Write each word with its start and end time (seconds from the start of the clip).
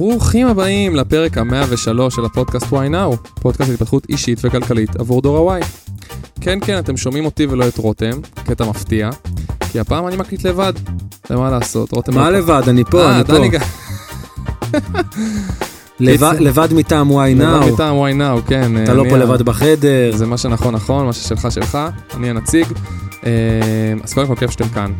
ברוכים 0.00 0.46
הבאים 0.46 0.96
לפרק 0.96 1.38
ה-103 1.38 2.10
של 2.10 2.24
הפודקאסט 2.24 2.66
Why 2.66 2.92
Now, 2.92 3.16
פודקאסט 3.40 3.70
התפתחות 3.70 4.06
אישית 4.08 4.38
וכלכלית 4.42 4.96
עבור 4.96 5.22
דור 5.22 5.52
ה-Y. 5.52 5.64
כן, 6.40 6.58
כן, 6.60 6.78
אתם 6.78 6.96
שומעים 6.96 7.24
אותי 7.24 7.46
ולא 7.46 7.68
את 7.68 7.78
רותם, 7.78 8.10
קטע 8.44 8.64
מפתיע, 8.64 9.10
כי 9.72 9.80
הפעם 9.80 10.06
אני 10.06 10.16
מקליט 10.16 10.44
לבד. 10.44 10.72
ומה 11.30 11.50
לעשות, 11.50 11.92
רותם... 11.92 12.14
מה 12.14 12.30
לא- 12.30 12.38
לבד? 12.38 12.62
אני 12.68 12.84
פה, 12.84 13.02
אה, 13.02 13.16
אני 13.16 13.24
פה. 13.24 13.34
לבד-. 16.00 16.36
לבד 16.40 16.68
מטעם 16.72 17.10
why 17.10 17.14
לבד 17.14 17.62
now. 17.62 17.72
מטעם 17.72 17.96
Why 17.96 18.12
Now, 18.12 18.48
כן. 18.48 18.82
אתה 18.82 18.90
אה, 18.90 18.96
לא 18.96 19.02
אני 19.02 19.10
פה 19.10 19.16
לבד 19.16 19.42
בחדר. 19.42 20.16
זה 20.16 20.26
מה 20.26 20.38
שנכון 20.38 20.74
נכון, 20.74 21.06
מה 21.06 21.12
ששלך 21.12 21.46
שלך, 21.50 21.78
אני 22.16 22.30
הנציג. 22.30 22.66
אה, 23.26 23.30
אז 24.04 24.14
קודם 24.14 24.26
כל 24.26 24.34
כיף 24.36 24.50
שאתם 24.50 24.68
כאן. 24.68 24.92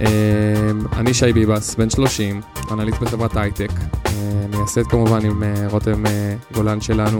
אה, 0.00 0.70
אני 0.96 1.14
שי 1.14 1.32
ביבס, 1.32 1.74
בן 1.74 1.90
30, 1.90 2.40
אנליסט 2.70 3.00
בחברת 3.00 3.36
הייטק. 3.36 3.70
אה, 4.06 4.46
מייסד 4.50 4.82
כמובן 4.86 5.26
עם 5.26 5.42
אה, 5.42 5.68
רותם 5.70 6.06
אה, 6.06 6.36
גולן 6.54 6.80
שלנו 6.80 7.18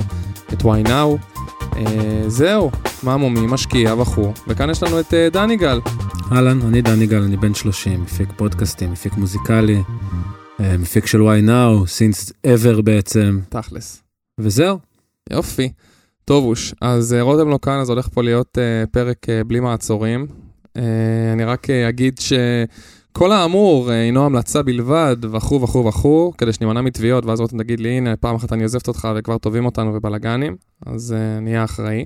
את 0.53 0.63
why 0.63 0.87
now. 0.89 1.37
אה, 1.77 2.23
זהו, 2.27 2.71
ממומי, 3.03 3.47
משקיע 3.47 3.95
וכו'. 3.95 4.33
וכאן 4.49 4.71
יש 4.71 4.83
לנו 4.83 5.01
את 5.01 5.15
דני 5.33 5.57
גל. 5.57 5.81
אהלן, 6.33 6.61
אני 6.63 6.83
דני 6.83 7.07
גל, 7.07 7.23
אני 7.23 7.37
בן 7.37 7.55
30, 7.55 8.03
מפיק 8.03 8.29
פודקאסטים, 8.37 8.93
מפיק 8.93 9.13
מוזיקלי, 9.17 9.83
מפיק 10.61 11.07
של 11.07 11.21
why 11.21 11.49
now, 11.49 11.87
since 11.87 12.33
ever 12.47 12.83
בעצם, 12.83 13.41
תכלס. 13.49 14.03
וזהו. 14.39 14.79
יופי. 15.31 15.73
טובוש, 16.25 16.75
אז 16.81 17.17
רותם 17.21 17.49
לא 17.49 17.59
כאן, 17.63 17.81
אז 17.81 17.91
הולך 17.91 18.09
פה 18.09 18.23
להיות 18.23 18.59
פרק 18.91 19.27
בלי 19.47 19.61
מעצורים. 19.61 20.27
אה, 20.77 21.33
אני 21.33 21.45
רק 21.45 21.71
אה, 21.71 21.89
אגיד 21.89 22.19
שכל 22.19 23.33
האמור 23.33 23.91
אה, 23.91 23.95
הינו 23.95 24.27
המלצה 24.27 24.63
בלבד, 24.63 25.17
וכו' 25.33 25.63
וכו' 25.63 25.85
וכו', 25.87 26.33
כדי 26.39 26.53
שנימנע 26.53 26.81
מתביעות, 26.81 27.25
ואז 27.25 27.41
רותם 27.41 27.59
תגיד 27.59 27.81
לי, 27.81 27.89
הנה, 27.89 28.17
פעם 28.17 28.37
אחת 28.37 28.53
אני 28.53 28.63
עוזבת 28.63 28.89
אותך 28.89 29.09
וכבר 29.17 29.39
טובים 29.39 29.65
אותנו 29.65 29.95
ובלאגנים, 29.95 30.57
אז 30.87 31.13
אה, 31.13 31.41
נהיה 31.41 31.65
אחראי. 31.65 32.05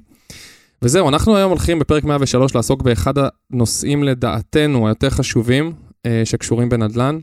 וזהו, 0.83 1.09
אנחנו 1.09 1.37
היום 1.37 1.51
הולכים 1.51 1.79
בפרק 1.79 2.05
103 2.05 2.55
לעסוק 2.55 2.83
באחד 2.83 3.15
הנושאים 3.53 4.05
לדעתנו 4.05 4.87
היותר 4.87 5.11
חשובים 5.11 5.73
אה, 6.07 6.23
שקשורים 6.25 6.69
בנדל"ן, 6.69 7.19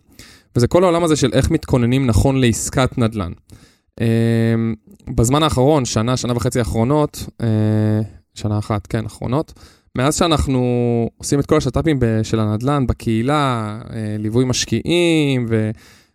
וזה 0.56 0.68
כל 0.68 0.84
העולם 0.84 1.04
הזה 1.04 1.16
של 1.16 1.30
איך 1.34 1.52
מתכוננים 1.52 2.08
נכון 2.08 2.42
לעסקת 2.42 2.98
נדל"ן. 2.98 3.32
אה, 4.02 4.06
בזמן 5.16 5.44
האחרון, 5.44 5.86
שנה, 5.86 6.18
שנה 6.18 6.34
וחצי 6.36 6.60
האחרונות, 6.60 7.26
אה, 7.42 8.02
שנה 8.34 8.60
אחת, 8.60 8.88
כן, 8.88 9.06
אחרונות, 9.06 9.54
מאז 9.96 10.16
שאנחנו 10.16 10.62
עושים 11.18 11.40
את 11.40 11.46
כל 11.46 11.58
השת"פים 11.58 12.00
של 12.24 12.40
הנדל"ן 12.40 12.88
בקהילה, 12.88 13.80
אה, 13.94 14.16
ליווי 14.20 14.46
משקיעים 14.46 15.46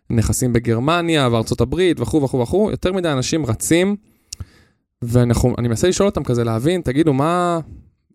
ונכסים 0.09 0.53
בגרמניה 0.53 1.29
וארצות 1.31 1.61
הברית 1.61 1.99
וכו' 1.99 2.23
וכו' 2.23 2.39
וכו', 2.39 2.71
יותר 2.71 2.93
מדי 2.93 3.11
אנשים 3.11 3.45
רצים, 3.45 3.95
ואני 5.01 5.67
מנסה 5.67 5.87
לשאול 5.87 6.09
אותם 6.09 6.23
כזה, 6.23 6.43
להבין, 6.43 6.81
תגידו, 6.81 7.13
מה, 7.13 7.59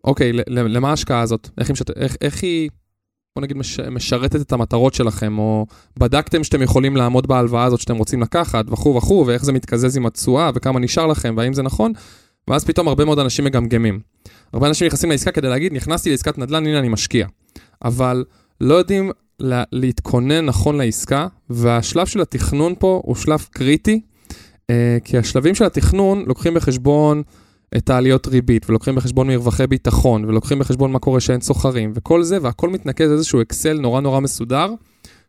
אוקיי, 0.03 0.31
למה 0.47 0.89
ההשקעה 0.89 1.21
הזאת? 1.21 1.49
איך 1.57 1.71
משת... 1.71 1.97
איך, 1.97 2.15
איך 2.21 2.43
היא, 2.43 2.69
בוא 3.35 3.43
נגיד, 3.43 3.57
מש... 3.57 3.79
משרתת 3.79 4.41
את 4.41 4.51
המטרות 4.51 4.93
שלכם, 4.93 5.39
או 5.39 5.65
בדקתם 5.99 6.43
שאתם 6.43 6.61
יכולים 6.61 6.97
לעמוד 6.97 7.27
בהלוואה 7.27 7.63
הזאת 7.63 7.79
שאתם 7.79 7.97
רוצים 7.97 8.21
לקחת, 8.21 8.65
וכו' 8.69 8.95
וכו', 8.95 9.23
ואיך 9.27 9.45
זה 9.45 9.51
מתקזז 9.51 9.97
עם 9.97 10.05
התשואה, 10.05 10.51
וכמה 10.55 10.79
נשאר 10.79 11.07
לכם, 11.07 11.33
והאם 11.37 11.53
זה 11.53 11.63
נכון, 11.63 11.91
ואז 12.47 12.65
פתאום 12.65 12.87
הרבה 12.87 13.05
מאוד 13.05 13.19
אנשים 13.19 13.45
מגמגמים. 13.45 13.99
הרבה 14.53 14.67
אנשים 14.67 14.87
נכנסים 14.87 15.11
לעסקה 15.11 15.31
כדי 15.31 15.49
להגיד, 15.49 15.73
נכנסתי 15.73 16.11
לעסקת 16.11 16.37
נדל"ן, 16.37 16.67
הנה 16.67 16.79
אני 16.79 16.89
משקיע. 16.89 17.27
אבל 17.85 18.25
לא 18.61 18.75
יודעים 18.75 19.11
לה, 19.39 19.63
להתכונן 19.71 20.45
נכון 20.45 20.77
לעסקה, 20.77 21.27
והשלב 21.49 22.07
של 22.07 22.21
התכנון 22.21 22.73
פה 22.79 23.01
הוא 23.05 23.15
שלב 23.15 23.45
קריטי, 23.51 24.01
אה, 24.69 24.97
כי 25.03 25.17
השלבים 25.17 25.55
של 25.55 25.65
התכנון 25.65 26.23
לוקחים 26.27 26.53
בחשבון 26.53 27.21
את 27.77 27.89
העליות 27.89 28.27
ריבית, 28.27 28.69
ולוקחים 28.69 28.95
בחשבון 28.95 29.27
מרווחי 29.27 29.67
ביטחון, 29.67 30.25
ולוקחים 30.25 30.59
בחשבון 30.59 30.91
מה 30.91 30.99
קורה 30.99 31.19
שאין 31.19 31.41
סוחרים, 31.41 31.91
וכל 31.95 32.23
זה, 32.23 32.37
והכל 32.41 32.69
מתנקז 32.69 33.11
איזשהו 33.11 33.41
אקסל 33.41 33.79
נורא 33.79 34.01
נורא 34.01 34.19
מסודר, 34.19 34.73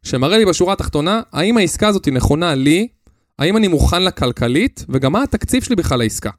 שמראה 0.03 0.39
לי 0.39 0.45
בשורה 0.45 0.73
התחתונה, 0.73 1.21
האם 1.33 1.57
העסקה 1.57 1.89
הזאת 1.89 2.05
היא 2.05 2.15
נכונה 2.15 2.55
לי, 2.55 2.89
האם 3.39 3.57
אני 3.57 3.69
מוכן 3.69 4.03
לה 4.03 4.11
כלכלית, 4.11 4.85
וגם 4.89 5.13
מה 5.13 5.23
התקציב 5.23 5.63
שלי 5.63 5.77
בכלל 5.77 5.99
לעסקה. 5.99 6.31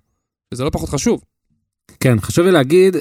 וזה 0.53 0.63
לא 0.63 0.69
פחות 0.69 0.89
חשוב. 0.89 1.22
כן, 2.00 2.19
חשוב 2.19 2.45
לי 2.45 2.51
להגיד 2.51 2.97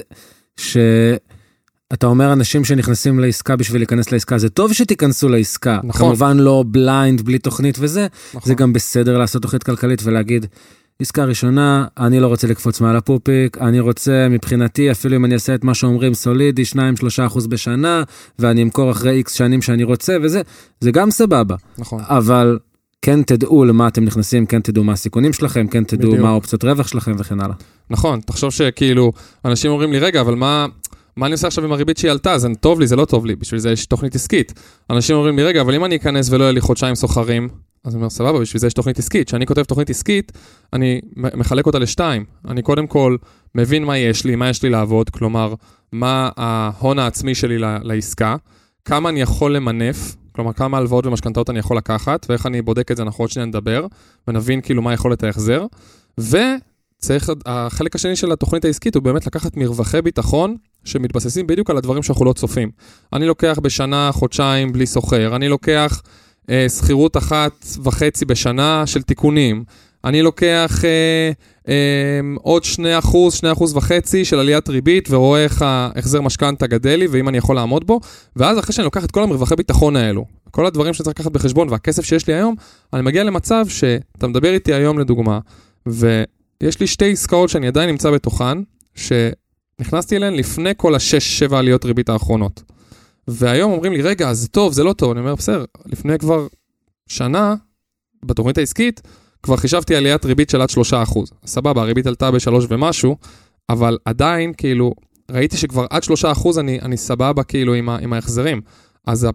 שאתה 0.57 2.07
אומר 2.07 2.33
אנשים 2.33 2.65
שנכנסים 2.65 3.19
לעסקה 3.19 3.55
בשביל 3.55 3.81
להיכנס 3.81 4.11
לעסקה, 4.11 4.37
זה 4.37 4.49
טוב 4.49 4.73
שתיכנסו 4.73 5.29
לעסקה. 5.29 5.79
נכון. 5.83 6.07
כמובן 6.07 6.37
לא 6.37 6.63
בליינד, 6.71 7.21
בלי 7.21 7.39
תוכנית 7.39 7.77
וזה, 7.79 8.07
נכון. 8.33 8.47
זה 8.47 8.53
גם 8.53 8.73
בסדר 8.73 9.17
לעשות 9.17 9.41
תוכנית 9.41 9.63
כלכלית 9.63 10.01
ולהגיד, 10.03 10.45
עסקה 11.01 11.23
ראשונה, 11.23 11.85
אני 11.97 12.19
לא 12.19 12.27
רוצה 12.27 12.47
לקפוץ 12.47 12.81
מעל 12.81 12.95
הפופיק, 12.95 13.57
אני 13.57 13.79
רוצה 13.79 14.27
מבחינתי, 14.29 14.91
אפילו 14.91 15.15
אם 15.15 15.25
אני 15.25 15.33
אעשה 15.33 15.55
את 15.55 15.63
מה 15.63 15.73
שאומרים 15.73 16.13
סולידי, 16.13 16.63
2-3 16.63 16.77
אחוז 17.25 17.47
בשנה, 17.47 18.03
ואני 18.39 18.63
אמכור 18.63 18.91
אחרי 18.91 19.11
איקס 19.11 19.33
שנים 19.33 19.61
שאני 19.61 19.83
רוצה, 19.83 20.17
וזה, 20.23 20.41
זה 20.79 20.91
גם 20.91 21.11
סבבה. 21.11 21.55
נכון. 21.77 22.01
אבל 22.07 22.59
כן 23.01 23.23
תדעו 23.23 23.65
למה 23.65 23.87
אתם 23.87 24.03
נכנסים, 24.03 24.45
כן 24.45 24.61
תדעו 24.61 24.83
מה 24.83 24.93
הסיכונים 24.93 25.33
שלכם, 25.33 25.67
כן 25.67 25.83
תדעו 25.83 26.09
בדיוק. 26.09 26.23
מה 26.23 26.29
האופציות 26.29 26.63
רווח 26.63 26.87
שלכם 26.87 27.11
וכן 27.17 27.39
הלאה. 27.39 27.55
נכון, 27.89 28.19
תחשוב 28.21 28.51
שכאילו, 28.51 29.11
אנשים 29.45 29.71
אומרים 29.71 29.91
לי, 29.91 29.99
רגע, 29.99 30.21
אבל 30.21 30.35
מה, 30.35 30.65
מה 31.17 31.25
אני 31.25 31.33
עושה 31.33 31.47
עכשיו 31.47 31.65
עם 31.65 31.71
הריבית 31.71 31.97
שהיא 31.97 32.11
עלתה? 32.11 32.37
זה 32.37 32.47
טוב 32.59 32.79
לי, 32.79 32.87
זה 32.87 32.95
לא 32.95 33.05
טוב 33.05 33.25
לי, 33.25 33.35
בשביל 33.35 33.59
זה 33.59 33.71
יש 33.71 33.85
תוכנית 33.85 34.15
עסקית. 34.15 34.53
אנשים 34.89 35.15
אומרים 35.15 35.35
לי, 35.35 35.43
רגע, 35.43 35.61
אבל 35.61 35.75
אם 35.75 35.85
אני 35.85 35.95
אכנס 35.95 36.29
ולא 36.29 36.43
יהיה 36.43 36.51
לי 36.51 36.61
חודשיים 36.61 36.95
סוחרים, 36.95 37.49
אז 37.83 37.93
אני 37.93 37.99
אומר, 37.99 38.09
סבבה, 38.09 38.39
בשביל 38.39 38.59
זה 38.59 38.67
יש 38.67 38.73
תוכנית 38.73 38.99
עסקית. 38.99 39.27
כשאני 39.27 39.45
כותב 39.45 39.63
תוכנית 39.63 39.89
עסקית, 39.89 40.31
אני 40.73 41.01
מחלק 41.15 41.65
אותה 41.65 41.79
לשתיים. 41.79 42.25
אני 42.47 42.61
קודם 42.61 42.87
כל 42.87 43.15
מבין 43.55 43.83
מה 43.83 43.97
יש 43.97 44.25
לי, 44.25 44.35
מה 44.35 44.49
יש 44.49 44.63
לי 44.63 44.69
לעבוד, 44.69 45.09
כלומר, 45.09 45.53
מה 45.91 46.29
ההון 46.37 46.99
העצמי 46.99 47.35
שלי 47.35 47.57
לעסקה, 47.83 48.35
כמה 48.85 49.09
אני 49.09 49.21
יכול 49.21 49.55
למנף, 49.55 50.15
כלומר, 50.39 50.53
כמה 50.53 50.77
הלוואות 50.77 51.05
ומשכנתאות 51.05 51.49
אני 51.49 51.59
יכול 51.59 51.77
לקחת, 51.77 52.25
ואיך 52.29 52.45
אני 52.45 52.61
בודק 52.61 52.91
את 52.91 52.97
זה, 52.97 53.03
אנחנו 53.03 53.23
עוד 53.23 53.31
שנייה 53.31 53.45
נדבר, 53.45 53.85
ונבין 54.27 54.61
כאילו 54.61 54.81
מה 54.81 54.93
יכולת 54.93 55.23
ההחזר. 55.23 55.65
וצריך, 56.17 57.31
החלק 57.45 57.95
השני 57.95 58.15
של 58.15 58.31
התוכנית 58.31 58.65
העסקית 58.65 58.95
הוא 58.95 59.03
באמת 59.03 59.27
לקחת 59.27 59.57
מרווחי 59.57 60.01
ביטחון 60.01 60.55
שמתבססים 60.83 61.47
בדיוק 61.47 61.69
על 61.69 61.77
הדברים 61.77 62.03
שאנחנו 62.03 62.25
לא 62.25 62.33
צופים. 62.33 62.71
אני 63.13 63.27
לוקח 63.27 63.59
בשנה 63.63 64.09
חודשיים 64.13 64.71
בלי 64.73 64.85
סוחר, 64.85 65.35
אני 65.35 65.49
לוקח 65.49 66.01
אה, 66.49 66.69
שכירות 66.69 67.17
אחת 67.17 67.65
וחצי 67.83 68.25
בשנה 68.25 68.83
של 68.85 69.01
תיקונים, 69.01 69.63
אני 70.05 70.21
לוקח 70.21 70.85
אה, 70.85 71.31
אה, 71.67 72.19
עוד 72.41 72.63
2 72.63 72.97
אחוז, 72.97 73.33
2 73.33 73.53
אחוז 73.53 73.77
וחצי 73.77 74.25
של 74.25 74.39
עליית 74.39 74.69
ריבית 74.69 75.07
ורואה 75.11 75.43
איך 75.43 75.61
ההחזר 75.61 76.21
משכנתה 76.21 76.67
גדל 76.67 76.95
לי 76.95 77.07
ואם 77.07 77.29
אני 77.29 77.37
יכול 77.37 77.55
לעמוד 77.55 77.87
בו, 77.87 77.99
ואז 78.35 78.59
אחרי 78.59 78.73
שאני 78.73 78.85
לוקח 78.85 79.05
את 79.05 79.11
כל 79.11 79.23
המרווחי 79.23 79.55
ביטחון 79.55 79.95
האלו, 79.95 80.25
כל 80.51 80.65
הדברים 80.65 80.93
שצריך 80.93 81.19
לקחת 81.19 81.31
בחשבון 81.31 81.69
והכסף 81.69 82.05
שיש 82.05 82.27
לי 82.27 82.33
היום, 82.33 82.55
אני 82.93 83.01
מגיע 83.01 83.23
למצב 83.23 83.65
שאתה 83.67 84.27
מדבר 84.27 84.53
איתי 84.53 84.73
היום 84.73 84.99
לדוגמה, 84.99 85.39
ויש 85.85 86.79
לי 86.79 86.87
שתי 86.87 87.11
עסקאות 87.11 87.49
שאני 87.49 87.67
עדיין 87.67 87.89
נמצא 87.89 88.11
בתוכן, 88.11 88.57
שנכנסתי 88.95 90.15
אליהן 90.17 90.33
לפני 90.33 90.71
כל 90.77 90.95
השש, 90.95 91.39
שבע 91.39 91.59
עליות 91.59 91.85
ריבית 91.85 92.09
האחרונות. 92.09 92.63
והיום 93.27 93.71
אומרים 93.71 93.93
לי, 93.93 94.01
רגע, 94.01 94.33
זה 94.33 94.47
טוב, 94.47 94.73
זה 94.73 94.83
לא 94.83 94.93
טוב. 94.93 95.11
אני 95.11 95.19
אומר, 95.19 95.35
בסדר, 95.35 95.65
לפני 95.85 96.17
כבר 96.17 96.47
שנה, 97.07 97.55
בתוכנית 98.25 98.57
העסקית, 98.57 99.01
כבר 99.43 99.57
חישבתי 99.57 99.95
עליית 99.95 100.25
ריבית 100.25 100.49
של 100.49 100.61
עד 100.61 100.69
3%. 100.69 101.19
סבבה, 101.45 101.81
הריבית 101.81 102.07
עלתה 102.07 102.31
בשלוש 102.31 102.65
ומשהו, 102.69 103.15
אבל 103.69 103.97
עדיין, 104.05 104.53
כאילו, 104.57 104.93
ראיתי 105.31 105.57
שכבר 105.57 105.85
עד 105.89 106.01
3% 106.03 106.59
אני, 106.59 106.79
אני 106.81 106.97
סבבה, 106.97 107.43
כאילו, 107.43 107.73
עם, 107.73 107.89
ה, 107.89 107.97
עם 108.01 108.13
ההחזרים. 108.13 108.61
אז 109.07 109.27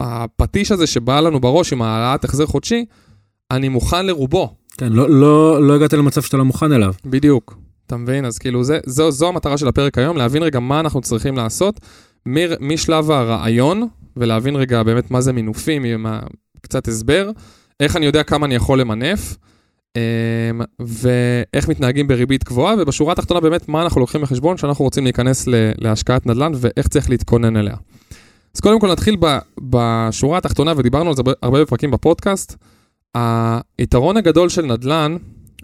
הפטיש 0.00 0.72
הזה 0.72 0.86
שבא 0.86 1.20
לנו 1.20 1.40
בראש 1.40 1.72
עם 1.72 1.82
העלאת 1.82 2.24
החזר 2.24 2.46
חודשי, 2.46 2.84
אני 3.50 3.68
מוכן 3.68 4.06
לרובו. 4.06 4.54
כן, 4.78 4.92
לא, 4.92 5.10
לא, 5.10 5.62
לא 5.68 5.74
הגעת 5.74 5.92
למצב 5.92 6.22
שאתה 6.22 6.36
לא 6.36 6.44
מוכן 6.44 6.72
אליו. 6.72 6.92
בדיוק. 7.04 7.58
אתה 7.86 7.96
מבין? 7.96 8.24
אז 8.24 8.38
כאילו, 8.38 8.64
זה, 8.64 8.78
זו, 8.86 9.10
זו 9.10 9.28
המטרה 9.28 9.58
של 9.58 9.68
הפרק 9.68 9.98
היום, 9.98 10.16
להבין 10.16 10.42
רגע 10.42 10.60
מה 10.60 10.80
אנחנו 10.80 11.00
צריכים 11.00 11.36
לעשות 11.36 11.80
מ- 12.28 12.68
משלב 12.72 13.10
הרעיון, 13.10 13.88
ולהבין 14.16 14.56
רגע 14.56 14.82
באמת 14.82 15.10
מה 15.10 15.20
זה 15.20 15.32
מינופים, 15.32 15.84
עם 15.84 16.06
ה- 16.06 16.20
קצת 16.62 16.88
הסבר, 16.88 17.30
איך 17.80 17.96
אני 17.96 18.06
יודע 18.06 18.22
כמה 18.22 18.46
אני 18.46 18.54
יכול 18.54 18.80
למנף, 18.80 19.36
אמ, 19.96 20.00
ואיך 20.80 21.68
מתנהגים 21.68 22.08
בריבית 22.08 22.44
גבוהה, 22.44 22.74
ובשורה 22.78 23.12
התחתונה 23.12 23.40
באמת 23.40 23.68
מה 23.68 23.82
אנחנו 23.82 24.00
לוקחים 24.00 24.20
בחשבון 24.20 24.56
שאנחנו 24.56 24.84
רוצים 24.84 25.04
להיכנס 25.04 25.48
להשקעת 25.78 26.26
נדל"ן 26.26 26.52
ואיך 26.56 26.88
צריך 26.88 27.10
להתכונן 27.10 27.56
אליה. 27.56 27.74
אז 28.54 28.60
קודם 28.60 28.80
כל 28.80 28.92
נתחיל 28.92 29.16
בשורה 29.60 30.38
התחתונה, 30.38 30.72
ודיברנו 30.76 31.10
על 31.10 31.16
זה 31.16 31.22
הרבה 31.42 31.62
בפרקים 31.62 31.90
בפודקאסט. 31.90 32.56
היתרון 33.78 34.16
הגדול 34.16 34.48
של 34.48 34.62
נדל"ן 34.62 35.16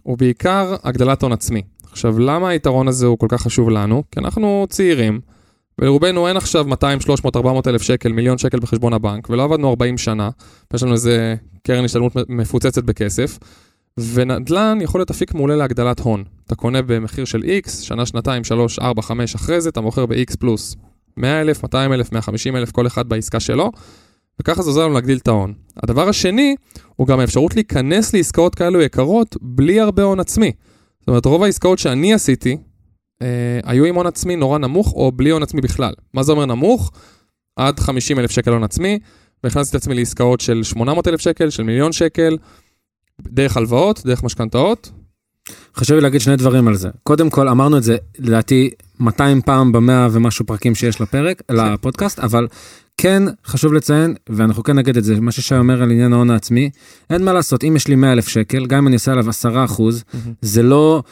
הוא 0.03 0.19
בעיקר 0.19 0.77
הגדלת 0.83 1.23
הון 1.23 1.33
עצמי. 1.33 1.63
עכשיו, 1.93 2.19
למה 2.19 2.49
היתרון 2.49 2.89
הזה 2.89 3.07
הוא 3.07 3.19
כל 3.19 3.27
כך 3.31 3.43
חשוב 3.43 3.71
לנו? 3.71 4.03
כי 4.11 4.21
אנחנו 4.21 4.67
צעירים, 4.71 5.21
ולרובנו 5.79 6.29
אין 6.29 6.37
עכשיו 6.37 6.65
200, 6.65 7.01
300, 7.01 7.37
400 7.37 7.69
אלף 7.69 7.83
שקל, 7.83 8.13
מיליון 8.13 8.39
שקל 8.39 8.61
בחשבון 8.61 8.93
הבנק, 8.93 9.31
ולא 9.31 9.45
עבדנו 9.45 9.69
40 9.69 9.99
שנה, 9.99 10.31
ויש 10.73 10.83
לנו 10.83 10.93
איזה 10.93 11.35
קרן 11.63 11.85
השתלמות 11.85 12.13
מפוצצת 12.29 12.85
בכסף, 12.85 13.39
ונדל"ן 13.99 14.79
יכול 14.81 15.01
להיות 15.01 15.11
אפיק 15.11 15.35
מעולה 15.35 15.57
להגדלת 15.57 16.01
הון. 16.01 16.25
אתה 16.47 16.55
קונה 16.55 16.83
במחיר 16.83 17.25
של 17.25 17.43
X, 17.43 17.71
שנה, 17.71 18.07
שנתיים, 18.07 18.45
שלוש, 18.45 18.79
ארבע, 18.79 19.03
חמש 19.03 19.35
אחרי 19.35 19.61
זה, 19.61 19.69
אתה 19.69 19.81
מוכר 19.81 20.07
ב-X 20.07 20.37
פלוס 20.37 20.77
100 21.17 21.41
אלף, 21.41 21.63
200 21.63 21.93
אלף, 21.93 22.13
150 22.13 22.57
אלף, 22.57 22.71
כל 22.71 22.87
אחד 22.87 23.09
בעסקה 23.09 23.41
שלו, 23.41 23.71
וככה 24.41 24.63
זה 24.63 24.71
עוזר 24.71 24.85
לנו 24.85 24.95
להגדיל 24.95 25.19
את 25.19 25.29
ההון. 25.29 25.53
הדבר 25.83 26.09
השני, 26.09 26.57
הוא 26.97 27.07
גם 27.07 27.21
האפשרות 27.21 27.55
להיכנס 27.55 28.15
לעסקאות 28.15 28.55
כאלו 28.55 28.83
יקרות 28.83 29.37
בלי 29.41 29.81
הרבה 29.81 30.03
הון 30.03 30.21
עצמי. 30.21 30.53
זאת 31.01 31.09
אומרת, 31.09 31.27
רוב 31.27 31.43
העסקאות 31.43 31.79
שאני 31.79 32.15
עשיתי, 32.15 32.57
אה, 33.23 33.61
היו 33.65 33.85
עם 33.85 33.95
הון 33.95 34.07
עצמי 34.07 34.37
נורא 34.37 34.59
נמוך, 34.59 34.93
או 34.93 35.13
בלי 35.13 35.31
הון 35.31 35.43
עצמי 35.43 35.61
בכלל. 35.61 35.93
מה 36.15 36.23
זה 36.23 36.33
אומר 36.33 36.47
נמוך? 36.47 36.93
עד 37.57 37.81
50 37.81 38.19
אלף 38.19 38.31
שקל 38.31 38.51
הון 38.53 38.65
עצמי, 38.65 38.99
והכנסתי 39.45 39.77
את 39.77 39.83
עצמי 39.83 39.95
לעסקאות 39.95 40.41
של 40.41 40.63
800 40.63 41.09
אלף 41.09 41.21
שקל, 41.21 41.51
של 41.51 41.63
מיליון 41.63 41.93
שקל, 41.93 42.37
דרך 43.21 43.57
הלוואות, 43.57 44.03
דרך 44.05 44.23
משכנתאות. 44.23 44.91
חשוב 45.77 45.97
לי 45.97 46.03
להגיד 46.03 46.21
שני 46.21 46.37
דברים 46.37 46.69
על 46.69 46.77
זה. 46.77 46.89
קודם 47.03 47.31
כל, 47.31 47.49
אמרנו 47.49 47.79
את 47.79 47.83
זה, 47.83 47.97
לדעתי, 48.19 48.71
200 49.01 49.43
פעם 49.43 49.73
במאה 49.73 50.09
ומשהו 50.13 50.47
פרקים 50.47 50.75
שיש 50.75 51.01
לפרק, 51.01 51.43
לפודקאסט, 51.51 52.19
אבל 52.19 52.47
כן 52.97 53.23
חשוב 53.47 53.73
לציין, 53.73 54.15
ואנחנו 54.29 54.63
כן 54.63 54.77
נגיד 54.77 54.97
את 54.97 55.05
זה, 55.05 55.21
מה 55.21 55.33
ששי 55.33 55.55
אומר 55.55 55.83
על 55.83 55.91
עניין 55.91 56.13
ההון 56.13 56.31
העצמי, 56.31 56.71
אין 57.11 57.25
מה 57.25 57.33
לעשות, 57.33 57.65
אם 57.65 57.77
יש 57.77 57.89
לי 57.89 57.95
100 57.95 58.13
אלף 58.13 58.29
שקל, 58.29 58.67
גם 58.67 58.79
אם 58.79 58.87
אני 58.87 58.95
אעשה 58.95 59.13
עליו 59.13 59.29
10 59.29 59.65
אחוז, 59.65 60.03
mm-hmm. 60.03 60.29
זה 60.41 60.63
לא 60.63 61.03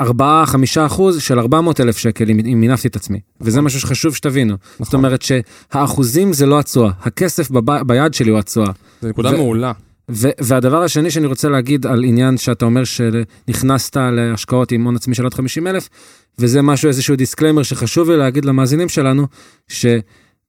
4-5 0.00 0.02
אה, 0.20 0.86
אחוז 0.86 1.22
של 1.22 1.38
400 1.38 1.80
אלף 1.80 1.98
שקל 1.98 2.30
אם, 2.30 2.38
אם 2.52 2.60
מינפתי 2.60 2.88
את 2.88 2.96
עצמי. 2.96 3.20
נכון. 3.36 3.48
וזה 3.48 3.60
משהו 3.60 3.80
שחשוב 3.80 4.14
שתבינו. 4.14 4.54
נכון. 4.54 4.84
זאת 4.84 4.94
אומרת 4.94 5.22
שהאחוזים 5.22 6.32
זה 6.32 6.46
לא 6.46 6.58
התשואה, 6.58 6.90
הכסף 7.02 7.50
בב, 7.50 7.82
ביד 7.86 8.14
שלי 8.14 8.30
הוא 8.30 8.38
התשואה. 8.38 8.72
זה 9.02 9.08
נקודה 9.08 9.30
ו- 9.30 9.36
מעולה. 9.36 9.72
ו- 10.10 10.30
והדבר 10.40 10.82
השני 10.82 11.10
שאני 11.10 11.26
רוצה 11.26 11.48
להגיד 11.48 11.86
על 11.86 12.04
עניין 12.04 12.38
שאתה 12.38 12.64
אומר 12.64 12.82
שנכנסת 12.84 13.96
להשקעות 13.96 14.72
עם 14.72 14.84
הון 14.84 14.96
עצמי 14.96 15.14
של 15.14 15.24
עוד 15.24 15.34
50 15.34 15.66
אלף, 15.66 15.88
וזה 16.38 16.62
משהו, 16.62 16.88
איזשהו 16.88 17.16
disclaimer 17.16 17.62
שחשוב 17.62 18.10
לי 18.10 18.16
להגיד 18.16 18.44
למאזינים 18.44 18.88
שלנו, 18.88 19.26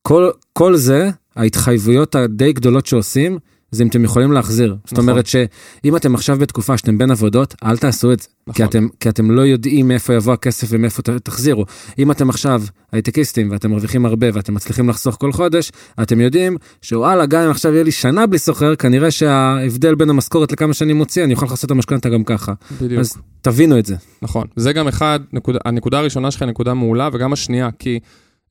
שכל 0.07 0.75
זה, 0.75 1.09
ההתחייבויות 1.35 2.15
הדי 2.15 2.53
גדולות 2.53 2.85
שעושים, 2.85 3.39
זה 3.71 3.83
אם 3.83 3.87
אתם 3.87 4.03
יכולים 4.03 4.31
להחזיר. 4.31 4.67
נכון. 4.67 4.79
זאת 4.85 4.97
אומרת 4.97 5.25
שאם 5.27 5.95
אתם 5.95 6.15
עכשיו 6.15 6.37
בתקופה 6.37 6.77
שאתם 6.77 6.97
בין 6.97 7.11
עבודות, 7.11 7.55
אל 7.63 7.77
תעשו 7.77 8.13
את 8.13 8.19
זה. 8.19 8.27
נכון. 8.47 8.53
כי, 8.53 8.63
אתם, 8.63 8.87
כי 8.99 9.09
אתם 9.09 9.31
לא 9.31 9.41
יודעים 9.41 9.87
מאיפה 9.87 10.13
יבוא 10.13 10.33
הכסף 10.33 10.67
ומאיפה 10.69 11.01
ת, 11.01 11.09
תחזירו. 11.09 11.65
אם 11.99 12.11
אתם 12.11 12.29
עכשיו 12.29 12.63
הייטקיסטים 12.91 13.51
ואתם 13.51 13.71
מרוויחים 13.71 14.05
הרבה 14.05 14.27
ואתם 14.33 14.53
מצליחים 14.53 14.89
לחסוך 14.89 15.15
כל 15.19 15.31
חודש, 15.31 15.71
אתם 16.01 16.21
יודעים 16.21 16.57
שוואלה, 16.81 17.25
גם 17.25 17.41
אם 17.41 17.49
עכשיו 17.49 17.73
יהיה 17.73 17.83
לי 17.83 17.91
שנה 17.91 18.25
בלי 18.25 18.39
שוכר, 18.39 18.75
כנראה 18.75 19.11
שההבדל 19.11 19.95
בין 19.95 20.09
המשכורת 20.09 20.51
לכמה 20.51 20.73
שאני 20.73 20.93
מוציא, 20.93 21.23
אני 21.23 21.33
יכול 21.33 21.47
לכסות 21.47 21.65
את 21.65 21.71
המשכנתה 21.71 22.09
גם 22.09 22.23
ככה. 22.23 22.53
בדיוק. 22.81 22.99
אז 22.99 23.17
תבינו 23.41 23.79
את 23.79 23.85
זה. 23.85 23.95
נכון. 24.21 24.47
זה 24.55 24.73
גם 24.73 24.87
אחד, 24.87 25.19
נקוד, 25.33 25.55
הנקודה 25.65 25.99
הראשונה 25.99 26.31
שלך 26.31 26.41
היא 26.41 26.49
נקודה 26.49 26.73
מעולה, 26.73 27.09
וגם 27.13 27.33
השנייה, 27.33 27.69
כי... 27.79 27.99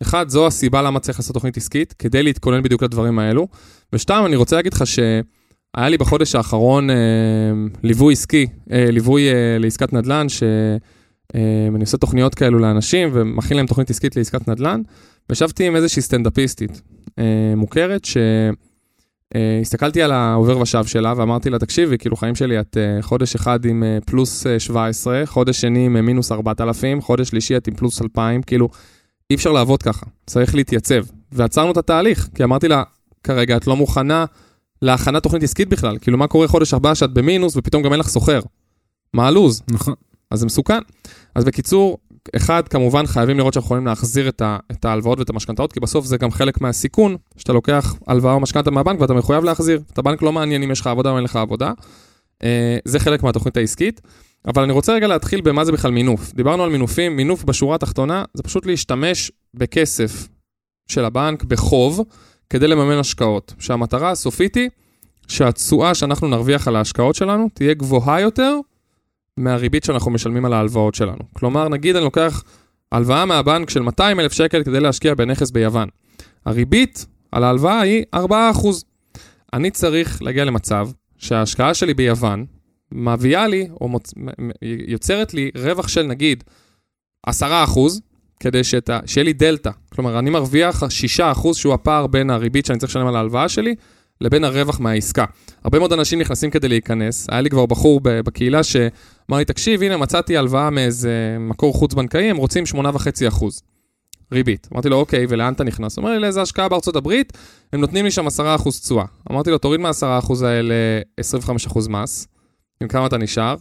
אחד, 0.02 0.28
זו 0.28 0.46
הסיבה 0.46 0.82
למה 0.82 1.00
צריך 1.00 1.18
לעשות 1.18 1.34
תוכנית 1.34 1.56
עסקית, 1.56 1.94
כדי 1.98 2.22
להתכונן 2.22 2.62
בדיוק 2.62 2.82
לדברים 2.82 3.18
האלו. 3.18 3.48
ושתיים, 3.92 4.26
אני 4.26 4.36
רוצה 4.36 4.56
להגיד 4.56 4.74
לך 4.74 4.86
שהיה 4.86 5.88
לי 5.88 5.98
בחודש 5.98 6.34
האחרון 6.34 6.90
אה, 6.90 6.96
ליווי 7.82 8.12
עסקי, 8.12 8.46
אה, 8.72 8.90
ליווי 8.90 9.28
אה, 9.28 9.56
לעסקת 9.58 9.92
נדל"ן, 9.92 10.28
שאני 10.28 10.78
אה, 11.74 11.80
עושה 11.80 11.96
תוכניות 11.96 12.34
כאלו 12.34 12.58
לאנשים 12.58 13.08
ומכין 13.12 13.56
להם 13.56 13.66
תוכנית 13.66 13.90
עסקית 13.90 14.16
לעסקת 14.16 14.48
נדל"ן, 14.48 14.80
וישבתי 15.30 15.66
עם 15.66 15.76
איזושהי 15.76 16.02
סטנדאפיסטית 16.02 16.82
אה, 17.18 17.54
מוכרת, 17.56 18.06
שהסתכלתי 19.34 20.00
אה, 20.00 20.04
על 20.04 20.12
העובר 20.12 20.58
ושב 20.58 20.84
שלה 20.84 21.14
ואמרתי 21.16 21.50
לה, 21.50 21.58
תקשיבי, 21.58 21.98
כאילו 21.98 22.16
חיים 22.16 22.34
שלי, 22.34 22.60
את 22.60 22.76
אה, 22.76 23.02
חודש 23.02 23.34
אחד 23.34 23.64
עם 23.64 23.82
אה, 23.82 23.98
פלוס 24.06 24.46
17, 24.58 25.22
חודש 25.26 25.60
שני 25.60 25.86
עם 25.86 26.06
מינוס 26.06 26.32
4,000, 26.32 27.00
חודש 27.00 27.28
שלישי 27.28 27.56
את 27.56 27.68
עם 27.68 27.74
פלוס 27.74 28.02
2,000, 28.02 28.42
כאילו... 28.42 28.68
אי 29.32 29.36
אפשר 29.36 29.52
לעבוד 29.52 29.82
ככה, 29.82 30.06
צריך 30.26 30.54
להתייצב. 30.54 31.04
ועצרנו 31.32 31.72
את 31.72 31.76
התהליך, 31.76 32.28
כי 32.34 32.44
אמרתי 32.44 32.68
לה, 32.68 32.82
כרגע 33.24 33.56
את 33.56 33.66
לא 33.66 33.76
מוכנה 33.76 34.24
להכנת 34.82 35.22
תוכנית 35.22 35.42
עסקית 35.42 35.68
בכלל. 35.68 35.98
כאילו, 35.98 36.18
מה 36.18 36.26
קורה 36.26 36.48
חודש 36.48 36.74
הבא 36.74 36.94
שאת 36.94 37.12
במינוס 37.12 37.56
ופתאום 37.56 37.82
גם 37.82 37.92
אין 37.92 38.00
לך 38.00 38.08
סוחר? 38.08 38.40
מה 39.14 39.26
הלו"ז? 39.26 39.62
נכון. 39.68 39.94
אז 40.30 40.40
זה 40.40 40.46
מסוכן. 40.46 40.78
אז 41.34 41.44
בקיצור, 41.44 41.98
אחד, 42.36 42.68
כמובן 42.68 43.06
חייבים 43.06 43.38
לראות 43.38 43.54
שאנחנו 43.54 43.66
יכולים 43.66 43.86
להחזיר 43.86 44.28
את, 44.28 44.42
ה, 44.42 44.58
את 44.70 44.84
ההלוואות 44.84 45.18
ואת 45.18 45.30
המשכנתאות, 45.30 45.72
כי 45.72 45.80
בסוף 45.80 46.06
זה 46.06 46.16
גם 46.16 46.30
חלק 46.30 46.60
מהסיכון, 46.60 47.16
שאתה 47.36 47.52
לוקח 47.52 47.94
הלוואה 48.06 48.34
או 48.34 48.40
משכנתה 48.40 48.70
מהבנק 48.70 49.00
ואתה 49.00 49.14
מחויב 49.14 49.44
להחזיר. 49.44 49.80
את 49.92 49.98
הבנק 49.98 50.22
לא 50.22 50.32
מעניין 50.32 50.62
אם 50.62 50.70
יש 50.70 50.80
לך 50.80 50.86
עבודה 50.86 51.10
או 51.10 51.16
אין 51.16 51.24
לך 51.24 51.36
עבודה. 51.36 51.72
אה, 52.42 52.78
זה 52.84 52.98
חלק 52.98 53.22
מהתוכנית 53.22 53.56
העסקית. 53.56 54.00
אבל 54.46 54.62
אני 54.62 54.72
רוצה 54.72 54.94
רגע 54.94 55.06
להתחיל 55.06 55.40
במה 55.40 55.64
זה 55.64 55.72
בכלל 55.72 55.90
מינוף. 55.90 56.32
דיברנו 56.34 56.62
על 56.62 56.70
מינופים, 56.70 57.16
מינוף 57.16 57.44
בשורה 57.44 57.74
התחתונה 57.74 58.24
זה 58.34 58.42
פשוט 58.42 58.66
להשתמש 58.66 59.32
בכסף 59.54 60.28
של 60.88 61.04
הבנק, 61.04 61.44
בחוב, 61.44 62.00
כדי 62.50 62.66
לממן 62.66 62.98
השקעות. 62.98 63.54
שהמטרה 63.58 64.10
הסופית 64.10 64.54
היא 64.54 64.68
שהתשואה 65.28 65.94
שאנחנו 65.94 66.28
נרוויח 66.28 66.68
על 66.68 66.76
ההשקעות 66.76 67.14
שלנו 67.14 67.48
תהיה 67.54 67.74
גבוהה 67.74 68.20
יותר 68.20 68.58
מהריבית 69.36 69.84
שאנחנו 69.84 70.10
משלמים 70.10 70.44
על 70.44 70.52
ההלוואות 70.52 70.94
שלנו. 70.94 71.22
כלומר, 71.32 71.68
נגיד 71.68 71.96
אני 71.96 72.04
לוקח 72.04 72.42
הלוואה 72.92 73.24
מהבנק 73.24 73.70
של 73.70 73.82
200 73.82 74.20
אלף 74.20 74.32
שקל 74.32 74.64
כדי 74.64 74.80
להשקיע 74.80 75.14
בנכס 75.14 75.50
ביוון. 75.50 75.88
הריבית 76.46 77.06
על 77.32 77.44
ההלוואה 77.44 77.80
היא 77.80 78.04
4%. 78.16 78.18
אני 79.52 79.70
צריך 79.70 80.22
להגיע 80.22 80.44
למצב 80.44 80.88
שההשקעה 81.16 81.74
שלי 81.74 81.94
ביוון, 81.94 82.46
מביאה 82.94 83.46
לי, 83.46 83.68
או 83.80 83.88
מוצ... 83.88 84.14
יוצרת 84.62 85.34
לי 85.34 85.50
רווח 85.56 85.88
של 85.88 86.02
נגיד 86.02 86.44
10 87.26 87.64
אחוז, 87.64 88.00
כדי 88.40 88.64
שאת... 88.64 88.90
שיהיה 89.06 89.24
לי 89.24 89.32
דלתא. 89.32 89.70
כלומר, 89.92 90.18
אני 90.18 90.30
מרוויח 90.30 90.82
6 90.88 91.20
אחוז, 91.20 91.56
שהוא 91.56 91.74
הפער 91.74 92.06
בין 92.06 92.30
הריבית 92.30 92.66
שאני 92.66 92.78
צריך 92.78 92.92
לשלם 92.92 93.06
על 93.06 93.16
ההלוואה 93.16 93.48
שלי, 93.48 93.74
לבין 94.20 94.44
הרווח 94.44 94.80
מהעסקה. 94.80 95.24
הרבה 95.64 95.78
מאוד 95.78 95.92
אנשים 95.92 96.20
נכנסים 96.20 96.50
כדי 96.50 96.68
להיכנס. 96.68 97.26
היה 97.30 97.40
לי 97.40 97.50
כבר 97.50 97.66
בחור 97.66 98.00
בקהילה 98.02 98.62
שאמר 98.62 99.38
לי, 99.38 99.44
תקשיב, 99.44 99.82
הנה 99.82 99.96
מצאתי 99.96 100.36
הלוואה 100.36 100.70
מאיזה 100.70 101.36
מקור 101.40 101.74
חוץ-בנקאי, 101.74 102.30
הם 102.30 102.36
רוצים 102.36 102.64
8.5 102.64 103.28
אחוז. 103.28 103.62
ריבית. 104.32 104.68
אמרתי 104.72 104.88
לו, 104.88 104.96
אוקיי, 104.96 105.26
ולאן 105.28 105.52
אתה 105.52 105.64
נכנס? 105.64 105.96
הוא 105.96 106.02
אומר 106.02 106.14
לי, 106.14 106.20
לאיזה 106.20 106.42
השקעה 106.42 106.68
בארצות 106.68 106.96
הברית, 106.96 107.32
הם 107.72 107.80
נותנים 107.80 108.04
לי 108.04 108.10
שם 108.10 108.26
10% 108.26 108.30
תשואה. 108.82 109.04
אמרתי 109.30 109.50
לו, 109.50 109.58
תוריד 109.58 109.80
מה-10% 109.80 110.44
האלה 110.44 110.74
25% 111.20 111.88
מס, 111.88 112.26
עם 112.82 112.88
כמה 112.88 113.06
אתה 113.06 113.18
נשאר? 113.18 113.56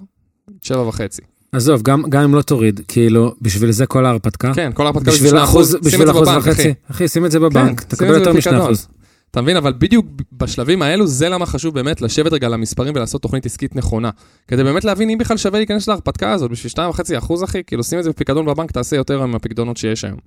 שבע 0.61 0.81
וחצי. 0.87 1.21
עזוב, 1.51 1.81
גם, 1.81 2.03
גם 2.09 2.23
אם 2.23 2.35
לא 2.35 2.41
תוריד, 2.41 2.81
כאילו, 2.87 3.33
בשביל 3.41 3.71
זה 3.71 3.85
כל 3.85 4.05
ההרפתקה. 4.05 4.53
כן, 4.53 4.71
כל 4.73 4.83
ההרפתקה 4.83 5.11
בשביל 5.11 5.37
אחוז, 5.37 5.75
בשביל 5.75 6.11
אחוז 6.11 6.27
וחצי. 6.27 6.73
אחי, 6.91 7.07
שים 7.07 7.25
את 7.25 7.31
זה 7.31 7.39
בבנק, 7.39 7.79
כן, 7.79 7.87
תקבל 7.87 8.13
יותר 8.13 8.33
משני 8.33 8.57
אחוז. 8.57 8.87
אתה 9.31 9.41
מבין? 9.41 9.57
אבל 9.57 9.73
בדיוק 9.77 10.05
בשלבים 10.31 10.81
האלו, 10.81 11.07
זה 11.07 11.29
למה 11.29 11.45
חשוב 11.45 11.75
באמת 11.75 12.01
לשבת 12.01 12.33
רגע 12.33 12.47
על 12.47 12.53
המספרים 12.53 12.93
ולעשות 12.95 13.21
תוכנית 13.21 13.45
עסקית 13.45 13.75
נכונה. 13.75 14.09
כדי 14.47 14.63
באמת 14.63 14.85
להבין 14.85 15.09
אם 15.09 15.17
בכלל 15.17 15.37
שווה 15.37 15.59
להיכנס 15.59 15.87
להרפתקה 15.87 16.31
הזאת, 16.31 16.51
בשביל 16.51 16.71
2.5 16.87 17.17
אחוז, 17.17 17.43
אחי, 17.43 17.63
כאילו 17.67 17.83
שים 17.83 17.99
את 17.99 18.03
זה 18.03 18.09
בפיקדון 18.09 18.45
בבנק, 18.45 18.71
תעשה 18.71 18.95
יותר 18.95 19.23
עם 19.23 19.35
הפיקדונות 19.35 19.77
שיש 19.77 20.03
היום. 20.03 20.17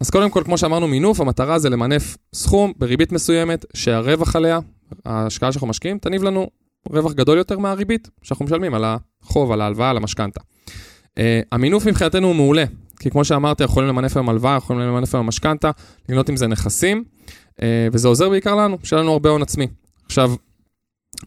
אז 0.00 0.10
קודם 0.10 0.30
כל, 0.30 0.42
כמו 0.44 0.58
שאמרנו, 0.58 0.88
מינוף, 0.88 1.20
המטרה 1.20 1.58
זה 1.58 1.70
למנף 1.70 2.16
סכום 2.34 2.72
בריבית 2.78 3.12
מסוימת, 3.12 3.64
שהרווח 3.74 4.36
עליה, 4.36 4.58
ההשקעה 5.04 5.52
שאנחנו 5.52 5.68
משקיעים, 5.68 5.98
תניב 5.98 6.22
לנו 6.22 6.48
רווח 6.90 7.12
גדול 7.12 7.38
יותר 7.38 7.58
מהריבית 7.58 8.08
שאנחנו 8.22 8.44
משלמים 8.44 8.74
על 8.74 8.84
החוב, 8.84 9.52
על 9.52 9.60
ההלוואה, 9.60 9.90
על 9.90 9.96
המשכנתה. 9.96 10.40
Uh, 10.40 11.22
המינוף 11.52 11.86
מבחינתנו 11.86 12.26
הוא 12.26 12.34
מעולה, 12.36 12.64
כי 13.00 13.10
כמו 13.10 13.24
שאמרתי, 13.24 13.64
יכולים 13.64 13.88
למנף 13.88 14.16
היום 14.16 14.28
הלוואה, 14.28 14.56
יכולים 14.56 14.82
למנף 14.82 15.14
היום 15.14 15.26
משכנתה, 15.26 15.70
לקנות 16.04 16.28
עם 16.28 16.36
זה 16.36 16.46
נכסים, 16.46 17.04
uh, 17.50 17.62
וזה 17.92 18.08
עוזר 18.08 18.28
בעיקר 18.28 18.54
לנו, 18.54 18.78
שיהיה 18.82 19.02
לנו 19.02 19.12
הרבה 19.12 19.30
הון 19.30 19.42
עצמי. 19.42 19.66
עכשיו, 20.06 20.32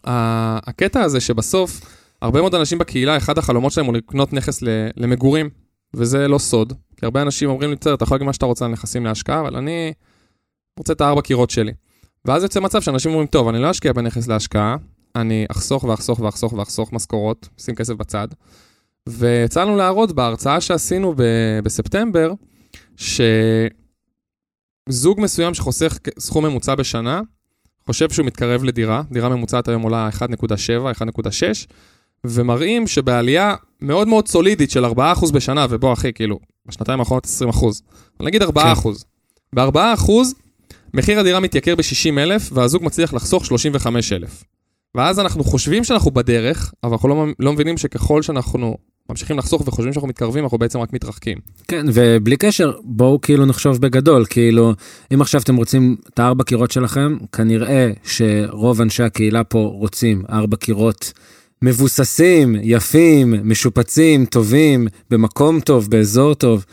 הקטע 0.04 1.00
הזה 1.00 1.20
שבסוף, 1.20 1.80
הרבה 2.22 2.40
מאוד 2.40 2.54
אנשים 2.54 2.78
בקהילה, 2.78 3.16
אחד 3.16 3.38
החלומות 3.38 3.72
שלהם 3.72 3.86
הוא 3.86 3.94
לקנות 3.94 4.32
נכס 4.32 4.62
למגורים, 4.96 5.50
וזה 5.94 6.28
לא 6.28 6.38
סוד, 6.38 6.72
כי 6.96 7.06
הרבה 7.06 7.22
אנשים 7.22 7.50
אומרים 7.50 7.70
לי, 7.70 7.76
בסדר, 7.76 7.94
אתה 7.94 8.04
יכול 8.04 8.14
להגיד 8.14 8.26
מה 8.26 8.32
שאתה 8.32 8.46
רוצה 8.46 8.64
על 8.64 8.70
נכסים 8.70 9.04
להשקעה, 9.04 9.40
אבל 9.40 9.56
אני 9.56 9.92
רוצה 10.78 10.92
את 10.92 11.00
הארבע 11.00 11.22
קירות 11.22 11.50
שלי. 11.50 11.72
ואז 12.24 12.42
יוצא 12.42 12.60
מצב 12.60 12.82
שאנשים 12.82 13.10
אומרים, 13.10 13.26
טוב, 13.26 13.48
אני 13.48 13.58
לא 13.58 13.70
אשקיע 13.70 13.92
בנכס 13.92 14.28
להשקעה, 14.28 14.76
אני 15.16 15.46
אחסוך 15.50 15.84
ואחסוך 15.84 16.20
ואחסוך 16.20 16.52
ואחסוך 16.52 16.92
משכורות, 16.92 17.48
שים 17.58 17.74
כסף 17.74 17.94
בצד. 17.94 18.28
ויצא 19.08 19.64
לנו 19.64 19.76
להראות 19.76 20.12
בהרצאה 20.12 20.60
שעשינו 20.60 21.14
ב- 21.16 21.60
בספטמבר, 21.64 22.32
שזוג 22.96 23.70
מסוים 25.20 25.54
שחוסך 25.54 25.98
סכום 26.18 26.46
ממוצע 26.46 26.74
בשנה, 26.74 27.20
חושב 27.86 28.10
שהוא 28.10 28.26
מתקרב 28.26 28.64
לדירה, 28.64 29.02
דירה 29.12 29.28
ממוצעת 29.28 29.68
היום 29.68 29.82
עולה 29.82 30.08
1.7, 30.12 30.18
1.6, 31.00 31.66
ומראים 32.24 32.86
שבעלייה 32.86 33.54
מאוד 33.80 34.08
מאוד 34.08 34.28
סולידית 34.28 34.70
של 34.70 34.84
4% 34.84 35.32
בשנה, 35.32 35.66
ובוא 35.70 35.92
אחי, 35.92 36.12
כאילו, 36.12 36.38
בשנתיים 36.66 37.00
האחרונות 37.00 37.24
20 37.24 37.50
אחוז. 37.50 37.82
נגיד 38.20 38.42
4 38.42 38.62
כן. 38.62 38.70
אחוז. 38.70 39.04
ב-4 39.54 39.78
אחוז, 39.94 40.34
מחיר 40.94 41.20
הדירה 41.20 41.40
מתייקר 41.40 41.76
ב-60 41.76 42.18
אלף, 42.18 42.50
והזוג 42.52 42.84
מצליח 42.84 43.14
לחסוך 43.14 43.46
35 43.46 44.12
אלף. 44.12 44.44
ואז 44.94 45.20
אנחנו 45.20 45.44
חושבים 45.44 45.84
שאנחנו 45.84 46.10
בדרך, 46.10 46.72
אבל 46.84 46.92
אנחנו 46.92 47.08
לא, 47.08 47.26
לא 47.38 47.52
מבינים 47.52 47.78
שככל 47.78 48.22
שאנחנו 48.22 48.76
ממשיכים 49.10 49.38
לחסוך 49.38 49.62
וחושבים 49.66 49.92
שאנחנו 49.92 50.08
מתקרבים, 50.08 50.44
אנחנו 50.44 50.58
בעצם 50.58 50.78
רק 50.78 50.92
מתרחקים. 50.92 51.38
כן, 51.68 51.86
ובלי 51.94 52.36
קשר, 52.36 52.72
בואו 52.84 53.20
כאילו 53.20 53.46
נחשוב 53.46 53.80
בגדול, 53.80 54.24
כאילו, 54.30 54.72
אם 55.14 55.20
עכשיו 55.20 55.40
אתם 55.40 55.56
רוצים 55.56 55.96
את 56.14 56.18
הארבע 56.18 56.44
קירות 56.44 56.70
שלכם, 56.70 57.16
כנראה 57.32 57.90
שרוב 58.04 58.80
אנשי 58.80 59.02
הקהילה 59.02 59.44
פה 59.44 59.58
רוצים 59.74 60.22
ארבע 60.30 60.56
קירות 60.56 61.12
מבוססים, 61.62 62.56
יפים, 62.62 63.34
משופצים, 63.44 64.26
טובים, 64.26 64.86
במקום 65.10 65.60
טוב, 65.60 65.90
באזור 65.90 66.34
טוב. 66.34 66.64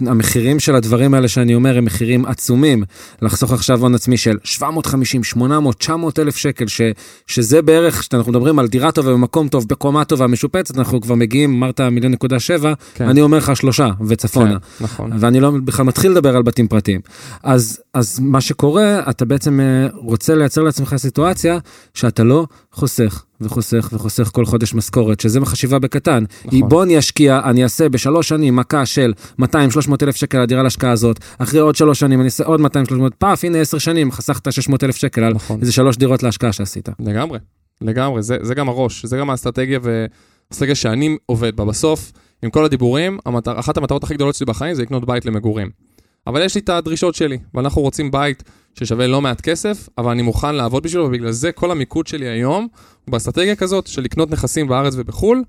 המחירים 0.00 0.60
של 0.60 0.74
הדברים 0.74 1.14
האלה 1.14 1.28
שאני 1.28 1.54
אומר 1.54 1.78
הם 1.78 1.84
מחירים 1.84 2.26
עצומים. 2.26 2.84
לחסוך 3.22 3.52
עכשיו 3.52 3.80
הון 3.80 3.94
עצמי 3.94 4.16
של 4.16 4.36
750, 4.44 5.24
800, 5.24 5.76
900 5.78 6.18
אלף 6.18 6.36
שקל, 6.36 6.66
ש, 6.66 6.80
שזה 7.26 7.62
בערך, 7.62 8.00
כשאנחנו 8.00 8.32
מדברים 8.32 8.58
על 8.58 8.68
דירה 8.68 8.92
טובה 8.92 9.12
במקום 9.12 9.48
טוב, 9.48 9.68
בקומה 9.68 10.04
טובה, 10.04 10.26
משופצת, 10.26 10.78
אנחנו 10.78 11.00
כבר 11.00 11.14
מגיעים, 11.14 11.54
אמרת 11.54 11.80
מיליון 11.80 12.12
נקודה 12.12 12.40
שבע, 12.40 12.72
כן. 12.94 13.08
אני 13.08 13.20
אומר 13.20 13.38
לך 13.38 13.56
שלושה 13.56 13.90
וצפונה. 14.08 14.58
כן, 14.78 14.84
נכון. 14.84 15.10
ואני 15.20 15.40
לא 15.40 15.50
בכלל 15.64 15.84
מתחיל 15.86 16.10
לדבר 16.10 16.36
על 16.36 16.42
בתים 16.42 16.68
פרטיים. 16.68 17.00
אז, 17.42 17.80
אז 17.94 18.20
מה 18.20 18.40
שקורה, 18.40 19.10
אתה 19.10 19.24
בעצם 19.24 19.60
אה, 19.60 19.88
רוצה 19.94 20.34
לייצר 20.34 20.62
לעצמך 20.62 20.94
סיטואציה 20.96 21.58
שאתה 21.94 22.24
לא 22.24 22.46
חוסך 22.72 23.24
וחוסך 23.40 23.88
וחוסך 23.92 24.30
כל 24.32 24.46
חודש 24.46 24.74
משכורת, 24.74 25.20
שזה 25.20 25.40
חשיבה 25.44 25.78
בקטן. 25.78 26.24
נכון. 26.44 26.68
בוא 26.68 26.82
אני 26.82 26.98
אשקיע, 26.98 27.40
אני 27.44 27.62
אעשה 27.62 27.88
בשלוש 27.88 28.28
שנים 28.28 28.56
מכה 28.56 28.86
של 28.86 29.12
200-300 29.40 29.44
אלף 30.02 30.16
שקל 30.16 30.36
על 30.36 30.42
הדירה 30.42 30.62
להשקעה 30.62 30.90
הזאת, 30.90 31.18
אחרי 31.38 31.60
עוד 31.60 31.76
שלוש 31.76 32.00
שנים 32.00 32.20
אני 32.20 32.26
אעשה 32.26 32.44
עוד 32.44 32.60
200-300, 32.60 32.64
פאף, 33.18 33.44
הנה 33.44 33.58
עשר 33.58 33.78
שנים, 33.78 34.12
חסכת 34.12 34.52
600 34.52 34.84
אלף 34.84 34.96
שקל 34.96 35.24
על 35.24 35.34
נכון. 35.34 35.60
איזה 35.60 35.72
שלוש 35.72 35.96
דירות 35.96 36.22
להשקעה 36.22 36.52
שעשית. 36.52 36.88
לגמרי, 37.00 37.38
לגמרי, 37.80 38.22
זה, 38.22 38.36
זה 38.42 38.54
גם 38.54 38.68
הראש, 38.68 39.06
זה 39.06 39.16
גם 39.16 39.30
האסטרטגיה 39.30 39.78
והאסטרטגיה 39.82 40.74
שאני 40.74 41.16
עובד 41.26 41.56
בה. 41.56 41.64
בסוף, 41.64 42.12
עם 42.42 42.50
כל 42.50 42.64
הדיבורים, 42.64 43.18
המטר, 43.26 43.58
אחת 43.58 43.76
המטרות 43.76 44.04
הכי 44.04 44.14
גדולות 44.14 44.34
שלי 44.34 44.46
בחיים 44.46 44.74
זה 44.74 44.82
לקנות 44.82 45.06
בית 45.06 45.24
למגורים. 45.24 45.70
אבל 46.26 46.42
יש 46.44 46.54
לי 46.54 46.60
את 46.60 46.68
הדרישות 46.68 47.14
שלי, 47.14 47.38
ואנחנו 47.54 47.82
רוצים 47.82 48.10
בית 48.10 48.42
ששווה 48.78 49.06
לא 49.06 49.20
מעט 49.20 49.40
כסף, 49.40 49.88
אבל 49.98 50.10
אני 50.10 50.22
מוכן 50.22 50.54
לעבוד 50.54 50.82
בשבילו, 50.82 51.04
ובגלל 51.04 51.30
זה 51.30 51.52
כל 51.52 51.70
המיקוד 51.70 52.06
שלי 52.06 52.28
היום 52.28 52.68
הוא 53.04 53.12
באסטרטגיה 53.12 53.56
כזאת 53.56 53.86
של 53.86 54.02
לקנות 54.02 54.30
נכסים 54.30 54.68
בארץ 54.68 54.94
ובחו"ל, 54.96 55.42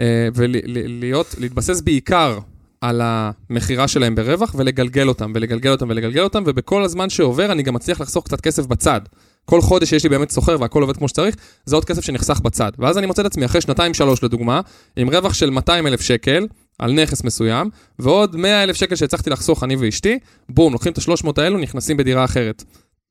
אה, 0.00 0.28
ולהיות, 0.34 1.34
להתבסס 1.38 1.80
בעיקר 1.80 2.38
על 2.80 3.00
המכירה 3.04 3.88
שלהם 3.88 4.14
ברווח, 4.14 4.54
ולגלגל 4.58 5.08
אותם, 5.08 5.32
ולגלגל 5.34 5.70
אותם, 5.70 5.86
ולגלגל 5.88 6.22
אותם, 6.22 6.42
ובכל 6.46 6.84
הזמן 6.84 7.10
שעובר 7.10 7.52
אני 7.52 7.62
גם 7.62 7.74
מצליח 7.74 8.00
לחסוך 8.00 8.24
קצת 8.24 8.40
כסף 8.40 8.66
בצד. 8.66 9.00
כל 9.44 9.60
חודש 9.60 9.90
שיש 9.90 10.02
לי 10.04 10.08
באמת 10.08 10.30
סוחר 10.30 10.56
והכל 10.60 10.82
עובד 10.82 10.96
כמו 10.96 11.08
שצריך, 11.08 11.36
זה 11.64 11.76
עוד 11.76 11.84
כסף 11.84 12.04
שנחסך 12.04 12.40
בצד. 12.40 12.72
ואז 12.78 12.98
אני 12.98 13.06
מוצא 13.06 13.22
את 13.22 13.26
עצמי 13.26 13.44
אחרי 13.44 13.60
שנתיים-שלוש 13.60 14.24
לדוגמה, 14.24 14.60
עם 14.96 15.08
רווח 15.08 15.34
של 15.34 15.50
200 15.50 15.86
אלף 15.86 16.00
שקל 16.00 16.46
על 16.78 16.92
נכס 16.92 17.24
מסוים, 17.24 17.70
ועוד 17.98 18.36
100 18.36 18.62
אלף 18.62 18.76
שקל 18.76 18.94
שהצלחתי 18.94 19.30
לחסוך 19.30 19.64
אני 19.64 19.76
ואשתי, 19.76 20.18
בום, 20.48 20.72
לוקחים 20.72 20.92
את 20.92 20.98
ה-300 20.98 21.30
האלו, 21.36 21.58
נכנסים 21.58 21.96
בדירה 21.96 22.24
אחרת. 22.24 22.64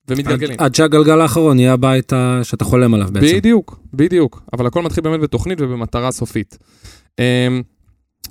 ומתגלגלים. 0.07 0.55
עד, 0.59 0.65
עד 0.65 0.75
שהגלגל 0.75 1.21
האחרון 1.21 1.59
יהיה 1.59 1.73
הבית 1.73 2.13
שאתה 2.43 2.65
חולם 2.65 2.93
עליו 2.93 3.07
בעצם. 3.11 3.37
בדיוק, 3.37 3.79
בדיוק. 3.93 4.43
אבל 4.53 4.65
הכל 4.65 4.81
מתחיל 4.81 5.03
באמת 5.03 5.19
בתוכנית 5.19 5.61
ובמטרה 5.61 6.11
סופית. 6.11 6.57
אמ, 7.19 7.61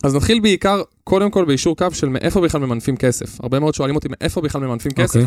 אז 0.04 0.14
נתחיל 0.14 0.40
בעיקר, 0.40 0.82
קודם 1.04 1.30
כל 1.30 1.44
באישור 1.44 1.76
קו 1.76 1.87
של 1.92 2.08
מאיפה 2.08 2.40
בכלל 2.40 2.60
ממנפים 2.60 2.96
כסף. 2.96 3.40
הרבה 3.40 3.60
מאוד 3.60 3.75
שואלים 3.75 3.96
אותי 3.96 4.08
מאיפה 4.10 4.40
בכלל 4.40 4.60
ממנפים 4.60 4.92
כסף. 4.92 5.20
אוקיי. 5.20 5.26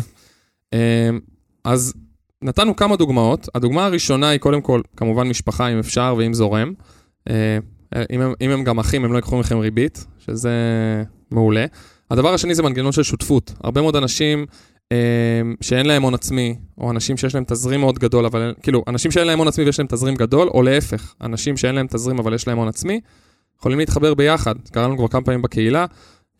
אמ, 1.08 1.20
אז 1.64 1.94
נתנו 2.42 2.76
כמה 2.76 2.96
דוגמאות. 2.96 3.48
הדוגמה 3.54 3.84
הראשונה 3.84 4.28
היא 4.28 4.40
קודם 4.40 4.60
כל, 4.60 4.80
כמובן 4.96 5.28
משפחה 5.28 5.68
אם 5.68 5.78
אפשר 5.78 6.14
ואם 6.18 6.34
זורם. 6.34 6.72
אם 8.10 8.20
הם, 8.20 8.32
אם 8.40 8.50
הם 8.50 8.64
גם 8.64 8.78
אחים, 8.78 9.04
הם 9.04 9.12
לא 9.12 9.16
ייקחו 9.16 9.38
מכם 9.38 9.58
ריבית, 9.58 10.06
שזה 10.18 10.52
מעולה. 11.30 11.66
הדבר 12.10 12.34
השני 12.34 12.54
זה 12.54 12.62
מנגנון 12.62 12.92
של 12.92 13.02
שותפות. 13.02 13.52
הרבה 13.64 13.80
מאוד 13.82 13.96
אנשים 13.96 14.46
אה, 14.92 14.96
שאין 15.60 15.86
להם 15.86 16.02
הון 16.02 16.14
עצמי, 16.14 16.56
או 16.78 16.90
אנשים 16.90 17.16
שיש 17.16 17.34
להם 17.34 17.44
תזרים 17.44 17.80
מאוד 17.80 17.98
גדול, 17.98 18.26
אבל 18.26 18.54
כאילו, 18.62 18.84
אנשים 18.88 19.10
שאין 19.10 19.26
להם 19.26 19.38
הון 19.38 19.48
עצמי 19.48 19.64
ויש 19.64 19.78
להם 19.78 19.88
תזרים 19.88 20.14
גדול, 20.14 20.48
או 20.48 20.62
להפך, 20.62 21.14
אנשים 21.20 21.56
שאין 21.56 21.74
להם 21.74 21.86
תזרים 21.86 22.18
אבל 22.18 22.34
יש 22.34 22.48
להם 22.48 22.58
הון 22.58 22.68
עצמי, 22.68 23.00
יכולים 23.58 23.78
להתחבר 23.78 24.14
ביחד. 24.14 24.54
לנו 24.76 24.96
כבר 24.96 25.08
כמה 25.08 25.22
פעמים 25.22 25.42
בקהילה, 25.42 25.86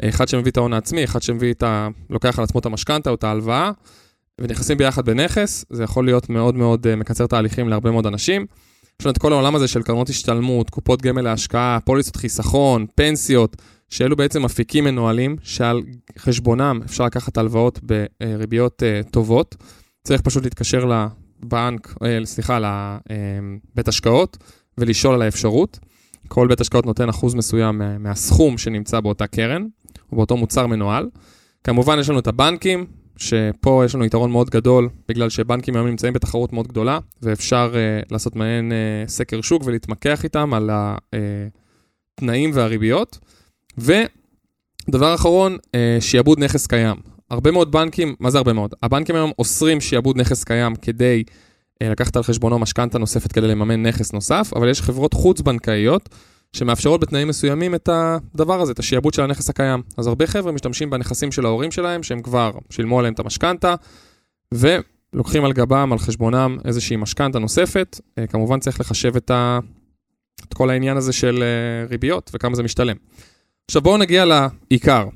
אחד 0.02 0.28
שמביא 0.28 0.50
את 0.52 0.56
ההון 0.56 0.72
העצמי, 0.72 1.04
אחד 1.04 1.22
שמביא 1.22 1.52
את 1.52 1.62
ה... 1.62 1.88
לוקח 2.10 2.38
על 2.38 2.44
עצמו 2.44 2.60
את 2.60 2.66
המשכנתה 2.66 3.10
או 3.10 3.14
את 3.14 3.24
ההלוואה, 3.24 3.70
ונכנסים 4.40 4.78
ביחד 4.78 5.04
בנכס, 5.04 5.64
זה 5.70 5.84
יכול 5.84 6.04
להיות 6.04 6.30
מאוד 6.30 6.54
מאוד 6.54 6.86
אה, 6.86 6.96
מקצר 6.96 7.26
תהליכים 7.26 7.68
להרבה 7.68 7.90
מאוד 7.90 8.06
אנשים. 8.06 8.46
יש 9.00 9.06
לנו 9.06 9.12
את 9.12 9.18
כל 9.18 9.32
העולם 9.32 9.54
הזה 9.54 9.68
של 9.68 9.82
קרנות 9.82 10.08
השתלמות, 10.08 10.70
קופות 10.70 11.02
גמל 11.02 11.22
להשקעה, 11.22 11.78
פוליסות 11.84 12.16
חיסכון, 12.16 12.86
פנסיות, 12.94 13.56
שאלו 13.90 14.16
בעצם 14.16 14.44
אפיקים 14.44 14.84
מנוהלים 14.84 15.36
שעל 15.42 15.82
חשבונם 16.18 16.80
אפשר 16.84 17.04
לקחת 17.04 17.38
הלוואות 17.38 17.80
בריביות 17.82 18.82
אה, 18.82 19.00
טובות. 19.10 19.56
צריך 20.04 20.20
פשוט 20.20 20.44
להתקשר 20.44 20.84
לבנק, 20.84 21.94
אה, 22.04 22.18
סליחה, 22.24 22.58
לבית 22.58 23.88
השקעות 23.88 24.36
ולשאול 24.78 25.14
על 25.14 25.22
האפשרות. 25.22 25.78
כל 26.28 26.48
בית 26.48 26.60
השקעות 26.60 26.86
נותן 26.86 27.08
אחוז 27.08 27.34
מסוים 27.34 27.78
מה- 27.78 27.98
מהסכום 27.98 28.58
שנמצא 28.58 29.00
באותה 29.00 29.26
קרן, 29.26 29.66
או 30.12 30.16
באותו 30.16 30.36
מוצר 30.36 30.66
מנוהל. 30.66 31.08
כמובן 31.64 31.98
יש 31.98 32.08
לנו 32.10 32.18
את 32.18 32.26
הבנקים, 32.26 32.86
שפה 33.16 33.82
יש 33.84 33.94
לנו 33.94 34.04
יתרון 34.04 34.30
מאוד 34.30 34.50
גדול, 34.50 34.88
בגלל 35.08 35.30
שבנקים 35.30 35.76
היום 35.76 35.86
נמצאים 35.86 36.12
בתחרות 36.12 36.52
מאוד 36.52 36.68
גדולה, 36.68 36.98
ואפשר 37.22 37.72
uh, 37.72 38.08
לעשות 38.10 38.36
מעין 38.36 38.72
uh, 38.72 39.10
סקר 39.10 39.40
שוק 39.40 39.62
ולהתמקח 39.64 40.24
איתם 40.24 40.54
על 40.54 40.70
התנאים 42.18 42.50
והריביות. 42.54 43.18
ודבר 43.78 45.14
אחרון, 45.14 45.56
uh, 45.56 45.76
שיעבוד 46.00 46.38
נכס 46.38 46.66
קיים. 46.66 46.96
הרבה 47.30 47.50
מאוד 47.50 47.72
בנקים, 47.72 48.14
מה 48.20 48.30
זה 48.30 48.38
הרבה 48.38 48.52
מאוד? 48.52 48.74
הבנקים 48.82 49.14
היום 49.14 49.32
אוסרים 49.38 49.80
שיעבוד 49.80 50.16
נכס 50.16 50.44
קיים 50.44 50.76
כדי 50.76 51.24
uh, 51.28 51.86
לקחת 51.86 52.16
על 52.16 52.22
חשבונו 52.22 52.58
משכנתה 52.58 52.98
נוספת 52.98 53.32
כדי 53.32 53.48
לממן 53.48 53.82
נכס 53.86 54.12
נוסף, 54.12 54.50
אבל 54.56 54.68
יש 54.68 54.82
חברות 54.82 55.14
חוץ-בנקאיות 55.14 56.08
שמאפשרות 56.54 57.00
בתנאים 57.00 57.28
מסוימים 57.28 57.74
את 57.74 57.88
הדבר 57.92 58.60
הזה, 58.60 58.72
את 58.72 58.78
השיעבוד 58.78 59.14
של 59.14 59.22
הנכס 59.22 59.50
הקיים. 59.50 59.82
אז 59.96 60.06
הרבה 60.06 60.26
חבר'ה 60.26 60.52
משתמשים 60.52 60.90
בנכסים 60.90 61.32
של 61.32 61.46
ההורים 61.46 61.70
שלהם, 61.70 62.02
שהם 62.02 62.22
כבר 62.22 62.50
שילמו 62.70 62.98
עליהם 62.98 63.14
את 63.14 63.18
המשכנתה, 63.18 63.74
ולוקחים 64.52 65.44
על 65.44 65.52
גבם, 65.52 65.92
על 65.92 65.98
חשבונם, 65.98 66.58
איזושהי 66.64 66.96
משכנתה 66.96 67.38
נוספת. 67.38 68.00
אה, 68.18 68.26
כמובן 68.26 68.60
צריך 68.60 68.80
לחשב 68.80 69.16
את, 69.16 69.30
ה... 69.30 69.58
את 70.48 70.54
כל 70.54 70.70
העניין 70.70 70.96
הזה 70.96 71.12
של 71.12 71.42
אה, 71.42 71.86
ריביות 71.88 72.30
וכמה 72.34 72.54
זה 72.54 72.62
משתלם. 72.62 72.96
עכשיו 73.68 73.82
בואו 73.82 73.96
נגיע 73.96 74.24
לעיקר, 74.24 75.06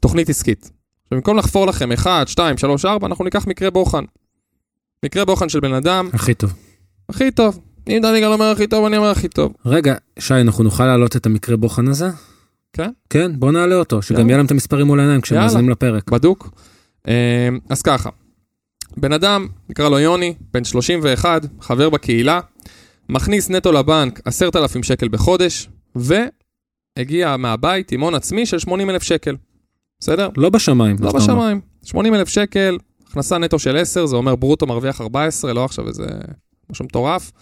תוכנית 0.00 0.28
עסקית. 0.28 0.70
במקום 1.10 1.36
לחפור 1.36 1.66
לכם 1.66 1.92
1, 1.92 2.28
2, 2.28 2.58
3, 2.58 2.84
4, 2.84 3.06
אנחנו 3.06 3.24
ניקח 3.24 3.46
מקרה 3.46 3.70
בוחן. 3.70 4.04
מקרה 5.04 5.24
בוחן 5.24 5.48
של 5.48 5.60
בן 5.60 5.72
אדם, 5.72 6.10
הכי 6.12 6.34
טוב. 6.34 6.52
הכי 7.08 7.30
טוב. 7.30 7.60
אם 7.88 7.98
דני 8.02 8.20
גל 8.20 8.32
אומר 8.32 8.50
הכי 8.50 8.66
טוב, 8.66 8.84
אני 8.84 8.96
אומר 8.96 9.10
הכי 9.10 9.28
טוב. 9.28 9.52
רגע, 9.66 9.94
שי, 10.18 10.34
אנחנו 10.34 10.64
נוכל 10.64 10.86
להעלות 10.86 11.16
את 11.16 11.26
המקרה 11.26 11.56
בוחן 11.56 11.88
הזה? 11.88 12.08
כן. 12.72 12.90
כן, 13.10 13.32
בוא 13.38 13.52
נעלה 13.52 13.74
אותו, 13.74 14.02
שגם 14.02 14.16
יאללה. 14.18 14.30
יהיה 14.30 14.36
להם 14.36 14.46
את 14.46 14.50
המספרים 14.50 14.86
מול 14.86 15.00
העיניים 15.00 15.20
כשהם. 15.20 15.38
מאזינים 15.38 15.70
לפרק. 15.70 16.10
בדוק. 16.10 16.50
אה, 17.08 17.48
אז 17.70 17.82
ככה, 17.82 18.10
בן 18.96 19.12
אדם, 19.12 19.46
נקרא 19.68 19.88
לו 19.88 19.98
יוני, 19.98 20.34
בן 20.54 20.64
31, 20.64 21.46
חבר 21.60 21.90
בקהילה, 21.90 22.40
מכניס 23.08 23.50
נטו 23.50 23.72
לבנק 23.72 24.20
10,000 24.24 24.82
שקל 24.82 25.08
בחודש, 25.08 25.68
והגיע 25.96 27.36
מהבית 27.36 27.92
עם 27.92 28.00
הון 28.00 28.14
עצמי 28.14 28.46
של 28.46 28.58
80,000 28.58 29.02
שקל. 29.02 29.36
בסדר? 30.00 30.28
לא 30.36 30.50
בשמיים. 30.50 30.96
לא. 31.00 31.12
בשמיים. 31.12 31.60
80,000 31.82 32.28
שקל, 32.28 32.78
הכנסה 33.08 33.38
נטו 33.38 33.58
של 33.58 33.76
10, 33.76 34.06
זה 34.06 34.16
אומר 34.16 34.36
ברוטו 34.36 34.66
מרוויח 34.66 35.00
14, 35.00 35.52
לא 35.52 35.64
עכשיו 35.64 35.88
איזה 35.88 36.06
משהו 36.70 36.84
מטורף. 36.84 37.32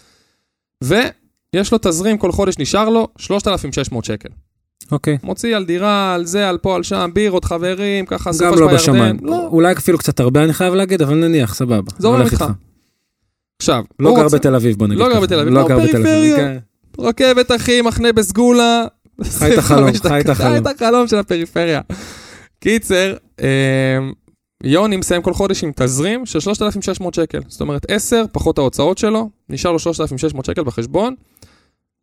ויש 0.85 1.73
לו 1.73 1.79
תזרים, 1.83 2.19
כל 2.19 2.33
חודש 2.33 2.59
נשאר 2.59 2.89
לו 2.89 3.09
3,600 3.19 4.05
שקל. 4.05 4.29
אוקיי. 4.93 5.19
מוציא 5.23 5.57
על 5.57 5.65
דירה, 5.65 6.15
על 6.15 6.25
זה, 6.27 6.49
על 6.49 6.59
פה, 6.59 6.77
על 6.77 6.83
שם, 6.83 7.11
בירות, 7.15 7.45
חברים, 7.45 8.07
ככה, 8.07 8.31
גם 8.31 8.33
סופש 8.33 8.51
לא 8.61 8.67
בירדן. 8.67 8.75
בשמיים. 8.75 9.17
לא, 9.23 9.47
אולי 9.47 9.73
אפילו 9.73 9.99
קצת 9.99 10.21
הרבה 10.21 10.45
אני 10.45 10.53
חייב 10.53 10.75
להגיד, 10.75 11.03
אבל 11.03 11.15
נניח, 11.15 11.55
סבבה. 11.55 11.91
זורם 11.99 12.17
הולך 12.21 12.33
איתך. 12.33 12.45
עכשיו, 13.59 13.85
לא 14.01 14.15
גר 14.17 14.23
רוצה- 14.23 14.37
בתל 14.37 14.55
אביב, 14.55 14.77
בוא 14.77 14.87
נגיד 14.87 14.99
לא 14.99 15.09
גר. 15.13 15.21
בתל 15.21 15.41
אביב, 15.41 15.53
לא 15.55 15.61
לא, 15.63 15.69
גר 15.69 15.79
בתל 15.79 15.97
אביב. 15.97 16.37
כן. 16.37 16.57
רכבת, 16.99 17.51
אחי, 17.57 17.81
מחנה 17.81 18.13
בסגולה. 18.13 18.85
חי 19.23 19.53
את 19.53 19.59
החלום, 19.63 19.89
25 19.89 20.13
חי 20.13 20.21
את 20.21 20.29
החלום. 20.29 20.53
חי 20.53 20.59
את 20.59 20.83
החלום 20.83 21.09
של 21.09 21.17
הפריפריה. 21.19 21.81
קיצר, 22.61 23.15
אה, 23.41 23.47
יוני 24.63 24.97
מסיים 24.97 25.23
כל 25.23 25.35
חודש 25.35 25.65
עם 25.65 25.73
תזרים 25.77 26.27
של 26.27 26.41
3,600 26.41 27.15
שקל. 27.15 27.41
זאת 27.49 27.61
אומרת, 27.61 27.91
10 27.91 28.25
פחות 28.33 28.59
ההוצאות 28.59 28.99
שלו, 28.99 29.31
נשאר 29.49 29.73
לו 29.73 29.79
3,600 29.79 30.45
שקל 30.45 30.65
בחשבון. 30.65 31.15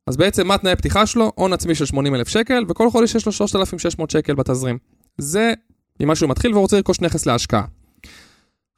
אז 0.07 0.17
בעצם 0.17 0.47
מה 0.47 0.57
תנאי 0.57 0.71
הפתיחה 0.71 1.05
שלו? 1.05 1.31
הון 1.35 1.53
עצמי 1.53 1.75
של 1.75 1.85
80,000 1.85 2.27
שקל, 2.27 2.65
וכל 2.69 2.91
חודש 2.91 3.15
יש 3.15 3.25
לו 3.25 3.31
3,600 3.31 4.09
שקל 4.09 4.35
בתזרים. 4.35 4.77
זה 5.17 5.53
ממה 5.99 6.15
שהוא 6.15 6.29
מתחיל 6.29 6.51
והוא 6.51 6.61
רוצה 6.61 6.77
לרכוש 6.77 7.01
נכס 7.01 7.25
להשקעה. 7.25 7.63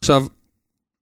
עכשיו, 0.03 0.25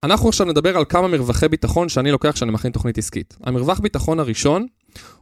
אנחנו 0.04 0.30
עכשיו 0.30 0.48
נדבר 0.48 0.78
על 0.78 0.86
כמה 0.90 1.08
מרווחי 1.08 1.48
ביטחון 1.48 1.90
שאני 1.90 2.12
לוקח 2.12 2.32
כשאני 2.32 2.52
מכין 2.52 2.72
תוכנית 2.72 2.98
עסקית. 2.98 3.38
המרווח 3.44 3.80
ביטחון 3.80 4.20
הראשון 4.20 4.66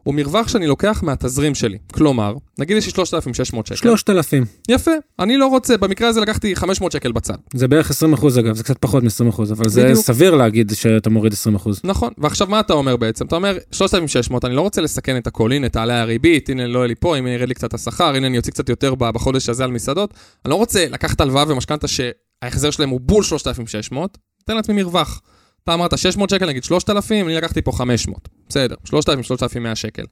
הוא 0.03 0.15
מרווח 0.15 0.47
שאני 0.47 0.67
לוקח 0.67 1.03
מהתזרים 1.03 1.55
שלי. 1.55 1.77
כלומר, 1.93 2.35
נגיד 2.57 2.77
יש 2.77 2.85
לי 2.85 2.91
3,600 2.91 3.67
שקל. 3.67 3.75
3,000. 3.75 4.45
יפה, 4.69 4.91
אני 5.19 5.37
לא 5.37 5.47
רוצה, 5.47 5.77
במקרה 5.77 6.07
הזה 6.07 6.21
לקחתי 6.21 6.55
500 6.55 6.91
שקל 6.91 7.11
בצד. 7.11 7.33
זה 7.53 7.67
בערך 7.67 7.89
20 7.89 8.13
אחוז 8.13 8.39
אגב, 8.39 8.55
זה 8.55 8.63
קצת 8.63 8.77
פחות 8.77 9.03
מ-20 9.03 9.29
אחוז, 9.29 9.51
אבל 9.51 9.69
זה 9.69 9.83
בדיוק. 9.83 10.05
סביר 10.05 10.35
להגיד 10.35 10.71
שאתה 10.75 11.09
מוריד 11.09 11.33
20 11.33 11.55
אחוז. 11.55 11.81
נכון, 11.83 12.13
ועכשיו 12.17 12.47
מה 12.47 12.59
אתה 12.59 12.73
אומר 12.73 12.97
בעצם? 12.97 13.25
אתה 13.25 13.35
אומר, 13.35 13.57
3,600, 13.71 14.45
אני 14.45 14.55
לא 14.55 14.61
רוצה 14.61 14.81
לסכן 14.81 15.17
את 15.17 15.27
הכל, 15.27 15.51
הנה 15.51 15.69
תעלה 15.69 16.01
הריבית, 16.01 16.49
הנה 16.49 16.67
לא 16.67 16.79
יהיה 16.79 16.87
לי 16.87 16.95
פה, 16.95 17.17
הנה 17.17 17.29
ירד 17.29 17.47
לי 17.47 17.53
קצת 17.53 17.73
השכר, 17.73 18.15
הנה 18.15 18.27
אני 18.27 18.37
אוציא 18.37 18.51
קצת 18.51 18.69
יותר 18.69 18.95
בחודש 18.95 19.49
הזה 19.49 19.63
על 19.63 19.71
מסעדות. 19.71 20.13
אני 20.45 20.51
לא 20.51 20.55
רוצה 20.55 20.85
לקחת 20.89 21.21
הלוואה 21.21 21.43
ומשכנתה 21.47 21.87
שההחזר 21.87 22.71
שלהם 22.71 22.89
הוא 22.89 22.99
בול 23.03 23.23
3,600, 23.23 24.17
תן 24.45 24.55
לעצמי 24.55 24.83
מרווח. 24.83 25.21
אתה 25.63 25.73
אמרת 25.73 25.97
600 25.97 26.29
שקל, 26.29 26.47
נגיד 26.47 26.63
3,000, 26.63 27.25
אני 27.25 27.35
לקחתי 27.35 27.61
פה 27.61 27.71
500. 27.71 28.29
בסדר, 28.49 28.75
3,000, 28.85 29.23
3,100 29.23 29.75
שקל. 29.75 30.03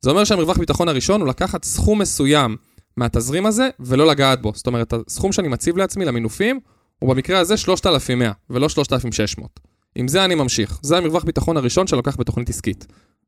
זה 0.00 0.10
אומר 0.10 0.24
שהמרווח 0.24 0.58
ביטחון 0.58 0.88
הראשון 0.88 1.20
הוא 1.20 1.28
לקחת 1.28 1.64
סכום 1.64 2.00
מסוים 2.00 2.56
מהתזרים 2.96 3.46
הזה 3.46 3.68
ולא 3.80 4.06
לגעת 4.06 4.42
בו. 4.42 4.52
זאת 4.54 4.66
אומרת, 4.66 4.94
הסכום 5.06 5.32
שאני 5.32 5.48
מציב 5.48 5.76
לעצמי 5.76 6.04
למינופים, 6.04 6.60
הוא 6.98 7.14
במקרה 7.14 7.38
הזה 7.38 7.56
3,100 7.56 8.32
ולא 8.50 8.68
3,600. 8.68 9.60
עם 9.94 10.08
זה 10.08 10.24
אני 10.24 10.34
ממשיך. 10.34 10.78
זה 10.82 10.98
המרווח 10.98 11.24
ביטחון 11.24 11.56
הראשון 11.56 11.86
שלוקח 11.86 12.16
בתוכנית 12.16 12.48
עסקית. 12.48 12.86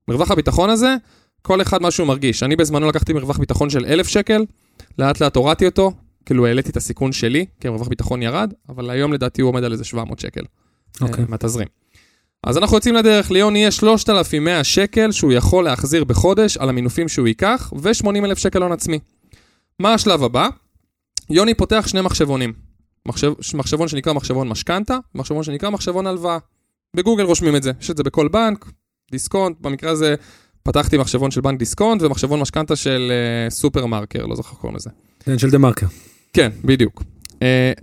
מרווח 0.08 0.30
הביטחון 0.30 0.70
הזה, 0.70 0.96
כל 1.42 1.62
אחד 1.62 1.82
מה 1.82 1.90
שהוא 1.90 2.06
מרגיש. 2.06 2.42
אני 2.42 2.56
בזמנו 2.56 2.88
לקחתי 2.88 3.12
מרווח 3.12 3.38
ביטחון 3.38 3.70
של 3.70 3.84
1,000 3.84 4.08
שקל, 4.08 4.44
לאט 4.98 5.20
לאט 5.20 5.36
הורדתי 5.36 5.66
אותו, 5.66 5.92
כאילו 6.26 6.46
העליתי 6.46 6.70
את 6.70 6.76
הסיכון 6.76 7.12
שלי, 7.12 7.46
כי 7.60 7.68
המרווח 7.68 7.88
ביטחון 7.88 8.22
ירד, 8.22 8.52
אבל 8.68 8.90
היום 8.90 9.12
לדעתי 9.12 9.42
הוא 9.42 9.48
עומד 9.48 9.64
על 9.64 9.72
איזה 9.72 9.84
700 9.84 10.18
שקל. 10.18 10.42
אוקיי. 11.00 11.24
אה, 11.24 11.30
מהתזרים. 11.30 11.68
אז 12.45 12.59
אנחנו 12.59 12.76
יוצאים 12.76 12.95
לדרך, 12.95 13.30
ליון 13.30 13.57
יהיה 13.57 13.71
3,100 13.71 14.64
שקל 14.64 15.12
שהוא 15.12 15.33
יכול 15.33 15.64
להחזיר 15.64 16.04
בחודש 16.04 16.57
על 16.57 16.68
המינופים 16.68 17.09
שהוא 17.09 17.28
ייקח, 17.28 17.73
ו-80,000 17.76 18.38
שקל 18.38 18.62
הון 18.62 18.73
עצמי. 18.73 18.99
מה 19.78 19.95
השלב 19.95 20.23
הבא? 20.23 20.49
יוני 21.30 21.54
פותח 21.54 21.85
שני 21.87 22.00
מחשבונים. 22.00 22.52
מחשב, 23.07 23.33
מחשבון 23.54 23.88
שנקרא 23.88 24.12
מחשבון 24.12 24.49
משכנתה, 24.49 24.99
מחשבון 25.14 25.42
שנקרא 25.42 25.71
מחשבון 25.71 26.07
הלוואה. 26.07 26.38
בגוגל 26.97 27.25
רושמים 27.25 27.57
את 27.57 27.62
זה, 27.62 27.73
יש 27.80 27.90
את 27.90 27.97
זה 27.97 28.02
בכל 28.02 28.28
בנק, 28.28 28.71
דיסקונט, 29.11 29.57
במקרה 29.61 29.90
הזה 29.90 30.14
פתחתי 30.62 30.99
מחשבון 30.99 31.30
של 31.30 31.40
בנק 31.40 31.59
דיסקונט 31.59 32.02
ומחשבון 32.02 32.40
משכנתה 32.40 32.76
של 32.76 33.12
uh, 33.49 33.50
סופרמרקר, 33.50 34.26
לא 34.26 34.37
זוכר 34.37 34.57
קוראים 34.57 34.76
לזה. 34.76 34.90
כן, 35.21 35.38
של 35.38 35.50
דה 35.50 35.59
מרקר. 35.59 35.87
כן, 36.33 36.50
בדיוק. 36.64 37.02
Uh, 37.28 37.40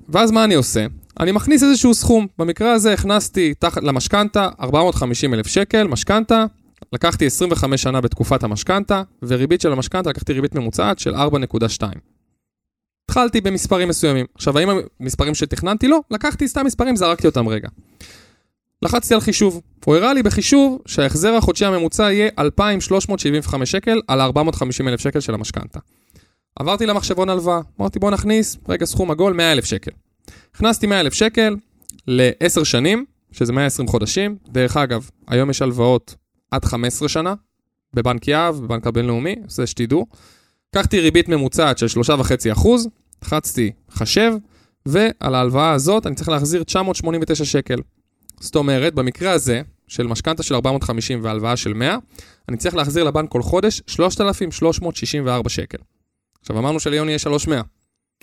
ואז 0.09 0.31
מה 0.31 0.43
אני 0.43 0.55
עושה? 0.55 0.85
אני 1.19 1.31
מכניס 1.31 1.63
איזשהו 1.63 1.93
סכום. 1.93 2.27
במקרה 2.37 2.71
הזה 2.71 2.93
הכנסתי 2.93 3.53
תחת 3.53 3.83
למשכנתה 3.83 4.49
450 4.59 5.33
אלף 5.33 5.47
שקל, 5.47 5.87
משכנתה, 5.87 6.45
לקחתי 6.93 7.25
25 7.25 7.81
שנה 7.81 8.01
בתקופת 8.01 8.43
המשכנתה, 8.43 9.03
וריבית 9.23 9.61
של 9.61 9.71
המשכנתה, 9.71 10.09
לקחתי 10.09 10.33
ריבית 10.33 10.55
ממוצעת 10.55 10.99
של 10.99 11.15
4.2. 11.15 11.83
התחלתי 13.05 13.41
במספרים 13.41 13.89
מסוימים. 13.89 14.25
עכשיו, 14.35 14.57
האם 14.57 14.69
המספרים 14.99 15.35
שתכננתי? 15.35 15.87
לא, 15.87 15.99
לקחתי 16.11 16.47
סתם 16.47 16.65
מספרים, 16.65 16.95
זרקתי 16.95 17.27
אותם 17.27 17.47
רגע. 17.47 17.67
לחצתי 18.81 19.13
על 19.13 19.19
חישוב. 19.19 19.61
הוא 19.85 19.95
הראה 19.95 20.13
לי 20.13 20.23
בחישוב 20.23 20.81
שההחזר 20.85 21.33
החודשי 21.33 21.65
הממוצע 21.65 22.11
יהיה 22.11 22.29
2,375 22.39 23.71
שקל 23.71 24.01
על 24.07 24.21
450 24.21 24.87
אלף 24.87 24.99
שקל 24.99 25.19
של 25.19 25.33
המשכנתה. 25.33 25.79
עברתי 26.59 26.85
למחשבון 26.85 27.29
הלוואה, 27.29 27.59
אמרתי 27.79 27.99
בוא 27.99 28.11
נכניס, 28.11 28.57
רגע 28.69 28.85
סכום 28.85 29.11
עגול, 29.11 29.33
100 29.33 29.51
אלף 29.51 29.65
שקל. 29.65 29.91
הכנסתי 30.55 30.87
100 30.87 30.99
אלף 30.99 31.13
שקל 31.13 31.55
ל-10 32.07 32.65
שנים, 32.65 33.05
שזה 33.31 33.53
120 33.53 33.87
חודשים. 33.87 34.37
דרך 34.47 34.77
אגב, 34.77 35.09
היום 35.27 35.49
יש 35.49 35.61
הלוואות 35.61 36.15
עד 36.51 36.65
15 36.65 37.09
שנה, 37.09 37.33
בבנק 37.93 38.27
יהב, 38.27 38.55
בבנק 38.55 38.87
הבינלאומי, 38.87 39.35
זה 39.47 39.67
שתדעו. 39.67 40.05
לקחתי 40.75 40.99
ריבית 40.99 41.29
ממוצעת 41.29 41.77
של 41.77 41.85
3.5 42.01 42.51
אחוז, 42.51 42.87
לחצתי 43.23 43.71
חשב, 43.91 44.33
ועל 44.85 45.35
ההלוואה 45.35 45.71
הזאת 45.71 46.07
אני 46.07 46.15
צריך 46.15 46.29
להחזיר 46.29 46.63
989 46.63 47.45
שקל. 47.45 47.79
זאת 48.39 48.55
אומרת, 48.55 48.93
במקרה 48.93 49.31
הזה, 49.31 49.61
של 49.87 50.07
משכנתה 50.07 50.43
של 50.43 50.55
450 50.55 51.19
והלוואה 51.23 51.57
של 51.57 51.73
100, 51.73 51.97
אני 52.49 52.57
צריך 52.57 52.75
להחזיר 52.75 53.03
לבנק 53.03 53.31
כל 53.31 53.41
חודש 53.41 53.81
3,364 53.87 55.49
שקל. 55.49 55.77
עכשיו 56.41 56.59
אמרנו 56.59 56.79
שליוני 56.79 57.11
יהיה 57.11 57.19
3,100. 57.19 57.61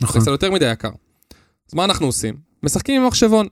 נכון. 0.01 0.21
זה 0.21 0.25
קצת 0.25 0.31
יותר 0.31 0.51
מדי 0.51 0.73
יקר. 0.73 0.91
אז 1.73 1.77
מה 1.77 1.85
אנחנו 1.85 2.07
עושים? 2.07 2.35
משחקים 2.63 3.01
עם 3.01 3.07
מחשבון. 3.07 3.47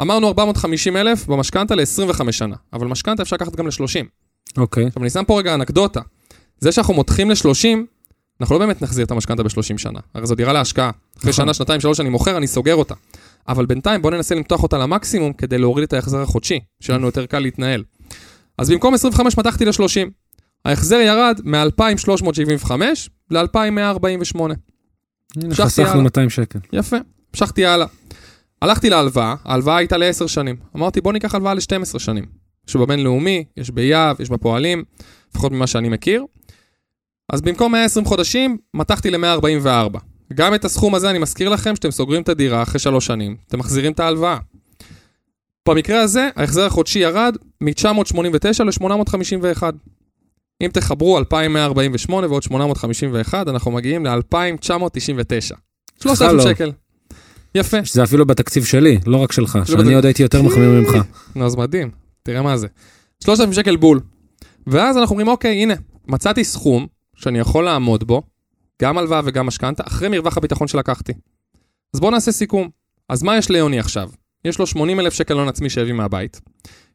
אמרנו 0.00 0.28
450 0.28 0.96
אלף 0.96 1.26
במשכנתה 1.26 1.74
ל-25 1.74 2.32
שנה, 2.32 2.56
אבל 2.72 2.86
משכנתה 2.86 3.22
אפשר 3.22 3.36
לקחת 3.36 3.56
גם 3.56 3.66
ל-30. 3.66 4.06
אוקיי. 4.56 4.86
עכשיו 4.86 5.02
אני 5.02 5.10
שם 5.10 5.24
פה 5.26 5.38
רגע 5.38 5.54
אנקדוטה. 5.54 6.00
זה 6.58 6.72
שאנחנו 6.72 6.94
מותחים 6.94 7.30
ל-30, 7.30 7.78
אנחנו 8.40 8.54
לא 8.54 8.58
באמת 8.58 8.82
נחזיר 8.82 9.04
את 9.04 9.10
המשכנתה 9.10 9.42
ב-30 9.42 9.78
שנה. 9.78 10.00
הרי 10.14 10.26
זו 10.26 10.34
דירה 10.34 10.52
להשקעה. 10.52 10.90
אחרי 11.18 11.30
נכון. 11.30 11.32
שנה, 11.32 11.54
שנתיים, 11.54 11.80
שלוש 11.80 12.00
אני 12.00 12.08
מוכר, 12.08 12.36
אני 12.36 12.46
סוגר 12.46 12.74
אותה. 12.74 12.94
אבל 13.48 13.66
בינתיים 13.66 14.02
בואו 14.02 14.14
ננסה 14.14 14.34
למתוח 14.34 14.62
אותה 14.62 14.78
למקסימום 14.78 15.32
כדי 15.32 15.58
להוריד 15.58 15.82
את 15.82 15.92
ההחזר 15.92 16.22
החודשי, 16.22 16.60
שיהיה 16.80 16.98
לנו 16.98 17.06
יותר 17.06 17.26
קל 17.26 17.38
להתנהל. 17.38 17.84
אז 18.58 18.70
במקום 18.70 18.94
25 18.94 19.38
מתחתי 19.38 19.64
ל-30. 19.64 20.10
ההחזר 20.64 20.96
ירד 20.96 21.40
מ-2,375 21.44 22.72
ל-2,148. 23.30 24.40
הנה, 25.36 25.54
חסכנו 25.54 25.86
הלאה. 25.86 26.02
200 26.02 26.30
שקל. 26.30 26.58
יפה, 26.72 26.96
המשכתי 27.34 27.66
הלאה. 27.66 27.86
הלכתי 28.62 28.90
להלוואה, 28.90 29.34
ההלוואה 29.44 29.76
הייתה 29.76 29.96
ל-10 29.96 30.28
שנים. 30.28 30.56
אמרתי, 30.76 31.00
בוא 31.00 31.12
ניקח 31.12 31.34
הלוואה 31.34 31.54
ל-12 31.54 31.98
שנים. 31.98 32.24
יש 32.68 32.76
בבינלאומי, 32.76 33.44
יש 33.56 33.70
ביהב, 33.70 34.20
יש 34.20 34.30
בפועלים, 34.30 34.84
לפחות 35.30 35.52
ממה 35.52 35.66
שאני 35.66 35.88
מכיר. 35.88 36.24
אז 37.32 37.40
במקום 37.40 37.72
120 37.72 38.04
חודשים, 38.04 38.58
מתחתי 38.74 39.10
ל-144. 39.10 39.98
גם 40.34 40.54
את 40.54 40.64
הסכום 40.64 40.94
הזה 40.94 41.10
אני 41.10 41.18
מזכיר 41.18 41.48
לכם 41.48 41.76
שאתם 41.76 41.90
סוגרים 41.90 42.22
את 42.22 42.28
הדירה 42.28 42.62
אחרי 42.62 42.78
3 42.78 43.06
שנים, 43.06 43.36
אתם 43.48 43.58
מחזירים 43.58 43.92
את 43.92 44.00
ההלוואה. 44.00 44.38
במקרה 45.68 46.00
הזה, 46.00 46.28
ההחזר 46.36 46.66
החודשי 46.66 46.98
ירד 46.98 47.36
מ-989 47.60 48.64
ל-851. 48.64 49.62
אם 50.60 50.70
תחברו 50.72 51.18
2,148 51.18 52.26
ועוד 52.26 52.42
851, 52.42 53.48
אנחנו 53.48 53.70
מגיעים 53.70 54.06
ל-2,999. 54.06 55.56
3,000 56.02 56.36
לא. 56.36 56.42
שקל. 56.42 56.72
יפה. 57.54 57.84
שזה 57.84 58.02
אפילו 58.04 58.26
בתקציב 58.26 58.64
שלי, 58.64 58.98
לא 59.06 59.16
רק 59.16 59.32
שלך, 59.32 59.58
שאני 59.64 59.94
עוד 59.94 60.04
הייתי 60.04 60.22
יותר 60.22 60.42
מחמיר 60.42 60.68
ממך. 60.68 60.96
נו, 61.34 61.46
אז 61.46 61.56
מדהים, 61.56 61.90
תראה 62.22 62.42
מה 62.42 62.56
זה. 62.56 62.66
3,000 63.24 63.52
שקל 63.52 63.76
בול. 63.76 64.00
ואז 64.66 64.96
אנחנו 64.96 65.12
אומרים, 65.12 65.28
אוקיי, 65.28 65.62
הנה, 65.62 65.74
מצאתי 66.08 66.44
סכום 66.44 66.86
שאני 67.16 67.38
יכול 67.38 67.64
לעמוד 67.64 68.04
בו, 68.06 68.22
גם 68.82 68.98
הלוואה 68.98 69.20
וגם 69.24 69.46
משכנתה, 69.46 69.82
אחרי 69.86 70.08
מרווח 70.08 70.36
הביטחון 70.36 70.68
שלקחתי. 70.68 71.12
אז 71.94 72.00
בואו 72.00 72.10
נעשה 72.10 72.32
סיכום. 72.32 72.68
אז 73.08 73.22
מה 73.22 73.36
יש 73.36 73.50
ליוני 73.50 73.78
עכשיו? 73.78 74.10
יש 74.44 74.58
לו 74.58 74.66
80 74.66 75.00
אלף 75.00 75.14
שקל 75.14 75.34
הון 75.34 75.48
עצמי 75.48 75.70
שהביא 75.70 75.92
מהבית, 75.92 76.40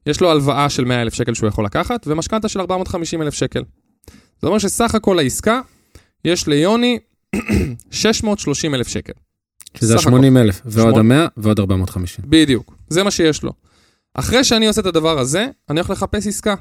יש 0.06 0.22
לו 0.22 0.32
הלוואה 0.32 0.70
של 0.70 0.86
100 0.86 1.02
אלף 1.02 1.14
שקל 1.14 1.34
שהוא 1.34 1.48
יכול 1.48 1.66
לקחת, 1.66 2.08
ומשכנתה 2.08 2.48
של 2.48 2.60
450 2.60 3.22
אלף 3.22 3.34
שקל. 3.34 3.64
זה 4.42 4.48
אומר 4.48 4.60
שסך 4.60 4.96
הכל 4.96 5.20
העסקה, 5.20 5.62
יש 6.26 6.48
ליוני 6.48 7.00
630 7.92 8.76
אלף 8.76 8.88
שקל. 8.88 9.14
שזה 9.78 9.98
סך 9.98 10.08
הכל. 10.08 10.18
ה-80 10.18 10.38
אלף, 10.38 10.62
ועוד 10.66 10.94
שמונה- 10.96 11.24
ה-100 11.26 11.30
ועוד 11.38 11.60
450. 11.60 12.26
בדיוק, 12.28 12.76
זה 12.90 13.04
מה 13.04 13.12
שיש 13.12 13.44
לו. 13.44 13.52
אחרי 14.14 14.44
שאני 14.44 14.68
עושה 14.68 14.82
את 14.82 14.86
הדבר 14.86 15.20
הזה, 15.20 15.48
אני 15.70 15.80
הולך 15.80 15.90
לחפש 15.90 16.28
עסקה 16.28 16.56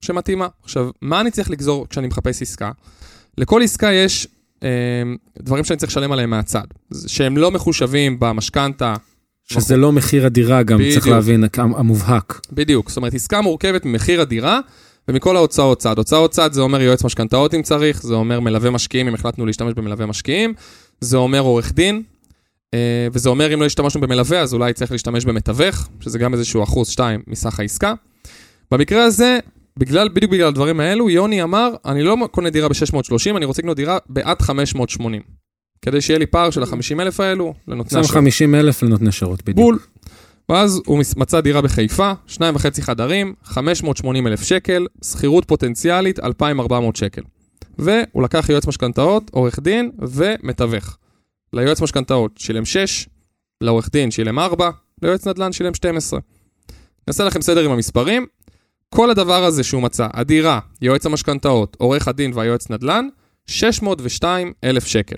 שמתאימה. 0.00 0.46
עכשיו, 0.62 0.90
מה 1.02 1.20
אני 1.20 1.30
צריך 1.30 1.50
לגזור 1.50 1.86
כשאני 1.90 2.06
מחפש 2.06 2.42
עסקה? 2.42 2.70
לכל 3.38 3.62
עסקה 3.62 3.92
יש 3.92 4.28
אה, 4.62 4.68
דברים 5.42 5.64
שאני 5.64 5.76
צריך 5.76 5.92
לשלם 5.92 6.12
עליהם 6.12 6.30
מהצד, 6.30 6.64
שהם 7.06 7.36
לא 7.36 7.50
מחושבים 7.50 8.16
במשכנתה. 8.20 8.94
שזה 9.44 9.76
לא 9.76 9.92
מחיר 9.92 10.26
הדירה 10.26 10.62
גם, 10.62 10.78
צריך 10.78 10.90
בדיוק. 10.90 11.06
להבין, 11.06 11.44
המ- 11.56 11.74
המובהק. 11.74 12.40
בדיוק, 12.52 12.88
זאת 12.88 12.96
אומרת, 12.96 13.14
עסקה 13.14 13.40
מורכבת 13.40 13.84
ממחיר 13.84 14.20
הדירה 14.20 14.60
ומכל 15.08 15.36
ההוצאות 15.36 15.78
צד. 15.78 15.98
הוצאות 15.98 16.30
צד 16.30 16.52
זה 16.52 16.60
אומר 16.60 16.80
יועץ 16.80 17.04
משכנתאות 17.04 17.54
אם 17.54 17.62
צריך, 17.62 18.02
זה 18.02 18.14
אומר 18.14 18.40
מלווה 18.40 18.70
משקיעים 18.70 19.08
אם 19.08 19.14
החלטנו 19.14 19.46
להשתמש 19.46 19.72
במלווה 19.74 20.06
משקיעים, 20.06 20.54
זה 21.00 21.16
אומר 21.16 21.40
עורך 21.40 21.72
דין, 21.72 22.02
וזה 23.12 23.28
אומר 23.28 23.54
אם 23.54 23.60
לא 23.60 23.66
השתמשנו 23.66 24.00
במלווה 24.00 24.40
אז 24.40 24.54
אולי 24.54 24.72
צריך 24.72 24.92
להשתמש 24.92 25.24
במתווך, 25.24 25.88
שזה 26.00 26.18
גם 26.18 26.34
איזשהו 26.34 26.62
אחוז 26.62 26.88
שתיים 26.88 27.22
מסך 27.26 27.60
העסקה. 27.60 27.94
במקרה 28.70 29.04
הזה, 29.04 29.38
בגלל, 29.76 30.08
בדיוק 30.08 30.32
בגלל 30.32 30.48
הדברים 30.48 30.80
האלו, 30.80 31.10
יוני 31.10 31.42
אמר, 31.42 31.74
אני 31.84 32.02
לא 32.02 32.16
קונה 32.30 32.50
דירה 32.50 32.68
ב-630, 32.68 33.36
אני 33.36 33.44
רוצה 33.44 33.62
לקנות 33.62 33.76
דירה 33.76 33.98
בעד 34.08 34.42
580. 34.42 35.22
כדי 35.82 36.00
שיהיה 36.00 36.18
לי 36.18 36.26
פער 36.26 36.50
של 36.50 36.62
ה-50 36.62 37.00
אלף 37.00 37.20
האלו 37.20 37.54
לנותני 37.68 37.90
שם 37.90 37.98
השירות. 37.98 38.16
50 38.16 38.54
אלף 38.54 38.82
לנותני 38.82 39.12
שירות, 39.12 39.42
בדיוק. 39.42 39.56
בול. 39.56 39.78
ואז 40.48 40.82
הוא 40.86 41.02
מצא 41.16 41.40
דירה 41.40 41.60
בחיפה, 41.60 42.12
שניים 42.26 42.56
וחצי 42.56 42.82
חדרים, 42.82 43.34
580 43.44 44.26
אלף 44.26 44.42
שקל, 44.42 44.86
שכירות 45.04 45.44
פוטנציאלית 45.44 46.20
2,400 46.20 46.96
שקל. 46.96 47.22
והוא 47.78 48.22
לקח 48.22 48.48
יועץ 48.48 48.66
משכנתאות, 48.66 49.30
עורך 49.30 49.58
דין 49.58 49.90
ומתווך. 49.98 50.96
ליועץ 51.52 51.80
משכנתאות 51.80 52.38
שילם 52.38 52.64
6, 52.64 53.08
לעורך 53.60 53.90
דין 53.92 54.10
שילם 54.10 54.38
4, 54.38 54.70
ליועץ 55.02 55.26
נדל"ן 55.26 55.52
שילם 55.52 55.74
12. 55.74 56.20
נעשה 57.08 57.24
לכם 57.24 57.42
סדר 57.42 57.64
עם 57.64 57.70
המספרים. 57.70 58.26
כל 58.88 59.10
הדבר 59.10 59.44
הזה 59.44 59.62
שהוא 59.64 59.82
מצא, 59.82 60.06
הדירה, 60.12 60.60
יועץ 60.82 61.06
המשכנתאות, 61.06 61.76
עורך 61.80 62.08
הדין 62.08 62.32
והיועץ 62.34 62.70
נדל"ן, 62.70 63.08
602 63.46 64.52
אלף 64.64 64.86
שקל, 64.86 65.16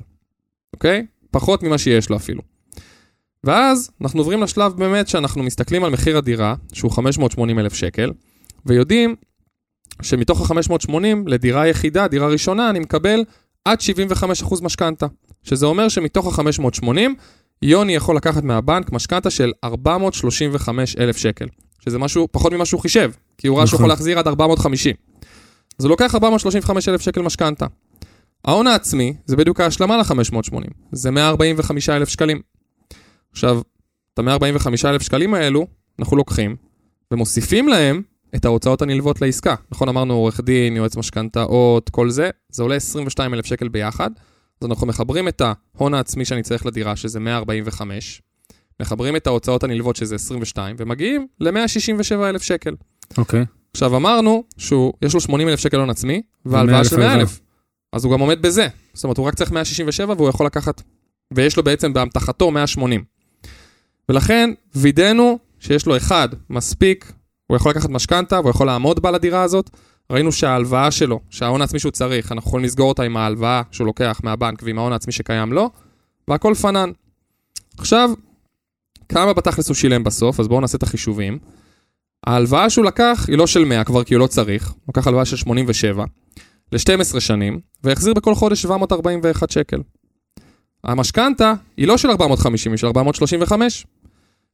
אוקיי? 0.72 1.06
פחות 1.30 1.62
ממה 1.62 1.78
שיש 1.78 2.10
לו 2.10 2.16
אפילו. 2.16 2.42
ואז 3.44 3.90
אנחנו 4.00 4.20
עוברים 4.20 4.42
לשלב 4.42 4.72
באמת 4.72 5.08
שאנחנו 5.08 5.42
מסתכלים 5.42 5.84
על 5.84 5.90
מחיר 5.90 6.18
הדירה, 6.18 6.54
שהוא 6.72 6.90
580 6.90 7.58
אלף 7.58 7.74
שקל, 7.74 8.12
ויודעים 8.66 9.16
שמתוך 10.02 10.50
ה-580 10.50 10.92
לדירה 11.26 11.68
יחידה, 11.68 12.08
דירה 12.08 12.28
ראשונה, 12.28 12.70
אני 12.70 12.78
מקבל 12.78 13.24
עד 13.64 13.78
75% 14.42 14.64
משכנתה. 14.64 15.06
שזה 15.48 15.66
אומר 15.66 15.88
שמתוך 15.88 16.38
ה-580, 16.38 16.98
יוני 17.62 17.94
יכול 17.94 18.16
לקחת 18.16 18.44
מהבנק 18.44 18.92
משכנתה 18.92 19.30
של 19.30 19.52
435 19.64 20.96
אלף 20.96 21.16
שקל. 21.16 21.46
שזה 21.84 21.98
משהו, 21.98 22.28
פחות 22.30 22.52
ממה 22.52 22.64
שהוא 22.64 22.80
חישב, 22.80 23.10
כי 23.38 23.48
הוא 23.48 23.58
ראה 23.58 23.66
שהוא 23.66 23.76
נכון. 23.76 23.84
יכול 23.84 23.88
להחזיר 23.88 24.18
עד 24.18 24.26
450. 24.28 24.94
אז 25.78 25.84
הוא 25.84 25.90
לוקח 25.90 26.14
435 26.14 26.88
אלף 26.88 27.00
שקל 27.00 27.22
משכנתה. 27.22 27.66
ההון 28.44 28.66
העצמי 28.66 29.14
זה 29.26 29.36
בדיוק 29.36 29.60
ההשלמה 29.60 29.96
ל-580, 29.96 30.70
זה 30.92 31.10
145 31.10 31.88
אלף 31.88 32.08
שקלים. 32.08 32.40
עכשיו, 33.32 33.60
את 34.14 34.18
ה-145 34.18 34.68
אלף 34.84 35.02
שקלים 35.02 35.34
האלו, 35.34 35.66
אנחנו 35.98 36.16
לוקחים 36.16 36.56
ומוסיפים 37.10 37.68
להם 37.68 38.02
את 38.34 38.44
ההוצאות 38.44 38.82
הנלוות 38.82 39.20
לעסקה. 39.22 39.54
נכון, 39.70 39.88
אמרנו 39.88 40.14
עורך 40.14 40.40
דין, 40.40 40.76
יועץ 40.76 40.96
משכנתאות, 40.96 41.90
כל 41.90 42.10
זה, 42.10 42.30
זה 42.50 42.62
עולה 42.62 42.74
22 42.74 43.34
אלף 43.34 43.46
שקל 43.46 43.68
ביחד. 43.68 44.10
אז 44.60 44.66
אנחנו 44.70 44.86
מחברים 44.86 45.28
את 45.28 45.42
ההון 45.74 45.94
העצמי 45.94 46.24
שאני 46.24 46.42
צריך 46.42 46.66
לדירה, 46.66 46.96
שזה 46.96 47.20
145, 47.20 48.22
מחברים 48.80 49.16
את 49.16 49.26
ההוצאות 49.26 49.64
הנלוות, 49.64 49.96
שזה 49.96 50.14
22, 50.14 50.76
ומגיעים 50.78 51.26
ל-167 51.40 52.14
אלף 52.14 52.42
שקל. 52.42 52.74
אוקיי. 53.18 53.44
עכשיו 53.72 53.96
אמרנו 53.96 54.44
שיש 54.56 55.14
לו 55.14 55.20
80 55.20 55.48
אלף 55.48 55.60
שקל 55.60 55.76
הון 55.76 55.90
עצמי, 55.90 56.22
והלוואה 56.46 56.76
100,000 56.76 56.90
של 56.90 56.96
100 56.96 57.06
הלוואה. 57.06 57.20
אלף. 57.20 57.40
אז 57.92 58.04
הוא 58.04 58.12
גם 58.12 58.20
עומד 58.20 58.42
בזה. 58.42 58.68
זאת 58.94 59.04
אומרת, 59.04 59.18
הוא 59.18 59.26
רק 59.26 59.34
צריך 59.34 59.50
167 59.50 60.14
והוא 60.16 60.28
יכול 60.28 60.46
לקחת, 60.46 60.82
ויש 61.34 61.56
לו 61.56 61.62
בעצם 61.62 61.92
באמתחתו 61.92 62.50
180. 62.50 63.04
ולכן 64.08 64.50
וידאנו 64.74 65.38
שיש 65.60 65.86
לו 65.86 65.96
אחד 65.96 66.28
מספיק, 66.50 67.12
הוא 67.46 67.56
יכול 67.56 67.70
לקחת 67.70 67.90
משכנתה, 67.90 68.40
והוא 68.40 68.50
יכול 68.50 68.66
לעמוד 68.66 69.00
בה 69.00 69.10
לדירה 69.10 69.42
הזאת. 69.42 69.70
ראינו 70.12 70.32
שההלוואה 70.32 70.90
שלו, 70.90 71.20
שההון 71.30 71.60
העצמי 71.60 71.78
שהוא 71.78 71.92
צריך, 71.92 72.32
אנחנו 72.32 72.48
יכולים 72.48 72.64
לסגור 72.64 72.88
אותה 72.88 73.02
עם 73.02 73.16
ההלוואה 73.16 73.62
שהוא 73.70 73.86
לוקח 73.86 74.20
מהבנק 74.24 74.62
ועם 74.62 74.78
ההון 74.78 74.92
העצמי 74.92 75.12
שקיים 75.12 75.52
לו, 75.52 75.70
והכל 76.28 76.54
פנן. 76.54 76.90
עכשיו, 77.78 78.10
כמה 79.08 79.32
בתכלס 79.32 79.68
הוא 79.68 79.74
שילם 79.74 80.04
בסוף, 80.04 80.40
אז 80.40 80.48
בואו 80.48 80.60
נעשה 80.60 80.76
את 80.76 80.82
החישובים. 80.82 81.38
ההלוואה 82.26 82.70
שהוא 82.70 82.84
לקח 82.84 83.24
היא 83.28 83.38
לא 83.38 83.46
של 83.46 83.64
100 83.64 83.84
כבר 83.84 84.04
כי 84.04 84.14
הוא 84.14 84.20
לא 84.20 84.26
צריך, 84.26 84.68
הוא 84.68 84.76
לקח 84.88 85.06
הלוואה 85.06 85.24
של 85.24 85.36
87, 85.36 86.04
ל-12 86.72 87.20
שנים, 87.20 87.60
והחזיר 87.84 88.14
בכל 88.14 88.34
חודש 88.34 88.62
741 88.62 89.50
שקל. 89.50 89.80
המשכנתה 90.84 91.54
היא 91.76 91.86
לא 91.86 91.98
של 91.98 92.10
450, 92.10 92.72
היא 92.72 92.78
של 92.78 92.86
435. 92.86 93.86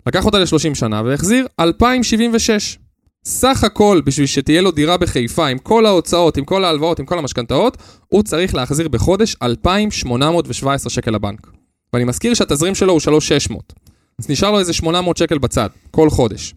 לקח 0.06 0.26
אותה 0.26 0.38
ל-30 0.38 0.74
שנה 0.74 1.02
והחזיר 1.04 1.46
2,076. 1.60 2.78
סך 3.26 3.64
הכל, 3.64 4.00
בשביל 4.04 4.26
שתהיה 4.26 4.62
לו 4.62 4.70
דירה 4.70 4.96
בחיפה, 4.96 5.46
עם 5.46 5.58
כל 5.58 5.86
ההוצאות, 5.86 6.36
עם 6.36 6.44
כל 6.44 6.64
ההלוואות, 6.64 6.98
עם 6.98 7.06
כל 7.06 7.18
המשכנתאות, 7.18 7.76
הוא 8.08 8.22
צריך 8.22 8.54
להחזיר 8.54 8.88
בחודש 8.88 9.36
2,817 9.42 10.90
שקל 10.90 11.10
לבנק. 11.10 11.50
ואני 11.92 12.04
מזכיר 12.04 12.34
שהתזרים 12.34 12.74
שלו 12.74 12.92
הוא 12.92 13.00
3,600. 13.00 13.72
אז 14.18 14.30
נשאר 14.30 14.50
לו 14.50 14.58
איזה 14.58 14.72
800 14.72 15.16
שקל 15.16 15.38
בצד, 15.38 15.68
כל 15.90 16.10
חודש. 16.10 16.54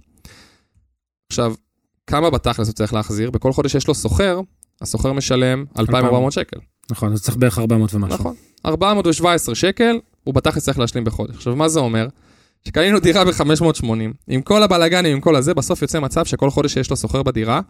עכשיו, 1.30 1.54
כמה 2.08 2.30
בתכלס 2.30 2.68
הוא 2.68 2.74
צריך 2.74 2.94
להחזיר? 2.94 3.32
בכל 3.32 3.54
חודש 3.54 3.76
יש 3.76 3.88
לו 3.88 3.96
שוכר, 3.96 4.40
השוכר 4.82 5.14
משלם 5.14 5.66
2,400 5.80 6.34
שקל. 6.34 6.60
נכון, 6.92 7.14
אז 7.14 7.22
צריך 7.22 7.38
בערך 7.38 7.60
400 7.60 7.94
ומשהו. 7.94 8.20
נכון. 8.20 8.36
417 8.66 9.56
שקל, 9.56 10.00
הוא 10.24 10.34
בתכלס 10.34 10.64
צריך 10.64 10.80
להשלים 10.80 11.04
בחודש. 11.04 11.36
עכשיו, 11.36 11.56
מה 11.56 11.70
זה 11.70 11.80
אומר? 11.80 12.08
שקנינו 12.68 13.00
דירה 13.00 13.26
ב-580, 13.26 13.88
עם 14.28 14.42
כל 14.42 14.64
הבלאגנים, 14.64 15.12
עם 15.12 15.22
כל 15.22 15.36
הזה, 15.36 15.54
בסוף 15.54 15.82
יוצא 15.82 16.00
מצב 16.00 16.26
שכל 16.26 16.50
חודש 16.50 16.74
שיש 16.74 16.90
לו 16.90 16.98
שוכר 16.98 17.24
בדירה, 17.24 17.62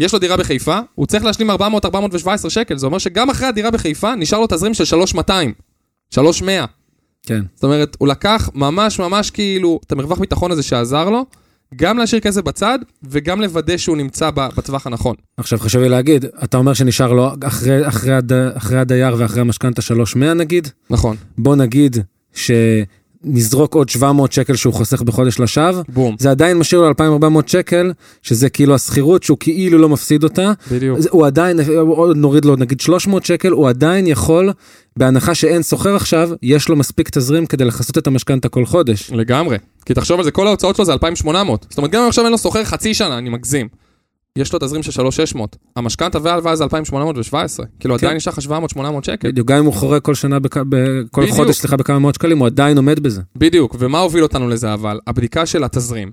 יש 0.00 0.12
לו 0.12 0.18
דירה 0.18 0.36
בחיפה, 0.36 0.78
הוא 0.94 1.06
צריך 1.06 1.24
להשלים 1.24 1.50
400-417 1.50 1.54
שקל, 2.48 2.76
זה 2.76 2.86
אומר 2.86 2.98
שגם 2.98 3.30
אחרי 3.30 3.46
הדירה 3.46 3.70
בחיפה 3.70 4.14
נשאר 4.14 4.40
לו 4.40 4.46
תזרים 4.46 4.74
של 4.74 4.84
3,200, 4.84 5.52
3,100. 6.10 6.64
כן. 7.26 7.42
זאת 7.54 7.64
אומרת, 7.64 7.96
הוא 7.98 8.08
לקח 8.08 8.50
ממש 8.54 8.98
ממש 8.98 9.30
כאילו 9.30 9.80
את 9.86 9.92
המרווח 9.92 10.18
ביטחון 10.18 10.50
הזה 10.50 10.62
שעזר 10.62 11.10
לו, 11.10 11.26
גם 11.76 11.98
להשאיר 11.98 12.20
כסף 12.20 12.40
בצד, 12.40 12.78
וגם 13.02 13.40
לוודא 13.40 13.76
שהוא 13.76 13.96
נמצא 13.96 14.30
בטווח 14.30 14.86
הנכון. 14.86 15.16
עכשיו 15.36 15.58
חשוב 15.58 15.82
לי 15.82 15.88
להגיד, 15.88 16.24
אתה 16.44 16.56
אומר 16.56 16.74
שנשאר 16.74 17.12
לו 17.12 17.28
אחרי, 17.46 17.88
אחרי, 17.88 18.14
הד, 18.14 18.32
אחרי 18.32 18.78
הדייר 18.78 19.14
ואחרי 19.18 19.40
המשכנתה 19.40 19.82
300 19.82 20.36
נגיד, 20.36 20.68
נכון, 20.90 21.16
בוא 21.38 21.56
נגיד 21.56 21.96
שנזרוק 23.24 23.74
עוד 23.74 23.88
700 23.88 24.32
שקל 24.32 24.56
שהוא 24.56 24.74
חוסך 24.74 25.02
בחודש 25.02 25.40
לשווא, 25.40 25.82
בום, 25.88 26.16
זה 26.18 26.30
עדיין 26.30 26.58
משאיר 26.58 26.80
לו 26.80 26.88
2,400 26.88 27.48
שקל, 27.48 27.92
שזה 28.22 28.48
כאילו 28.48 28.74
השכירות 28.74 29.22
שהוא 29.22 29.38
כאילו 29.40 29.78
לא 29.78 29.88
מפסיד 29.88 30.24
אותה, 30.24 30.52
בדיוק. 30.70 30.98
זה- 31.00 31.08
הוא 31.12 31.26
עדיין, 31.26 31.60
עוד 31.86 32.16
נוריד 32.16 32.44
לו 32.44 32.56
נגיד 32.56 32.80
300 32.80 33.24
שקל, 33.24 33.50
הוא 33.50 33.68
עדיין 33.68 34.06
יכול, 34.06 34.52
בהנחה 34.96 35.34
שאין 35.34 35.62
שוכר 35.62 35.96
עכשיו, 35.96 36.30
יש 36.42 36.68
לו 36.68 36.76
מספיק 36.76 37.08
תזרים 37.08 37.46
כדי 37.46 37.64
לכסות 37.64 37.98
את 37.98 38.06
המשכנתה 38.06 38.48
כל 38.48 38.64
חודש. 38.66 39.10
לגמרי. 39.12 39.56
כי 39.86 39.94
תחשוב 39.94 40.18
על 40.18 40.24
זה, 40.24 40.30
כל 40.30 40.46
ההוצאות 40.46 40.76
שלו 40.76 40.84
זה 40.84 40.92
2,800. 40.92 41.66
זאת 41.70 41.78
אומרת, 41.78 41.90
גם 41.90 42.02
אם 42.02 42.08
עכשיו 42.08 42.24
אין 42.24 42.32
לו 42.32 42.38
שוכר 42.38 42.64
חצי 42.64 42.94
שנה, 42.94 43.18
אני 43.18 43.30
מגזים. 43.30 43.68
יש 44.38 44.52
לו 44.52 44.58
תזרים 44.58 44.82
של 44.82 44.90
3,600. 44.90 45.56
המשכנתה 45.76 46.18
וההלוואה 46.22 46.56
זה 46.56 46.64
2,817. 46.64 47.66
כאילו, 47.80 47.98
כן. 47.98 48.06
עדיין 48.06 48.16
נשאר 48.16 48.32
לך 48.32 48.38
700-800 48.38 48.80
שקל. 49.02 49.28
בדיוק, 49.28 49.48
גם 49.48 49.58
אם 49.58 49.64
הוא 49.64 49.74
חורג 49.74 50.00
כל 50.02 50.14
שנה, 50.14 50.38
בכ... 50.38 50.54
כל 51.10 51.22
בדיוק. 51.22 51.36
חודש, 51.36 51.56
סליחה, 51.56 51.76
בכמה 51.76 51.98
מאות 51.98 52.14
שקלים, 52.14 52.38
הוא 52.38 52.46
עדיין 52.46 52.76
עומד 52.76 53.00
בזה. 53.00 53.22
בדיוק. 53.36 53.76
ומה 53.78 53.98
הוביל 53.98 54.22
אותנו 54.22 54.48
לזה 54.48 54.74
אבל? 54.74 55.00
הבדיקה 55.06 55.46
של 55.46 55.64
התזרים. 55.64 56.12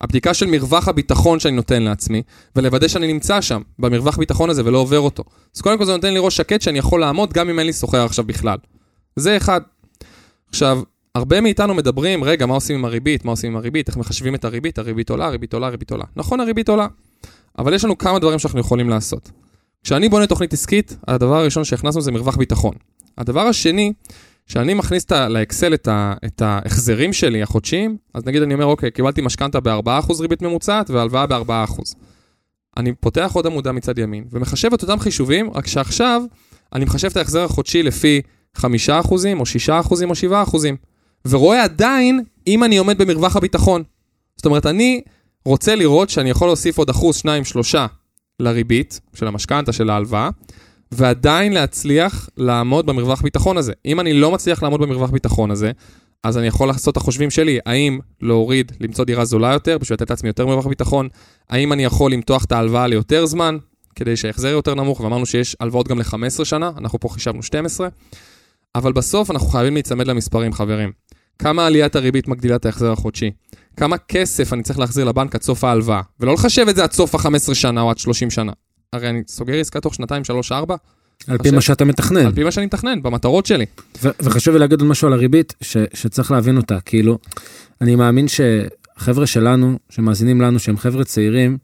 הבדיקה 0.00 0.34
של 0.34 0.46
מרווח 0.46 0.88
הביטחון 0.88 1.40
שאני 1.40 1.56
נותן 1.56 1.82
לעצמי, 1.82 2.22
ולוודא 2.56 2.88
שאני 2.88 3.12
נמצא 3.12 3.40
שם, 3.40 3.62
במרווח 3.78 4.16
ביטחון 4.16 4.50
הזה, 4.50 4.62
ולא 4.64 4.78
עובר 4.78 5.00
אותו. 5.00 5.24
אז 5.56 5.60
קודם 5.60 5.78
כל 5.78 5.84
זה 5.84 5.92
נותן 5.92 6.12
לי 6.12 6.18
ראש 6.18 6.36
שקט 6.36 6.62
שאני 6.62 6.78
יכול 6.78 7.00
לעמוד 7.00 7.32
גם 7.32 7.48
אם 7.48 7.58
אין 7.58 7.66
לי 7.66 7.72
שוכר 7.72 8.04
עכשיו 8.04 8.24
בכלל. 8.24 8.58
זה 9.16 9.36
אחד. 9.36 9.60
עכשיו, 10.48 10.80
הרבה 11.14 11.40
מאיתנו 11.40 11.74
מדברים, 11.74 12.24
רגע, 12.24 12.46
מה 12.46 12.54
עושים 12.54 12.78
עם 12.78 12.84
הריבית? 12.84 13.24
מה 13.24 13.30
עושים 13.30 13.50
עם 13.50 13.56
הריבית? 13.56 13.88
איך 13.88 13.96
מחשבים 13.96 14.34
את 14.34 14.44
הריבית? 14.44 14.78
הריבית 14.78 15.10
עולה, 15.10 15.26
הריבית 15.26 15.54
עולה, 15.54 15.66
הריבית 15.66 15.90
עולה. 15.90 16.04
נכון, 16.16 16.40
הריבית 16.40 16.68
עולה. 16.68 16.86
אבל 17.58 17.74
יש 17.74 17.84
לנו 17.84 17.98
כמה 17.98 18.18
דברים 18.18 18.38
שאנחנו 18.38 18.60
יכולים 18.60 18.88
לעשות. 18.88 19.30
כשאני 19.84 20.08
בונה 20.08 20.26
תוכנית 20.26 20.52
עסקית, 20.52 20.96
הדבר 21.08 21.36
הראשון 21.36 21.64
שהכנסנו 21.64 22.00
זה 22.00 22.12
מרווח 22.12 22.36
ביטחון. 22.36 22.74
הדבר 23.18 23.40
השני, 23.40 23.92
כשאני 24.46 24.74
מכניס 24.74 25.10
לאקסל 25.10 25.74
את, 25.74 25.88
ה, 25.88 26.14
את 26.24 26.42
ההחזרים 26.42 27.12
שלי 27.12 27.42
החודשיים, 27.42 27.96
אז 28.14 28.24
נגיד 28.24 28.42
אני 28.42 28.54
אומר, 28.54 28.64
אוקיי, 28.64 28.90
קיבלתי 28.90 29.20
משכנתה 29.20 29.60
ב-4% 29.60 30.20
ריבית 30.20 30.42
ממוצעת 30.42 30.90
והלוואה 30.90 31.26
ב-4%. 31.26 31.82
אני 32.76 32.92
פותח 32.92 33.30
עוד 33.34 33.46
עמודה 33.46 33.72
מצד 33.72 33.98
ימין 33.98 34.24
ומחשב 34.32 34.72
את 34.74 34.82
אותם 34.82 34.98
חישובים, 34.98 35.50
רק 35.54 35.66
שעכשיו 35.66 36.22
אני 36.72 36.84
מחשב 36.84 37.08
את 37.08 37.16
ההחזר 37.16 37.44
החודשי 37.44 37.82
לפי 37.82 38.22
5% 38.56 38.60
או 38.60 39.42
6% 39.68 39.70
או 40.04 40.32
7%, 40.32 40.56
ורואה 41.26 41.64
עדיין 41.64 42.20
אם 42.46 42.64
אני 42.64 42.76
עומד 42.76 42.98
במרווח 42.98 43.36
הביטחון. 43.36 43.82
זאת 44.36 44.46
אומרת, 44.46 44.66
אני 44.66 45.00
רוצה 45.46 45.74
לראות 45.74 46.10
שאני 46.10 46.30
יכול 46.30 46.48
להוסיף 46.48 46.78
עוד 46.78 46.90
אחוז, 46.90 47.16
שניים, 47.16 47.44
שלושה 47.44 47.86
לריבית 48.40 49.00
של 49.14 49.26
המשכנתה, 49.26 49.72
של 49.72 49.90
ההלוואה, 49.90 50.30
ועדיין 50.92 51.52
להצליח 51.52 52.28
לעמוד 52.36 52.86
במרווח 52.86 53.22
ביטחון 53.22 53.56
הזה. 53.56 53.72
אם 53.86 54.00
אני 54.00 54.12
לא 54.12 54.30
מצליח 54.32 54.62
לעמוד 54.62 54.80
במרווח 54.80 55.10
ביטחון 55.10 55.50
הזה, 55.50 55.72
אז 56.24 56.38
אני 56.38 56.46
יכול 56.46 56.68
לעשות 56.68 56.92
את 56.92 56.96
החושבים 56.96 57.30
שלי, 57.30 57.58
האם 57.66 57.98
להוריד, 58.22 58.72
למצוא 58.80 59.04
דירה 59.04 59.24
זולה 59.24 59.52
יותר, 59.52 59.78
בשביל 59.78 59.94
לתת 59.94 60.10
לעצמי 60.10 60.28
יותר 60.28 60.46
מרווח 60.46 60.66
ביטחון, 60.66 61.08
האם 61.50 61.72
אני 61.72 61.84
יכול 61.84 62.12
למתוח 62.12 62.44
את 62.44 62.52
ההלוואה 62.52 62.86
ליותר 62.86 63.26
זמן, 63.26 63.58
כדי 63.94 64.16
שההחזר 64.16 64.48
יותר 64.48 64.74
נמוך, 64.74 65.00
ואמרנו 65.00 65.26
שיש 65.26 65.56
הלוואות 65.60 65.88
גם 65.88 65.98
ל-15 65.98 66.44
שנה, 66.44 66.70
אנחנו 66.78 67.00
פה 67.00 67.08
חישבנו 67.08 67.42
12, 67.42 67.88
אבל 68.74 68.92
בסוף 68.92 69.30
אנחנו 69.30 69.48
חייבים 69.48 69.74
להיצמד 69.74 70.06
למספרים, 70.06 70.52
חברים. 70.52 70.92
כמה 71.38 71.66
עליית 71.66 71.96
הריבית 71.96 72.28
מגדילה 72.28 72.56
את 72.56 72.66
ההחזר 72.66 72.92
החודשי? 72.92 73.30
כמה 73.76 73.98
כסף 73.98 74.52
אני 74.52 74.62
צריך 74.62 74.78
להחזיר 74.78 75.04
לבנק 75.04 75.34
עד 75.34 75.42
סוף 75.42 75.64
ההלוואה? 75.64 76.00
ולא 76.20 76.32
לחשב 76.34 76.66
את 76.68 76.76
זה 76.76 76.82
עד 76.84 76.92
סוף 76.92 77.14
ה-15 77.14 77.54
שנה 77.54 77.80
או 77.80 77.90
עד 77.90 77.98
30 77.98 78.30
שנה. 78.30 78.52
הרי 78.92 79.08
אני 79.10 79.22
סוגר 79.28 79.60
עסקה 79.60 79.80
תוך 79.80 79.94
שנתיים, 79.94 80.24
שלוש, 80.24 80.52
ארבע, 80.52 80.76
על 81.28 81.38
פי 81.38 81.50
מה 81.50 81.60
שאתה 81.60 81.84
מתכנן. 81.84 82.26
על 82.26 82.32
פי 82.32 82.44
מה 82.44 82.50
שאני 82.50 82.66
מתכנן, 82.66 83.02
במטרות 83.02 83.46
שלי. 83.46 83.66
וחשוב 84.02 84.54
לי 84.54 84.60
להגיד 84.60 84.80
עוד 84.80 84.88
משהו 84.90 85.06
על 85.08 85.12
הריבית, 85.12 85.54
ש- 85.60 85.76
שצריך 85.94 86.30
להבין 86.30 86.56
אותה. 86.56 86.80
כאילו, 86.80 87.18
אני 87.80 87.96
מאמין 87.96 88.26
שחבר'ה 88.28 89.26
שלנו, 89.26 89.78
שמאזינים 89.90 90.40
לנו, 90.40 90.58
שהם 90.58 90.76
חבר'ה 90.76 91.04
צעירים, 91.04 91.58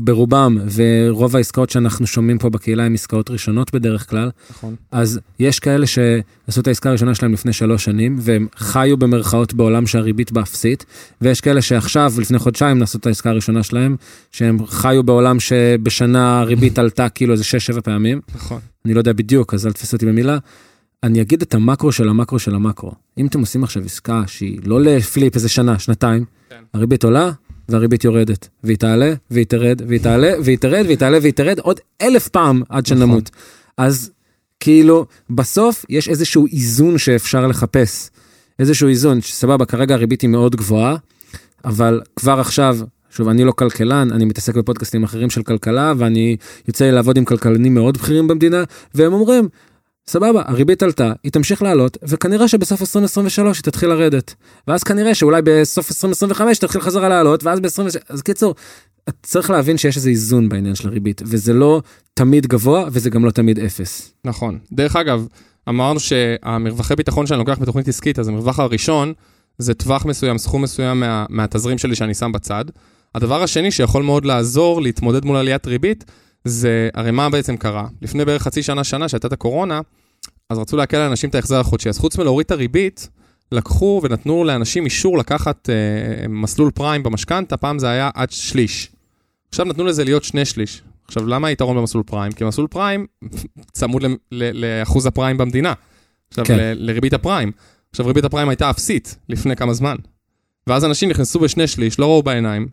ברובם, 0.00 0.58
ורוב 0.74 1.36
העסקאות 1.36 1.70
שאנחנו 1.70 2.06
שומעים 2.06 2.38
פה 2.38 2.50
בקהילה 2.50 2.84
הן 2.84 2.94
עסקאות 2.94 3.30
ראשונות 3.30 3.74
בדרך 3.74 4.10
כלל, 4.10 4.30
נכון. 4.50 4.74
אז 4.90 5.20
יש 5.38 5.58
כאלה 5.58 5.86
שעשו 5.86 6.60
את 6.60 6.66
העסקה 6.66 6.88
הראשונה 6.88 7.14
שלהם 7.14 7.32
לפני 7.32 7.52
שלוש 7.52 7.84
שנים, 7.84 8.16
והם 8.20 8.46
חיו 8.56 8.96
במרכאות 8.96 9.54
בעולם 9.54 9.86
שהריבית 9.86 10.32
בה 10.32 10.42
אפסית, 10.42 10.84
ויש 11.20 11.40
כאלה 11.40 11.62
שעכשיו, 11.62 12.12
לפני 12.20 12.38
חודשיים, 12.38 12.78
נעשו 12.78 12.98
את 12.98 13.06
העסקה 13.06 13.30
הראשונה 13.30 13.62
שלהם, 13.62 13.96
שהם 14.32 14.66
חיו 14.66 15.02
בעולם 15.02 15.40
שבשנה 15.40 16.40
הריבית 16.40 16.78
עלתה 16.78 17.08
כאילו 17.08 17.32
איזה 17.32 17.44
שש-שבע 17.44 17.80
פעמים. 17.80 18.20
נכון. 18.34 18.60
אני 18.84 18.94
לא 18.94 19.00
יודע 19.00 19.12
בדיוק, 19.12 19.54
אז 19.54 19.66
אל 19.66 19.72
תתפסו 19.72 19.96
אותי 19.96 20.06
במילה. 20.06 20.38
אני 21.02 21.20
אגיד 21.20 21.42
את 21.42 21.54
המקרו 21.54 21.92
של 21.92 22.08
המקרו 22.08 22.38
של 22.38 22.54
המקרו. 22.54 22.92
אם 23.18 23.26
אתם 23.26 23.40
עושים 23.40 23.64
עכשיו 23.64 23.82
עסקה 23.84 24.22
שהיא 24.26 24.60
לא 24.64 24.80
לפליפ 24.80 25.34
איזה 25.34 25.48
שנה, 25.48 25.78
שנתיים, 25.78 26.24
כן. 26.50 26.56
הריבית 26.74 27.04
עולה 27.04 27.30
והריבית 27.68 28.04
יורדת, 28.04 28.48
והיא 28.64 28.76
תעלה 28.76 29.14
והיא 29.30 29.46
תרד 29.46 29.82
והיא 29.88 30.00
תעלה 30.00 30.32
והיא 30.44 30.58
תרד 30.58 30.82
והיא 30.86 30.96
תעלה 30.96 31.18
והיא 31.22 31.32
תרד 31.32 31.58
עוד 31.58 31.80
אלף 32.02 32.28
פעם 32.28 32.62
עד 32.68 32.86
שנמות. 32.86 33.30
אז 33.76 34.10
כאילו, 34.60 35.06
בסוף 35.30 35.84
יש 35.88 36.08
איזשהו 36.08 36.46
איזון 36.52 36.98
שאפשר 36.98 37.46
לחפש. 37.46 38.10
איזשהו 38.58 38.88
איזון, 38.88 39.20
שסבבה, 39.20 39.64
כרגע 39.64 39.94
הריבית 39.94 40.20
היא 40.20 40.30
מאוד 40.30 40.56
גבוהה, 40.56 40.96
אבל 41.64 42.00
כבר 42.16 42.40
עכשיו, 42.40 42.78
שוב, 43.10 43.28
אני 43.28 43.44
לא 43.44 43.52
כלכלן, 43.52 44.12
אני 44.12 44.24
מתעסק 44.24 44.54
בפודקאסטים 44.54 45.04
אחרים 45.04 45.30
של 45.30 45.42
כלכלה, 45.42 45.92
ואני 45.98 46.36
יוצא 46.68 46.90
לעבוד 46.90 47.18
עם 47.18 47.24
כלכלנים 47.24 47.74
מאוד 47.74 47.98
בכירים 47.98 48.28
במדינה, 48.28 48.64
והם 48.94 49.12
אומרים, 49.12 49.48
סבבה, 50.10 50.42
הריבית 50.46 50.82
עלתה, 50.82 51.12
היא 51.22 51.32
תמשיך 51.32 51.62
לעלות, 51.62 51.96
וכנראה 52.02 52.48
שבסוף 52.48 52.80
2023 52.80 53.58
היא 53.58 53.62
תתחיל 53.62 53.88
לרדת. 53.88 54.34
ואז 54.68 54.84
כנראה 54.84 55.14
שאולי 55.14 55.42
בסוף 55.44 55.90
2025 55.90 56.58
תתחיל 56.58 56.80
חזרה 56.80 57.08
לעלות, 57.08 57.44
ואז 57.44 57.60
ב-20... 57.60 57.98
אז 58.08 58.22
קיצור, 58.22 58.54
צריך 59.22 59.50
להבין 59.50 59.78
שיש 59.78 59.96
איזה 59.96 60.10
איזון 60.10 60.48
בעניין 60.48 60.74
של 60.74 60.88
הריבית, 60.88 61.22
וזה 61.24 61.52
לא 61.52 61.82
תמיד 62.14 62.46
גבוה, 62.46 62.84
וזה 62.92 63.10
גם 63.10 63.24
לא 63.24 63.30
תמיד 63.30 63.58
אפס. 63.58 64.12
נכון. 64.24 64.58
דרך 64.72 64.96
אגב, 64.96 65.26
אמרנו 65.68 66.00
שהמרווחי 66.00 66.96
ביטחון 66.96 67.26
שאני 67.26 67.38
לוקח 67.38 67.58
בתוכנית 67.58 67.88
עסקית, 67.88 68.18
אז 68.18 68.28
המרווח 68.28 68.60
הראשון 68.60 69.12
זה 69.58 69.74
טווח 69.74 70.04
מסוים, 70.04 70.38
סכום 70.38 70.62
מסוים 70.62 71.00
מה, 71.00 71.26
מהתזרים 71.28 71.78
שלי 71.78 71.94
שאני 71.94 72.14
שם 72.14 72.32
בצד. 72.32 72.64
הדבר 73.14 73.42
השני 73.42 73.70
שיכול 73.70 74.02
מאוד 74.02 74.24
לעזור 74.24 74.82
להתמודד 74.82 75.24
מול 75.24 75.36
עליית 75.36 75.66
ריבית, 75.66 76.04
זה, 76.48 76.88
הרי 76.94 77.10
מה 77.10 77.30
בעצם 77.30 77.56
קרה? 77.56 77.86
לפני 78.02 78.24
בערך 78.24 78.42
חצי 78.42 78.62
שנה, 78.62 78.84
שנה, 78.84 79.08
שהייתה 79.08 79.26
את 79.28 79.32
הקורונה, 79.32 79.80
אז 80.50 80.58
רצו 80.58 80.76
להקל 80.76 80.96
על 80.96 81.08
אנשים 81.08 81.30
את 81.30 81.34
ההחזר 81.34 81.60
החודשי. 81.60 81.88
אז 81.88 81.98
חוץ 81.98 82.18
מלהוריד 82.18 82.44
את 82.44 82.50
הריבית, 82.50 83.08
לקחו 83.52 84.00
ונתנו 84.04 84.44
לאנשים 84.44 84.84
אישור 84.84 85.18
לקחת 85.18 85.70
אה, 85.70 86.28
מסלול 86.28 86.70
פריים 86.70 87.02
במשכנתה, 87.02 87.56
פעם 87.56 87.78
זה 87.78 87.88
היה 87.88 88.10
עד 88.14 88.30
שליש. 88.30 88.90
עכשיו 89.48 89.66
נתנו 89.66 89.84
לזה 89.84 90.04
להיות 90.04 90.24
שני 90.24 90.44
שליש. 90.44 90.82
עכשיו, 91.04 91.26
למה 91.26 91.48
היתרון 91.48 91.76
במסלול 91.76 92.02
פריים? 92.06 92.32
כי 92.32 92.44
מסלול 92.44 92.66
פריים 92.66 93.06
צמוד 93.72 94.02
ל- 94.02 94.14
ל- 94.32 94.64
לאחוז 94.64 95.06
הפריים 95.06 95.38
במדינה. 95.38 95.72
עכשיו, 96.30 96.44
כן. 96.44 96.56
ל- 96.56 96.72
לריבית 96.90 97.12
הפריים. 97.12 97.52
עכשיו, 97.90 98.06
ריבית 98.06 98.24
הפריים 98.24 98.48
הייתה 98.48 98.70
אפסית 98.70 99.16
לפני 99.28 99.56
כמה 99.56 99.74
זמן. 99.74 99.96
ואז 100.66 100.84
אנשים 100.84 101.10
נכנסו 101.10 101.38
בשני 101.38 101.66
שליש, 101.66 101.98
לא 101.98 102.06
ראו 102.06 102.22
בעיניים, 102.22 102.68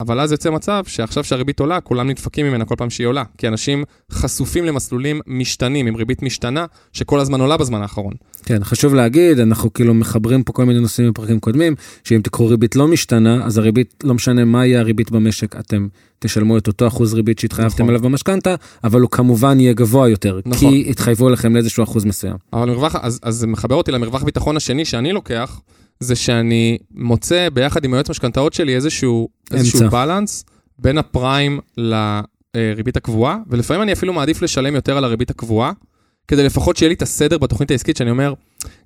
אבל 0.00 0.20
אז 0.20 0.32
יוצא 0.32 0.50
מצב 0.50 0.82
שעכשיו 0.86 1.24
שהריבית 1.24 1.60
עולה, 1.60 1.80
כולם 1.80 2.10
נדפקים 2.10 2.46
ממנה 2.46 2.64
כל 2.64 2.74
פעם 2.78 2.90
שהיא 2.90 3.06
עולה. 3.06 3.22
כי 3.38 3.48
אנשים 3.48 3.84
חשופים 4.12 4.64
למסלולים 4.64 5.20
משתנים, 5.26 5.86
עם 5.86 5.96
ריבית 5.96 6.22
משתנה, 6.22 6.66
שכל 6.92 7.20
הזמן 7.20 7.40
עולה 7.40 7.56
בזמן 7.56 7.82
האחרון. 7.82 8.12
כן, 8.44 8.64
חשוב 8.64 8.94
להגיד, 8.94 9.38
אנחנו 9.38 9.72
כאילו 9.72 9.94
מחברים 9.94 10.42
פה 10.42 10.52
כל 10.52 10.64
מיני 10.64 10.80
נושאים 10.80 11.10
בפרקים 11.10 11.40
קודמים, 11.40 11.74
שאם 12.04 12.20
תקחו 12.22 12.46
ריבית 12.46 12.76
לא 12.76 12.88
משתנה, 12.88 13.44
אז 13.44 13.58
הריבית, 13.58 14.04
לא 14.04 14.14
משנה 14.14 14.44
מה 14.44 14.66
יהיה 14.66 14.80
הריבית 14.80 15.10
במשק, 15.10 15.56
אתם 15.56 15.88
תשלמו 16.18 16.58
את 16.58 16.66
אותו 16.66 16.86
אחוז 16.86 17.14
ריבית 17.14 17.38
שהתחייבתם 17.38 17.74
נכון. 17.74 17.88
עליו 17.88 18.00
במשכנתה, 18.02 18.54
אבל 18.84 19.00
הוא 19.00 19.10
כמובן 19.10 19.60
יהיה 19.60 19.72
גבוה 19.72 20.08
יותר, 20.08 20.40
נכון. 20.46 20.70
כי 20.70 20.86
התחייבו 20.90 21.28
לכם 21.28 21.54
לאיזשהו 21.54 21.84
אחוז 21.84 22.04
מסוים. 22.04 22.36
אבל 22.52 22.68
מרווח, 22.68 22.96
אז, 22.96 23.20
אז 23.22 23.34
זה 23.36 23.46
מחבר 23.46 23.74
אותי 23.74 23.92
למרווח 23.92 24.22
ביטחון 24.22 24.56
השני 24.56 24.84
שאני 24.84 25.12
לוקח, 25.12 25.60
זה 26.00 26.16
שאני 26.16 26.78
מוצא 26.90 27.48
ביחד 27.52 27.84
עם 27.84 27.94
היועץ 27.94 28.10
משכנתאות 28.10 28.52
שלי 28.52 28.74
איזשהו, 28.74 29.28
איזשהו. 29.52 29.90
בלנס 29.90 30.44
בין 30.78 30.98
הפריים 30.98 31.60
לריבית 31.76 32.96
הקבועה, 32.96 33.38
ולפעמים 33.48 33.82
אני 33.82 33.92
אפילו 33.92 34.12
מעדיף 34.12 34.42
לשלם 34.42 34.74
יותר 34.74 34.96
על 34.96 35.04
הריבית 35.04 35.30
הקבועה, 35.30 35.72
כדי 36.28 36.44
לפחות 36.44 36.76
שיהיה 36.76 36.88
לי 36.88 36.94
את 36.94 37.02
הסדר 37.02 37.38
בתוכנית 37.38 37.70
העסקית, 37.70 37.96
שאני 37.96 38.10
אומר, 38.10 38.34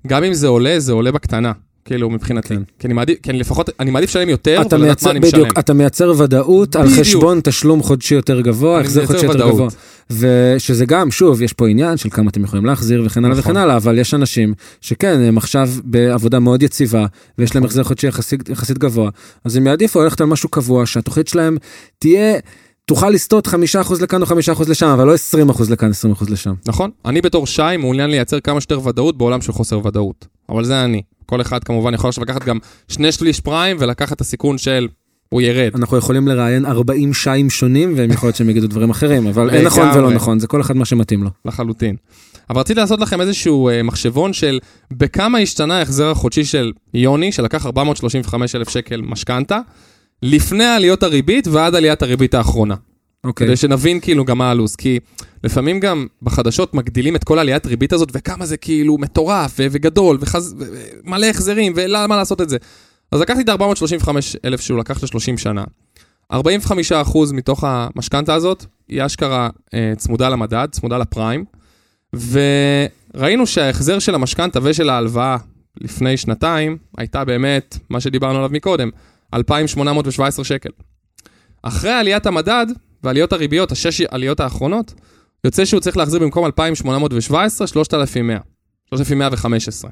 גם 0.07 0.23
אם 0.23 0.33
זה 0.33 0.47
עולה, 0.47 0.79
זה 0.79 0.91
עולה 0.91 1.11
בקטנה, 1.11 1.51
כאילו 1.85 2.09
מבחינתי. 2.09 2.47
כן. 2.47 2.61
כי 2.79 2.87
אני 2.87 2.93
מעדיף, 2.93 3.17
כי 3.23 3.29
אני 3.29 3.39
לפחות, 3.39 3.69
אני 3.79 3.91
מעדיף 3.91 4.09
לשלם 4.09 4.29
יותר, 4.29 4.61
ולדעת 4.71 4.73
מייצר, 4.79 5.05
מה 5.05 5.11
אני 5.11 5.19
משלם. 5.19 5.41
בדיוק, 5.41 5.59
אתה 5.59 5.73
מייצר 5.73 6.13
ודאות 6.17 6.75
על 6.75 6.87
בדיוק. 6.87 6.99
חשבון 6.99 7.39
תשלום 7.43 7.83
חודשי 7.83 8.15
יותר 8.15 8.41
גבוה, 8.41 8.79
החזר 8.79 9.05
חודשי 9.05 9.25
יותר 9.25 9.37
ודאות. 9.37 9.53
גבוה. 9.53 9.67
ושזה 10.09 10.85
גם, 10.85 11.11
שוב, 11.11 11.41
יש 11.41 11.53
פה 11.53 11.67
עניין 11.67 11.97
של 11.97 12.09
כמה 12.09 12.29
אתם 12.29 12.43
יכולים 12.43 12.65
להחזיר 12.65 13.03
וכן 13.05 13.25
הלאה 13.25 13.37
נכון. 13.37 13.51
וכן 13.51 13.61
הלאה, 13.61 13.77
אבל 13.77 13.97
יש 13.97 14.13
אנשים 14.13 14.53
שכן, 14.81 15.19
הם 15.19 15.37
עכשיו 15.37 15.69
בעבודה 15.83 16.39
מאוד 16.39 16.63
יציבה, 16.63 17.05
ויש 17.37 17.55
להם. 17.55 17.65
החזר 17.65 17.83
חודשי 17.83 18.07
יחסית, 18.07 18.49
יחסית 18.49 18.77
גבוה, 18.77 19.09
אז 19.45 19.55
הם 19.55 19.67
יעדיפו 19.67 20.01
ללכת 20.03 20.21
על 20.21 20.27
משהו 20.27 20.49
קבוע, 20.49 20.85
שהתוכנית 20.85 21.27
שלהם 21.27 21.57
תהיה, 21.99 22.39
תוכל 22.85 23.09
לסטות 23.09 23.47
5% 23.47 23.51
לכאן 24.01 24.21
או 24.21 24.27
5% 24.27 24.69
לשם, 24.69 24.87
אבל 24.87 25.07
לא 25.07 25.13
20% 25.13 25.71
לכאן, 25.71 25.91
20% 26.21 26.31
לשם. 26.31 26.53
נכון. 26.67 26.91
אני 27.05 27.21
בתור 27.21 27.47
שי 27.47 27.77
מעוניין 27.79 28.09
לייצר 28.09 28.39
כמה 28.39 28.61
שיותר 28.61 28.87
ודאות 28.87 29.17
בעולם 29.17 29.41
של 29.41 29.51
חוסר 29.51 29.85
ודאות. 29.85 30.27
אבל 30.49 30.63
זה 30.63 30.83
אני. 30.83 31.01
כל 31.31 31.41
אחד 31.41 31.63
כמובן 31.63 31.93
יכול 31.93 32.07
עכשיו 32.07 32.23
לקחת 32.23 32.43
גם 32.43 32.57
שני 32.87 33.11
שליש 33.11 33.39
פריים 33.39 33.77
ולקחת 33.79 34.13
את 34.13 34.21
הסיכון 34.21 34.57
של 34.57 34.87
הוא 35.29 35.41
ירד. 35.41 35.71
אנחנו 35.75 35.97
יכולים 35.97 36.27
לראיין 36.27 36.65
40 36.65 37.13
שיים 37.13 37.49
שונים, 37.49 37.93
והם 37.97 38.11
יכול 38.11 38.27
להיות 38.27 38.35
שהם 38.35 38.49
יגידו 38.49 38.67
דברים 38.67 38.89
אחרים, 38.89 39.27
אבל 39.27 39.49
אין 39.49 39.65
נכון 39.65 39.87
ולא. 39.95 40.11
נכון, 40.11 40.39
זה 40.39 40.47
כל 40.47 40.61
אחד 40.61 40.75
מה 40.75 40.85
שמתאים 40.85 41.23
לו. 41.23 41.29
לחלוטין. 41.45 41.95
אבל 42.49 42.59
רציתי 42.59 42.79
לעשות 42.79 42.99
לכם 42.99 43.21
איזשהו 43.21 43.69
אה, 43.69 43.83
מחשבון 43.83 44.33
של 44.33 44.59
בכמה 44.91 45.37
השתנה 45.37 45.77
ההחזר 45.77 46.11
החודשי 46.11 46.45
של 46.45 46.71
יוני, 46.93 47.31
שלקח 47.31 47.65
435 47.65 48.55
אלף 48.55 48.69
שקל 48.69 49.01
משכנתה, 49.01 49.59
לפני 50.23 50.65
עליות 50.65 51.03
הריבית 51.03 51.47
ועד 51.47 51.75
עליית 51.75 52.01
הריבית 52.01 52.33
האחרונה. 52.33 52.75
אוקיי. 53.23 53.47
כדי 53.47 53.55
שנבין 53.55 53.99
כאילו 53.99 54.25
גם 54.25 54.37
מה 54.37 54.51
הלו"ז, 54.51 54.75
כי 54.75 54.99
לפעמים 55.43 55.79
גם 55.79 56.07
בחדשות 56.21 56.73
מגדילים 56.73 57.15
את 57.15 57.23
כל 57.23 57.39
עליית 57.39 57.65
ריבית 57.65 57.93
הזאת, 57.93 58.09
וכמה 58.13 58.45
זה 58.45 58.57
כאילו 58.57 58.97
מטורף 58.97 59.55
ו- 59.59 59.67
וגדול. 59.71 60.19
ומלא 60.57 61.25
החזרים, 61.25 61.73
ולמה 61.75 62.15
לעשות 62.15 62.41
את 62.41 62.49
זה. 62.49 62.57
אז 63.11 63.21
לקחתי 63.21 63.41
את 63.41 63.49
ה-435 63.49 64.09
אלף 64.45 64.61
שהוא 64.61 64.79
לקח 64.79 65.03
ל-30 65.03 65.37
שנה. 65.37 65.63
45% 66.33 66.37
מתוך 67.33 67.63
המשכנתה 67.63 68.33
הזאת 68.33 68.65
היא 68.87 69.05
אשכרה 69.05 69.49
אה, 69.73 69.93
צמודה 69.97 70.29
למדד, 70.29 70.67
צמודה 70.71 70.97
לפריים, 70.97 71.45
וראינו 72.13 73.47
שההחזר 73.47 73.99
של 73.99 74.15
המשכנתה 74.15 74.59
ושל 74.63 74.89
ההלוואה 74.89 75.37
לפני 75.81 76.17
שנתיים 76.17 76.77
הייתה 76.97 77.25
באמת, 77.25 77.77
מה 77.89 77.99
שדיברנו 77.99 78.37
עליו 78.37 78.49
מקודם, 78.49 78.89
2,817 79.33 80.45
שקל. 80.45 80.69
אחרי 81.63 81.91
עליית 81.91 82.25
המדד 82.25 82.65
ועליות 83.03 83.33
הריביות, 83.33 83.71
השש 83.71 84.01
עליות 84.01 84.39
האחרונות, 84.39 84.93
יוצא 85.43 85.65
שהוא 85.65 85.79
צריך 85.79 85.97
להחזיר 85.97 86.19
במקום 86.19 86.45
2,817, 86.45 87.67
3,100. 87.67 88.37
3,115. 88.89 89.91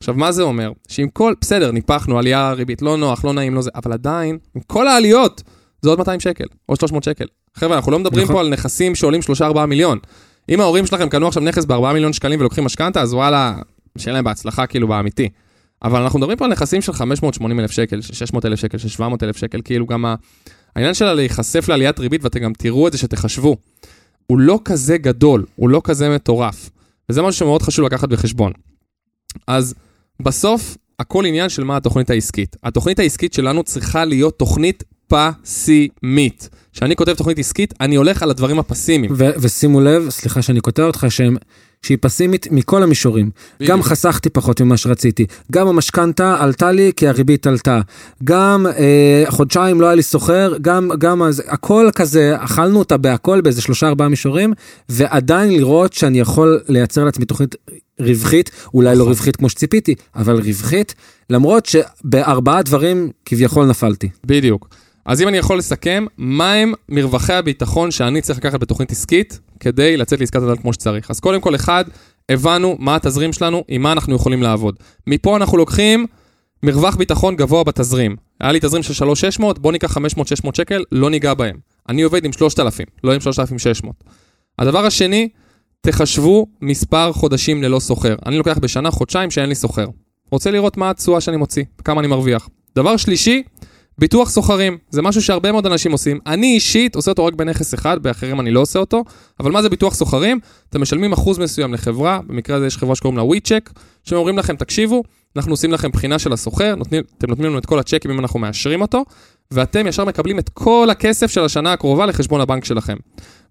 עכשיו, 0.00 0.14
מה 0.14 0.32
זה 0.32 0.42
אומר? 0.42 0.72
שעם 0.88 1.08
כל, 1.08 1.34
בסדר, 1.40 1.70
ניפחנו, 1.70 2.18
עלייה 2.18 2.52
ריבית, 2.52 2.82
לא 2.82 2.96
נוח, 2.96 3.24
לא 3.24 3.32
נעים, 3.32 3.54
לא 3.54 3.62
זה, 3.62 3.70
אבל 3.74 3.92
עדיין, 3.92 4.38
עם 4.54 4.62
כל 4.66 4.88
העליות, 4.88 5.42
זה 5.82 5.88
עוד 5.90 5.98
200 5.98 6.20
שקל, 6.20 6.44
או 6.68 6.76
300 6.76 7.04
שקל. 7.04 7.24
חבר'ה, 7.54 7.76
אנחנו 7.76 7.92
לא 7.92 7.98
מדברים 7.98 8.24
נכון. 8.24 8.36
פה 8.36 8.40
על 8.40 8.48
נכסים 8.48 8.94
שעולים 8.94 9.20
3-4 9.40 9.66
מיליון. 9.66 9.98
אם 10.48 10.60
ההורים 10.60 10.86
שלכם 10.86 11.08
קנו 11.08 11.28
עכשיו 11.28 11.42
נכס 11.42 11.64
ב-4 11.64 11.92
מיליון 11.92 12.12
שקלים 12.12 12.40
ולוקחים 12.40 12.64
משכנתה, 12.64 13.02
אז 13.02 13.14
וואלה, 13.14 13.54
שיהיה 13.98 14.14
להם 14.14 14.24
בהצלחה, 14.24 14.66
כאילו, 14.66 14.88
באמיתי. 14.88 15.28
אבל 15.82 16.02
אנחנו 16.02 16.18
מדברים 16.18 16.38
פה 16.38 16.44
על 16.44 16.50
נכסים 16.50 16.82
של 16.82 16.92
580 16.92 17.60
אלף 17.60 17.70
שקל, 17.70 18.00
של 18.00 18.14
600 18.14 18.46
אלף 18.46 18.58
שקל, 18.58 18.78
של 18.78 18.88
700 18.88 19.22
אלף 19.22 19.36
שקל, 19.36 19.60
כאילו 19.64 19.86
גם 19.86 20.04
ה... 20.04 20.14
העניין 20.76 20.94
שלה 20.94 21.14
להיחשף 21.14 21.68
לעליית 21.68 21.98
ריבית, 21.98 22.24
ואתם 22.24 22.38
גם 22.38 22.52
תראו 22.58 22.86
את 22.86 22.92
זה 22.92 22.98
שתחשבו, 22.98 23.56
הוא 24.26 24.38
לא 24.38 24.60
כזה 24.64 24.98
גדול, 24.98 25.44
הוא 25.56 25.68
לא 25.68 25.80
כזה 25.84 26.08
מטורף. 26.08 26.70
וזה 27.08 27.22
משהו 27.22 27.38
שמאוד 27.38 27.62
חשוב 27.62 27.86
לקחת 27.86 28.08
בחשבון. 28.08 28.52
אז 29.46 29.74
בסוף, 30.22 30.76
הכל 30.98 31.26
עניין 31.26 31.48
של 31.48 31.64
מה 31.64 31.76
התוכנית 31.76 32.10
העסקית. 32.10 32.56
התוכנית 32.62 32.98
העסקית 32.98 33.32
שלנו 33.32 33.62
צריכה 33.62 34.04
להיות 34.04 34.38
תוכנית 34.38 34.84
פסימית. 35.06 36.48
כשאני 36.72 36.96
כותב 36.96 37.14
תוכנית 37.14 37.38
עסקית, 37.38 37.74
אני 37.80 37.96
הולך 37.96 38.22
על 38.22 38.30
הדברים 38.30 38.58
הפסימיים. 38.58 39.12
ושימו 39.16 39.80
לב, 39.80 40.10
סליחה 40.10 40.42
שאני 40.42 40.60
קוטע 40.60 40.82
אותך, 40.82 41.06
שהם, 41.08 41.36
שהיא 41.86 41.98
פסימית 42.00 42.46
מכל 42.50 42.82
המישורים. 42.82 43.30
בדיוק. 43.56 43.70
גם 43.70 43.82
חסכתי 43.82 44.30
פחות 44.30 44.60
ממה 44.60 44.76
שרציתי, 44.76 45.26
גם 45.52 45.68
המשכנתה 45.68 46.36
עלתה 46.40 46.72
לי 46.72 46.92
כי 46.96 47.08
הריבית 47.08 47.46
עלתה, 47.46 47.80
גם 48.24 48.66
אה, 48.66 49.24
חודשיים 49.28 49.80
לא 49.80 49.86
היה 49.86 49.94
לי 49.94 50.02
סוחר, 50.02 50.54
גם, 50.60 50.90
גם 50.98 51.22
אז, 51.22 51.42
הכל 51.46 51.88
כזה, 51.94 52.36
אכלנו 52.38 52.78
אותה 52.78 52.96
בהכל 52.96 53.40
באיזה 53.40 53.62
שלושה 53.62 53.88
ארבעה 53.88 54.08
מישורים, 54.08 54.52
ועדיין 54.88 55.52
לראות 55.52 55.92
שאני 55.92 56.20
יכול 56.20 56.60
לייצר 56.68 57.04
לעצמי 57.04 57.24
תוכנית 57.24 57.54
רווחית, 58.00 58.50
אולי 58.74 58.88
לא 58.88 58.94
נכון. 58.94 59.08
רווחית 59.08 59.36
כמו 59.36 59.48
שציפיתי, 59.48 59.94
אבל 60.16 60.34
רווחית, 60.34 60.94
למרות 61.30 61.66
שבארבעה 61.66 62.62
דברים 62.62 63.10
כביכול 63.24 63.66
נפלתי. 63.66 64.08
בדיוק. 64.26 64.68
אז 65.06 65.22
אם 65.22 65.28
אני 65.28 65.36
יכול 65.36 65.58
לסכם, 65.58 66.06
מהם 66.18 66.72
מרווחי 66.88 67.32
הביטחון 67.32 67.90
שאני 67.90 68.20
צריך 68.20 68.38
לקחת 68.38 68.60
בתוכנית 68.60 68.90
עסקית 68.90 69.40
כדי 69.60 69.96
לצאת 69.96 70.20
לעסקת 70.20 70.36
נדל"ן 70.36 70.56
כמו 70.56 70.72
שצריך. 70.72 71.10
אז 71.10 71.20
קודם 71.20 71.40
כל, 71.40 71.54
אחד, 71.54 71.84
הבנו 72.28 72.76
מה 72.78 72.96
התזרים 72.96 73.32
שלנו, 73.32 73.64
עם 73.68 73.82
מה 73.82 73.92
אנחנו 73.92 74.14
יכולים 74.14 74.42
לעבוד. 74.42 74.76
מפה 75.06 75.36
אנחנו 75.36 75.58
לוקחים 75.58 76.06
מרווח 76.62 76.96
ביטחון 76.96 77.36
גבוה 77.36 77.64
בתזרים. 77.64 78.16
היה 78.40 78.52
לי 78.52 78.60
תזרים 78.60 78.82
של 78.82 78.94
3,600, 78.94 79.58
בוא 79.58 79.72
ניקח 79.72 79.96
500-600 79.96 80.00
שקל, 80.54 80.84
לא 80.92 81.10
ניגע 81.10 81.34
בהם. 81.34 81.56
אני 81.88 82.02
עובד 82.02 82.24
עם 82.24 82.32
3,000, 82.32 82.86
לא 83.04 83.14
עם 83.14 83.20
3,600. 83.20 84.04
הדבר 84.58 84.86
השני, 84.86 85.28
תחשבו 85.80 86.46
מספר 86.62 87.12
חודשים 87.12 87.62
ללא 87.62 87.78
סוחר. 87.78 88.14
אני 88.26 88.38
לוקח 88.38 88.58
בשנה 88.58 88.90
חודשיים 88.90 89.30
שאין 89.30 89.48
לי 89.48 89.54
סוחר. 89.54 89.86
רוצה 90.30 90.50
לראות 90.50 90.76
מה 90.76 90.90
התשואה 90.90 91.20
שאני 91.20 91.36
מוציא, 91.36 91.64
כמה 91.84 92.00
אני 92.00 92.08
מרוויח. 92.08 92.48
דבר 92.76 92.96
שלישי, 92.96 93.42
ביטוח 93.98 94.30
סוחרים. 94.30 94.78
זה 94.90 95.02
משהו 95.02 95.22
שהרבה 95.22 95.52
מאוד 95.52 95.66
אנשים 95.66 95.92
עושים. 95.92 96.18
אני 96.26 96.54
אישית 96.54 96.94
עושה 96.94 97.10
אותו 97.10 97.24
רק 97.24 97.34
בנכס 97.34 97.74
אחד, 97.74 98.02
באחרים 98.02 98.40
אני 98.40 98.50
לא 98.50 98.60
עושה 98.60 98.78
אותו. 98.78 99.04
אבל 99.40 99.50
מה 99.50 99.62
זה 99.62 99.68
ביטוח 99.68 99.94
סוחרים? 99.94 100.40
אתם 100.68 100.80
משלמים 100.80 101.12
אחוז 101.12 101.38
מסוים 101.38 101.74
לחברה, 101.74 102.20
במקרה 102.26 102.56
הזה 102.56 102.66
יש 102.66 102.76
חברה 102.76 102.94
שקוראים 102.94 103.18
לה 103.18 103.24
WeCheck, 103.24 103.72
שאומרים 104.04 104.38
לכם, 104.38 104.56
תקשיבו, 104.56 105.02
אנחנו 105.36 105.52
עושים 105.52 105.72
לכם 105.72 105.90
בחינה 105.90 106.18
של 106.18 106.32
הסוחר, 106.32 106.74
אתם 107.18 107.28
נותנים 107.28 107.50
לנו 107.50 107.58
את 107.58 107.66
כל 107.66 107.78
הצ'קים 107.78 108.10
אם 108.10 108.20
אנחנו 108.20 108.38
מאשרים 108.38 108.80
אותו, 108.80 109.04
ואתם 109.50 109.86
ישר 109.86 110.04
מקבלים 110.04 110.38
את 110.38 110.48
כל 110.48 110.88
הכסף 110.90 111.30
של 111.30 111.44
השנה 111.44 111.72
הקרובה 111.72 112.06
לחשבון 112.06 112.40
הבנק 112.40 112.64
שלכם. 112.64 112.96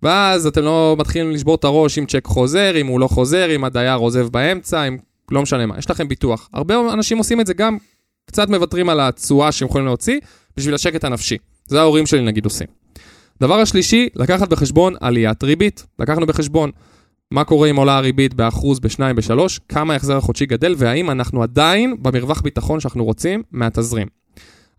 ואז 0.04 0.48
אתם 0.48 0.62
לא 0.62 0.96
מתחילים 1.00 1.32
לשבור 1.32 1.56
את 1.56 1.64
הראש 1.64 1.98
אם 1.98 2.06
צ'ק 2.06 2.26
חוזר, 2.26 2.82
אם 2.82 2.88
הוא 2.88 3.00
לא 3.00 3.08
חוזר, 3.08 3.56
אם 3.56 3.64
הדייר 3.64 3.98
עוזב 3.98 4.28
באמצע, 4.28 4.88
אם 4.88 4.98
לא 5.32 5.42
משנה 5.42 5.66
מה, 5.66 5.78
יש 5.78 5.90
לכם 5.90 6.08
ביטוח. 6.08 6.50
הרבה 6.54 6.94
אנשים 6.94 7.18
עושים 7.18 7.42
את 7.42 7.48
זה 7.48 7.54
גם, 7.54 7.78
קצת 8.26 8.50
מוותרים 8.50 8.90
על 8.90 9.00
התשואה 9.00 9.52
שהם 9.52 9.68
יכולים 9.68 9.88
להוציא, 9.88 10.20
בשביל 10.58 10.76
השקט 10.76 11.04
הנפשי. 11.04 11.38
זה 11.66 11.80
ההורים 11.80 12.06
שלי 12.06 12.22
נגיד 12.22 12.46
עושים. 12.46 12.68
דבר 13.42 13.60
השלישי, 13.60 14.10
לקחת 14.16 14.50
בחשבון 14.50 14.94
עליית 15.02 15.44
ריבית. 15.44 15.86
לקחנו 16.00 16.26
בחשבון 16.26 16.72
מה 17.32 17.44
קורה 17.44 17.70
אם 17.70 17.76
עולה 17.76 17.98
הריבית 17.98 18.34
באחוז, 18.34 18.80
בשניים, 18.80 19.16
בשלוש, 19.16 19.60
כמה 19.70 19.94
ההחזר 19.94 20.18
החודשי 20.18 20.46
גדל, 20.46 20.76
והאם 20.78 21.12
אנחנו 21.12 21.44
עדיין 21.44 21.96
במרווח 22.02 22.42
ביטחון 22.42 22.80
שאנחנו 22.80 23.06
רוצים 23.06 23.44
מהתזרים. 23.52 24.08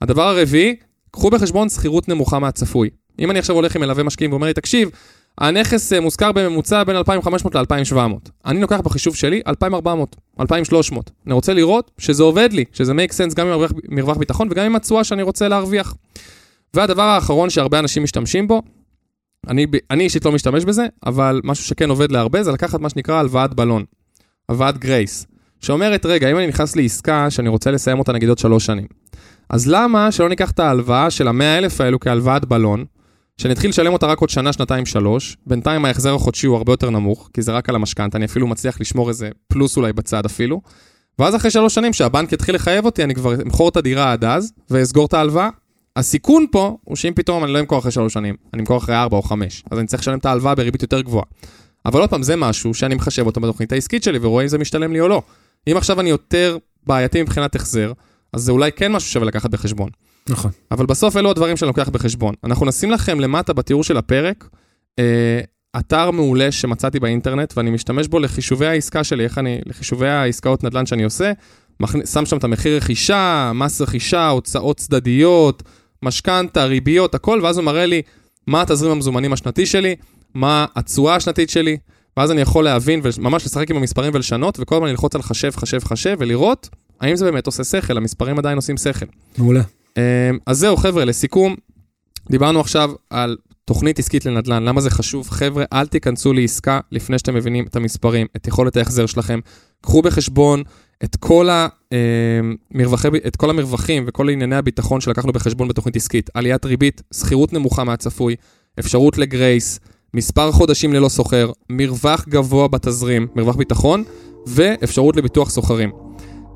הדבר 0.03 0.29
הרביעי, 0.29 0.77
קחו 1.11 1.31
בחשבון 1.31 1.69
שכירות 1.69 2.09
נמוכה 2.09 2.39
מהצפוי. 2.39 2.91
אם 3.19 3.31
אני 3.31 3.39
עכשיו 3.39 3.57
הולך 3.57 3.77
עם 3.77 3.83
מלווה 3.83 4.03
משקיעים 4.03 4.33
ואומר 4.33 4.47
לי, 4.47 4.53
תקשיב, 4.53 4.91
הנכס 5.38 5.92
אה, 5.92 6.01
מושכר 6.01 6.33
בממוצע 6.33 6.85
בין 6.85 6.96
2,500 6.96 7.55
ל-2,700. 7.55 8.31
אני 8.46 8.61
לוקח 8.61 8.81
בחישוב 8.81 9.16
שלי 9.16 9.40
2,400, 9.46 10.16
2,300. 10.40 11.11
אני 11.27 11.35
רוצה 11.35 11.55
לראות 11.55 11.90
שזה 11.99 12.22
עובד 12.22 12.53
לי, 12.53 12.64
שזה 12.72 12.92
make 12.92 13.12
sense 13.12 13.35
גם 13.35 13.46
עם 13.46 13.61
מרווח 13.88 14.16
ביטחון 14.16 14.49
וגם 14.51 14.64
עם 14.66 14.77
התשואה 14.77 15.05
שאני 15.05 15.22
רוצה 15.22 15.49
להרוויח. 15.49 15.94
והדבר 16.75 17.03
האחרון 17.03 17.51
שהרבה 17.51 17.79
אנשים 17.79 18.03
משתמשים 18.03 18.49
בו, 18.49 18.62
אני, 19.49 19.66
אני 19.90 20.05
אישית 20.05 20.25
לא 20.25 20.33
משתמש 20.33 20.64
בזה, 20.64 20.87
אבל 21.07 21.40
משהו 21.44 21.64
שכן 21.64 21.90
עובד 21.90 22.12
להרבה 22.12 22.42
זה 22.42 22.53
לקחת 22.53 22.81
מה 22.81 22.90
שנקרא 22.90 23.14
הלוואת 23.14 23.55
בלון, 23.55 23.85
הלוואת 24.49 24.79
גרייס, 24.79 25.27
שאומרת, 25.61 26.07
רגע, 26.07 26.31
אם 26.31 26.37
אני 26.37 26.46
נכנס 26.46 26.77
לעסקה 26.77 27.31
שאני 27.31 27.49
רוצה 27.49 27.70
לסיים 27.70 27.99
אותה 27.99 28.12
נגיד 28.12 28.29
עוד 28.29 28.38
שלוש 28.38 28.66
שנים, 28.66 28.87
אז 29.51 29.68
למה 29.68 30.12
שלא 30.12 30.29
ניקח 30.29 30.51
את 30.51 30.59
ההלוואה 30.59 31.11
של 31.11 31.29
המאה 31.29 31.59
אלף 31.59 31.81
האלו 31.81 32.01
כהלוואת 32.01 32.44
בלון, 32.44 32.85
שאני 33.40 33.55
אתחיל 33.55 33.70
לשלם 33.70 33.92
אותה 33.92 34.07
רק 34.07 34.18
עוד 34.18 34.31
שנה, 34.31 34.53
שנתיים, 34.53 34.87
שלוש, 34.87 35.37
בינתיים 35.46 35.85
ההחזר 35.85 36.14
החודשי 36.14 36.46
הוא 36.46 36.57
הרבה 36.57 36.72
יותר 36.72 36.90
נמוך, 36.90 37.31
כי 37.35 37.42
זה 37.42 37.53
רק 37.53 37.68
על 37.68 37.75
המשכנתה, 37.75 38.18
אני 38.18 38.25
אפילו 38.25 38.46
מצליח 38.46 38.81
לשמור 38.81 39.09
איזה 39.09 39.31
פלוס 39.49 39.77
אולי 39.77 39.92
בצד 39.92 40.25
אפילו, 40.25 40.61
ואז 41.18 41.37
אחרי 41.37 41.51
שלוש 41.51 41.75
שנים 41.75 41.92
שהבנק 41.92 42.33
יתחיל 42.33 42.55
לחייב 42.55 42.85
אותי, 42.85 43.05
אני 43.05 43.14
כבר 43.14 43.35
אמכור 43.35 43.68
את 43.68 43.77
הדירה 43.77 44.12
עד 44.12 44.25
אז, 44.25 44.53
ואסגור 44.70 45.07
את 45.07 45.14
ההלוואה. 45.14 45.49
הסיכון 45.96 46.46
פה 46.53 46.77
הוא 46.85 46.96
שאם 46.96 47.12
פתאום 47.14 47.44
אני 47.44 47.53
לא 47.53 47.61
אמכור 47.61 47.79
אחרי 47.79 47.90
שלוש 47.90 48.12
שנים, 48.12 48.35
אני 48.55 48.61
אמכור 48.61 48.77
אחרי 48.77 48.96
ארבע 48.96 49.16
או 49.16 49.22
חמש, 49.22 49.62
אז 49.70 49.79
אני 49.79 49.87
צריך 49.87 50.03
לשלם 50.03 50.18
את 50.18 50.27
ההלוואה 50.27 50.55
בריבית 50.55 50.83
יותר 50.83 51.01
גבוהה. 51.01 51.25
אבל 51.87 52.01
עוד 52.01 52.11
פעם, 52.11 52.22
זה 52.22 52.37
משהו 52.37 52.75
שאני 52.75 52.94
מחשב 52.94 53.27
אותו 53.27 53.40
בתוכנית 53.40 53.72
העסקית 53.72 54.03
שלי 54.03 54.18
ורואה 54.22 54.42
אם 54.42 54.49
זה 54.49 54.59
משתלם 54.59 54.92
לי 54.92 55.01
או 55.01 55.09
לא. 55.09 55.22
אם 55.70 55.77
עכשיו 55.77 56.01
אני 56.01 56.11
יותר 56.11 56.59
בעייתי 56.87 57.22
מבחינת 57.22 57.55
החזר, 57.55 57.92
אז 58.33 58.42
זה 58.42 58.53
אולי 58.53 58.72
כן 58.72 58.92
משהו 58.92 59.11
שווה 59.11 59.27
לקחת 59.27 59.51
בחשבון. 59.51 59.90
נכון. 60.29 60.51
אבל 60.71 60.87
בסוף 60.87 61.17
אלו 61.17 61.31
הדברים 61.31 61.57
שאני 61.57 61.67
לוקח 61.67 61.89
בחשבון. 61.89 62.35
אנחנו 62.45 62.67
נשים 62.67 62.91
לכם 62.91 63.21
למטה 63.21 63.53
בתיאור 63.53 63.85
של 63.85 63.97
הפרק, 63.97 64.49
אה, 64.99 65.41
אתר 65.79 66.11
מעולה 66.11 66.53
שמצאתי 66.53 67.01
באינטרנט, 67.01 67.53
ואני 67.57 67.71
משתמש 67.71 68.09
בו 68.09 68.19
לחישובי 68.19 68.67
העסקה 68.67 69.05
שלי, 69.05 69.25
איך 69.25 69.39
אני, 69.39 69.59
לחישובי 69.67 70.09
העסקאות 70.09 70.65
נדל"ן 70.65 70.87
שאני 70.87 71.05
עושה, 71.05 71.33
מכנ... 71.81 72.07
שם 72.07 72.27
שם 72.27 72.37
את 72.37 72.45
המחיר 72.45 72.77
רכישה, 72.77 73.53
מס 73.55 73.81
רכישה, 73.81 74.29
הוצאות 74.29 74.77
צדדיות, 74.77 75.62
משכנתה, 76.03 76.65
ריביות, 76.65 77.15
הכל, 77.15 77.41
ואז 77.43 77.59
הוא 77.59 77.65
מראה 77.65 77.87
לי 77.87 78.03
מה 78.47 78.62
התזרים 78.62 78.93
המזומנים 78.93 79.33
השנתי 79.33 79.67
שלי, 79.67 79.97
מה 80.35 80.67
התשואה 80.77 81.17
השנתית 81.17 81.51
שלי, 81.51 81.77
ואז 82.17 82.31
אני 82.31 82.41
יכול 82.41 82.65
להבין 82.65 83.01
וממש 83.03 83.47
לשחק 83.47 83.71
עם 83.71 83.77
המספרים 83.77 84.15
ולשנות, 84.15 84.61
וכל 84.61 84.75
הזמן 84.75 84.89
ללחוץ 84.89 85.15
על 85.15 85.23
חשב, 85.23 85.51
חשב, 85.57 85.81
חשב, 85.85 86.17
ולראות 86.19 86.69
האם 87.01 87.17
זה 87.17 87.25
באמת 87.25 87.47
עושה 87.47 87.65
שכל, 87.65 87.97
המספרים 87.97 88.39
עדיין 88.39 88.57
עושים 88.57 88.77
שכל. 88.77 89.07
מעולה. 89.39 89.62
אמ, 89.97 90.03
אז 90.47 90.59
זהו, 90.59 90.77
חבר'ה, 90.77 91.05
לסיכום, 91.05 91.55
דיברנו 92.31 92.61
עכשיו 92.61 92.91
על 93.11 93.37
תוכנית 93.65 93.99
עסקית 93.99 94.27
לנדל"ן, 94.27 94.63
למה 94.63 94.81
זה 94.81 94.91
חשוב? 94.91 95.31
חבר'ה, 95.31 95.65
אל 95.73 95.87
תיכנסו 95.87 96.33
לעסקה 96.33 96.81
לפני 96.93 97.19
שאתם 97.19 97.35
מבינים 97.35 97.67
את 97.67 97.77
המספרים, 97.77 98.27
את 98.37 98.47
יכולת 98.47 98.77
ההחזר 98.77 99.07
שלכם. 99.07 99.41
קחו 99.81 100.03
בחשבון 100.03 100.63
את 101.05 101.17
כל, 101.17 101.49
המרווחי, 102.73 103.09
אמ, 103.09 103.15
את 103.27 103.37
כל 103.37 103.51
המרווחים 103.51 104.05
וכל 104.07 104.29
ענייני 104.29 104.57
הביטחון 104.57 105.01
שלקחנו 105.01 105.33
בחשבון 105.33 105.69
בתוכנית 105.69 105.97
עסקית. 105.97 106.31
עליית 106.35 106.65
ריבית, 106.65 107.03
שכירות 107.15 107.53
נמוכה 107.53 107.85
מהצפוי, 107.85 108.37
אפשרות 108.79 109.19
לגרייס, 109.19 109.81
מספר 110.15 110.53
חודשים 110.53 110.93
ללא 110.93 111.09
סוחר, 111.09 111.51
מרווח 111.71 112.29
גבוה 112.29 112.69
בתזרים, 112.69 113.27
מרווח 113.35 113.57
ביטחון, 113.57 114.05
ואפשרות 114.47 115.17
לביטוח 115.17 115.51
סוחרים. 115.51 115.91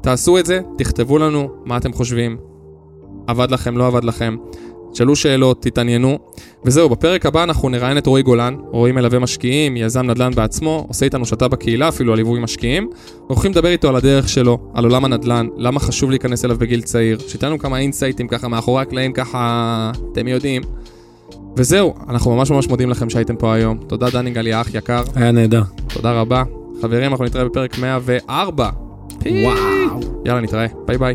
תעשו 0.03 0.39
את 0.39 0.47
זה, 0.47 0.61
תכתבו 0.79 1.19
לנו 1.19 1.49
מה 1.65 1.77
אתם 1.77 1.93
חושבים, 1.93 2.50
עבד 3.27 3.51
לכם, 3.51 3.77
לא 3.77 3.87
עבד 3.87 4.05
לכם. 4.05 4.37
תשאלו 4.93 5.17
שאלות, 5.17 5.63
תתעניינו. 5.63 6.19
וזהו, 6.65 6.89
בפרק 6.89 7.27
הבא 7.27 7.43
אנחנו 7.43 7.69
נראיין 7.69 7.99
את 7.99 8.07
רועי 8.07 8.23
גולן, 8.23 8.57
רועי 8.71 8.93
מלווה 8.93 9.19
משקיעים, 9.19 9.77
יזם 9.77 10.07
נדל"ן 10.07 10.31
בעצמו, 10.35 10.85
עושה 10.89 11.05
איתנו 11.05 11.27
שתה 11.27 11.49
בקהילה, 11.49 11.89
אפילו 11.89 12.13
על 12.13 12.19
ליווי 12.19 12.41
משקיעים. 12.41 12.91
הולכים 13.27 13.51
לדבר 13.51 13.69
איתו 13.69 13.89
על 13.89 13.97
הדרך 13.97 14.29
שלו, 14.29 14.59
על 14.75 14.85
עולם 14.85 15.05
הנדל"ן, 15.05 15.49
למה 15.57 15.81
חשוב 15.81 16.11
להיכנס 16.11 16.45
אליו 16.45 16.59
בגיל 16.59 16.83
צעיר, 16.83 17.19
שייתן 17.29 17.59
כמה 17.59 17.79
אינסייטים 17.79 18.29
ככה 18.29 18.49
מאחורי 18.49 18.83
הקלעים, 18.83 19.13
ככה 19.13 19.93
אתם 20.13 20.29
יודעים. 20.29 20.63
וזהו, 21.57 21.95
אנחנו 22.09 22.37
ממש 22.37 22.51
ממש 22.51 22.69
מודים 22.69 22.91
לכם 22.91 23.11
שהייתם 23.11 23.37
פה 23.37 23.55
היום. 23.55 23.79
תודה 23.87 24.11
דני 24.11 24.31
גליה, 24.31 24.61
אח 24.61 24.75
יקר. 24.75 25.03
היה 25.15 25.33
נהדר. 25.33 25.63
תודה 25.95 26.13
רבה. 26.13 26.43
חברים, 26.83 27.11
אנחנו 27.11 27.25
נתראה 27.25 27.45
בפרק 27.45 27.79
104. 27.79 28.71
וואו. 29.27 30.01
יאללה, 30.25 30.41
נתראה. 30.41 30.67
ביי 30.87 30.99
ביי. 30.99 31.15